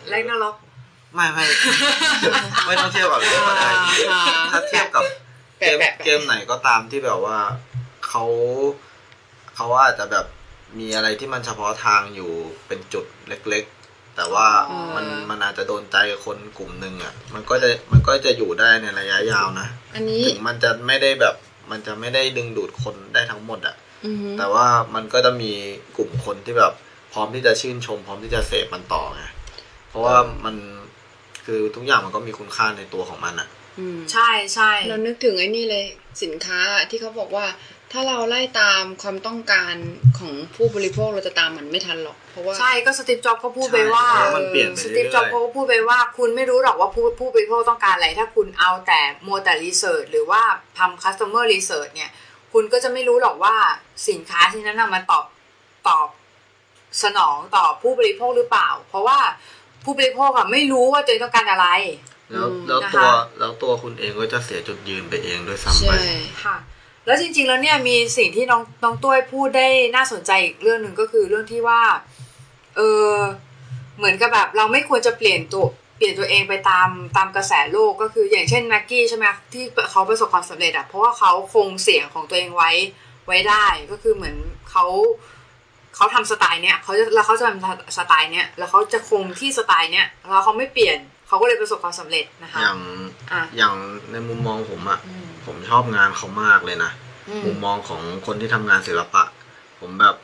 [0.10, 0.56] แรกนาล็อก
[1.16, 1.46] ไม่ไม่
[2.68, 3.70] ไม่ต้องเทียบกับเรื่องก็ได้
[4.12, 4.22] อ่า
[4.52, 5.04] ถ้าเทียบกับ
[5.60, 7.38] เกมแปะๆๆเกมไหนก็ตามที่แบบว่า
[8.08, 8.24] เขา
[9.56, 10.26] เขาอาจจะแบบ
[10.80, 12.32] มีอะไรที่มันเฉพาะทางอยู่
[12.68, 13.79] เป็นจุดเล็กๆ
[14.20, 21.36] แต่ว่าอ๋อมันมันอาจจะโดนใจคนกลุ่มหนึ่งอะ มันก็จะมันก็จะอยู่ได้ในระยะยาวนะอันนี้ถึงมันจะไม่ได้แบบ
[21.72, 25.52] มันจะไม่ได้ดึงดูดคนได้ทั้งหมดอะอือฮึแต่ว่ามันก็จะมี
[25.98, 26.74] กลุ่มคนที่แบบ
[27.14, 29.24] พร้อมที่จะชื่นชม พร้อมที่จะเสพมันต่อไง
[29.90, 30.16] เพราะว่า
[30.46, 30.56] มัน
[31.46, 33.48] คือทุกอย่างมันก็มีคุณค่าในตัวของมันอะ
[33.80, 35.86] อืมใช่ใช่เรานึกถึงไอ้นี่เลย
[36.24, 36.60] สินค้า
[36.90, 37.46] ที่เขาบอกว่า
[37.92, 39.76] ถ้าเราไล่ตามความต้องการ
[40.20, 50.42] ของผู้บริโภคเราจะตามมันไม่ทันหรอก เพราะว่า ใช่ก็ Steve Jobs ก็พูดไปว่าใช่แล้วมันเปลี่ยนไปเรื่ตีฟจ็อบอย Steve Jobs ก็พูดไปว่า คุณไม่รู้หรอกว่าผู้ผู้บริโภคต้องการอะไร ถ้าคุณเอาแต่มัวแต่ research หรือว่า
[50.80, 52.12] ทำ customer research เนี่ย
[52.54, 53.56] คุณก็จะไม่รู้หรอกว่า
[54.10, 55.26] สินค้าที่นั้นน่ะมันตอบ
[55.88, 56.08] ตอบ
[57.04, 59.20] สนองต่อผู้บริโภคหรือเปล่า เพราะว่า
[59.84, 61.68] ผู้บริโภคอะไม่รู้ว่าตัวเองต้องการอะไร
[62.32, 63.10] แล้วอืมแล้วนะคะตัว
[63.40, 66.02] แล้วตัวคุณเองก็จะเสียจุดยืนไปเองด้วยซ้ำไปใช่
[66.44, 66.58] ค่ะ
[67.10, 71.82] แล้วจริง ๆ แล้วเนี่ยมีสิ่งที่น้องน้องต้วยพูดได้น่าสนใจอีกเรื่องหนึ่งก็คือเรื่องที่ว่า
[72.76, 73.12] เออ
[73.97, 75.66] เหมือนกับแบบเราไม่ควรจะเปลี่ยนตัว
[75.97, 82.72] เปลี่ยนตัวเองไปตามตามกระแสโลกก็คืออย่างเช่นแม็กกี้ใช่ไหมที่เขาประสบความสำเร็จอะเพราะว่าเขาคงเสียงของตัวเองไว้
[83.28, 84.36] ไว้ได้ก็คือเหมือน
[84.72, 84.86] เขา
[85.95, 90.97] เขาทำสไตล์เนี้ยเขาจะแล้วเขาจะทำสไตล์เนี้ยแล้วเขาจะคงที่สไตล์เนี้ยแล้วเขาไม่เปลี่ยน
[91.28, 92.80] เขาก็เลยประสบความสำเร็จนะคะอย่าง
[93.32, 93.74] อะอย่าง
[94.12, 96.91] ในมุมมองผมอะอืม ผมชอบงานเขามากเลยนะ
[97.30, 99.24] อืม มุมมองของคนที่ทำงานศิลปะ
[99.80, 100.16] ผมแบบ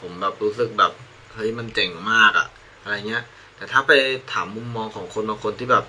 [0.00, 0.92] ผมแบบรู้สึกแบบ
[1.34, 2.48] เฮ้ยมันเจ๋งมากอะ
[2.82, 3.24] อะไรเงี้ย
[3.56, 3.92] แต่ถ้าไป
[4.32, 5.84] ถามมุมมองของคนบางคนที่แบบ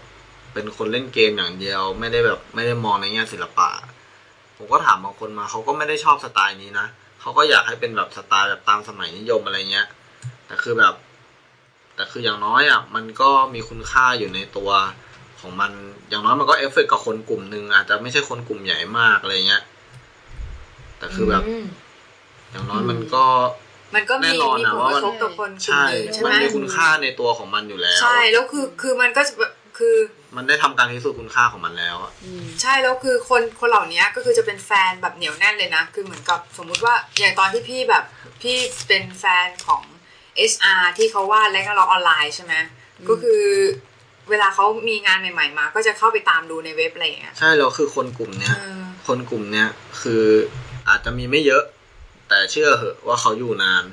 [0.54, 3.70] เป็นคนเล่นเกมอย่างเดียว ไม่ได้แบบไม่ได้มองในแง่ศิลปะ
[4.58, 6.88] ผมก็ถามบางคนมาเขาก็ไม่ได้ชอบสไตล์นี้นะ
[7.22, 9.88] เขาก็อยากให้เป็นแบบสไตล์แบบตามสมัยนิยมอะไรเงี้ย
[10.46, 10.94] แต่คือแบบ
[11.96, 14.72] แต่คืออย่างน้อยอะมันก็มีคุณค่าอยู่ในตัว
[15.42, 15.72] ของมัน
[16.10, 19.64] อย่างน้อยมันก็เอฟเฟกต์กับคนกลุ่มหนึ่งอาจจะไม่ใช่คนกลุ่มใหญ่มากอะไรเงี้ย
[20.98, 21.64] แต่คือแบบ
[22.52, 23.26] อย่างน้อยมันก็
[23.96, 29.96] มันก็มีแน่นอนมีผลกมันระทบกับคนกลุ่ใช่มหนึ่งใช่ไหม ใช่นะว่ามันมมีคุณค่าในตัวของมันอยู่แล้ว ใช่แล้วคือคือมันก็จะแบบคือ
[30.36, 38.04] มันได้ทำการพิสูจน์คุณค่าของมันแล้วอะอืมใช่แล้วคือคนคนเหล่านี้ก็คือจะเป็นแฟนแบบเหนียวแน่นเลยนะ คือเหมือนกับสมมุติว่าอย่างตอนที่พี่แบบ
[38.42, 38.58] พี่
[38.88, 39.84] เป็นแฟนของ
[40.52, 42.54] SR ที่เขาวาดและก็เราออนไลน์ใช่ไหม
[43.10, 43.44] ก็คือ
[44.30, 49.68] เวลาเขามีงานใหม่ ๆ มา ก็จะเข้าไปตามดูในเว็บอะไรอย่างเงี้ยใช่แล้วคือคนกลุ่มเนี้ยเออคนกลุ่มเนี้ย
[50.02, 50.24] คือ
[50.90, 51.64] อาจจะมีไม่เยอะ
[52.30, 53.84] แต่เชื่อเหอะว่าเขาอยู่นาน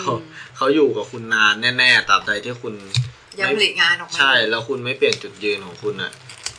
[0.00, 0.14] เขา
[0.56, 2.74] เขาอยู่กับคุณนานแน่ๆตราบใดที่คุณ
[3.38, 6.12] ยังผลิตงานออกมาใช่แล้วคุณไม่เปลี่ยนจุดยืนของคุณอะ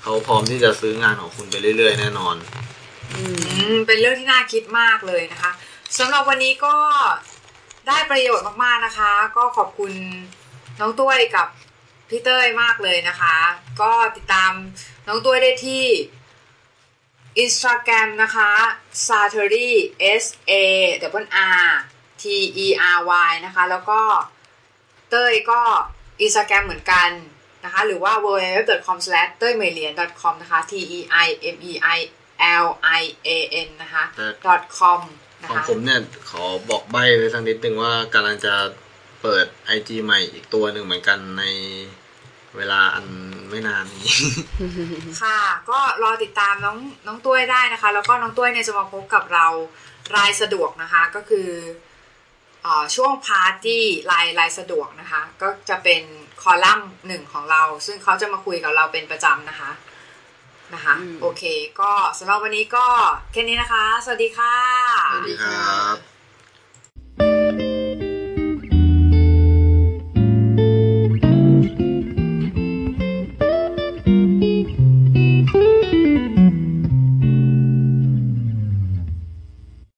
[0.04, 2.36] เขาพร้อมที่จะซื้องานของคุณไปเรื่อย ๆ แน่นอน
[3.14, 5.52] อืมอืมเป็นเรื่องที่น่าคิดมากเลยนะคะ
[5.98, 6.76] สำหรับวันนี้ก็
[7.88, 9.92] ได้ประโยชน์มากๆนะคะ ก็ขอบคุณ
[10.80, 11.48] น้องตุ้ยกับ
[12.14, 13.38] พี่เต้ยมากเลยนะคะ
[13.82, 14.54] ก็ติดตาม
[15.08, 15.86] น้องตุ้ยได้ที่
[17.44, 18.52] Instagram นะคะ
[19.08, 19.72] s a t e r y
[20.24, 20.54] S A
[21.22, 21.26] W
[21.66, 21.68] R
[22.22, 22.24] T
[22.66, 24.02] E R Y นะคะ แล้วก็
[25.10, 25.62] เต้ยก็
[26.26, 27.10] Instagram เหมือนกัน
[27.64, 28.98] นะคะ หรือว่า w w w c o m
[29.40, 32.00] เต้ยเมเลียน .com นะคะ T E I M E I
[32.66, 32.68] L
[33.00, 33.30] I A
[33.68, 35.00] N นะคะแต่ .com
[35.42, 36.00] นะของคะผมเนี่ย
[36.30, 38.54] ขอบอกใบ้ไว้สักนิดนึงว่ากำลังจะ
[39.22, 39.46] เปิด
[39.76, 41.44] IG ใหม่อีกตัวหนึ่งเหมือนกันใน
[42.58, 43.06] เวลาอัน
[43.50, 44.14] ไม่นานนี้
[45.22, 45.40] ค่ะ
[45.70, 46.78] ก็รอติดตามน้อง
[47.08, 49.48] น้องต้วยได้นะคะ แล้วก็น้องต้วยเนี่ยจะมาพบกับเรา
[50.16, 51.50] รายสะดวกนะคะ ก็คือ
[52.64, 56.04] เออช่วงพาร์ตี้รายรายสะดวกนะคะ ก็จะเป็น
[56.42, 59.72] คอลัมน์หนึ่งของเรา ซึ่งเขาจะมาคุยกับเราเป็นประจำนะคะ
[60.74, 61.44] นะคะอืมโอเค
[61.82, 62.86] ก็สำหรับวันนี้ก็
[63.32, 64.56] แค่นี้นะคะ สวัสดีค่ะ
[65.14, 66.13] สวัสดีครับ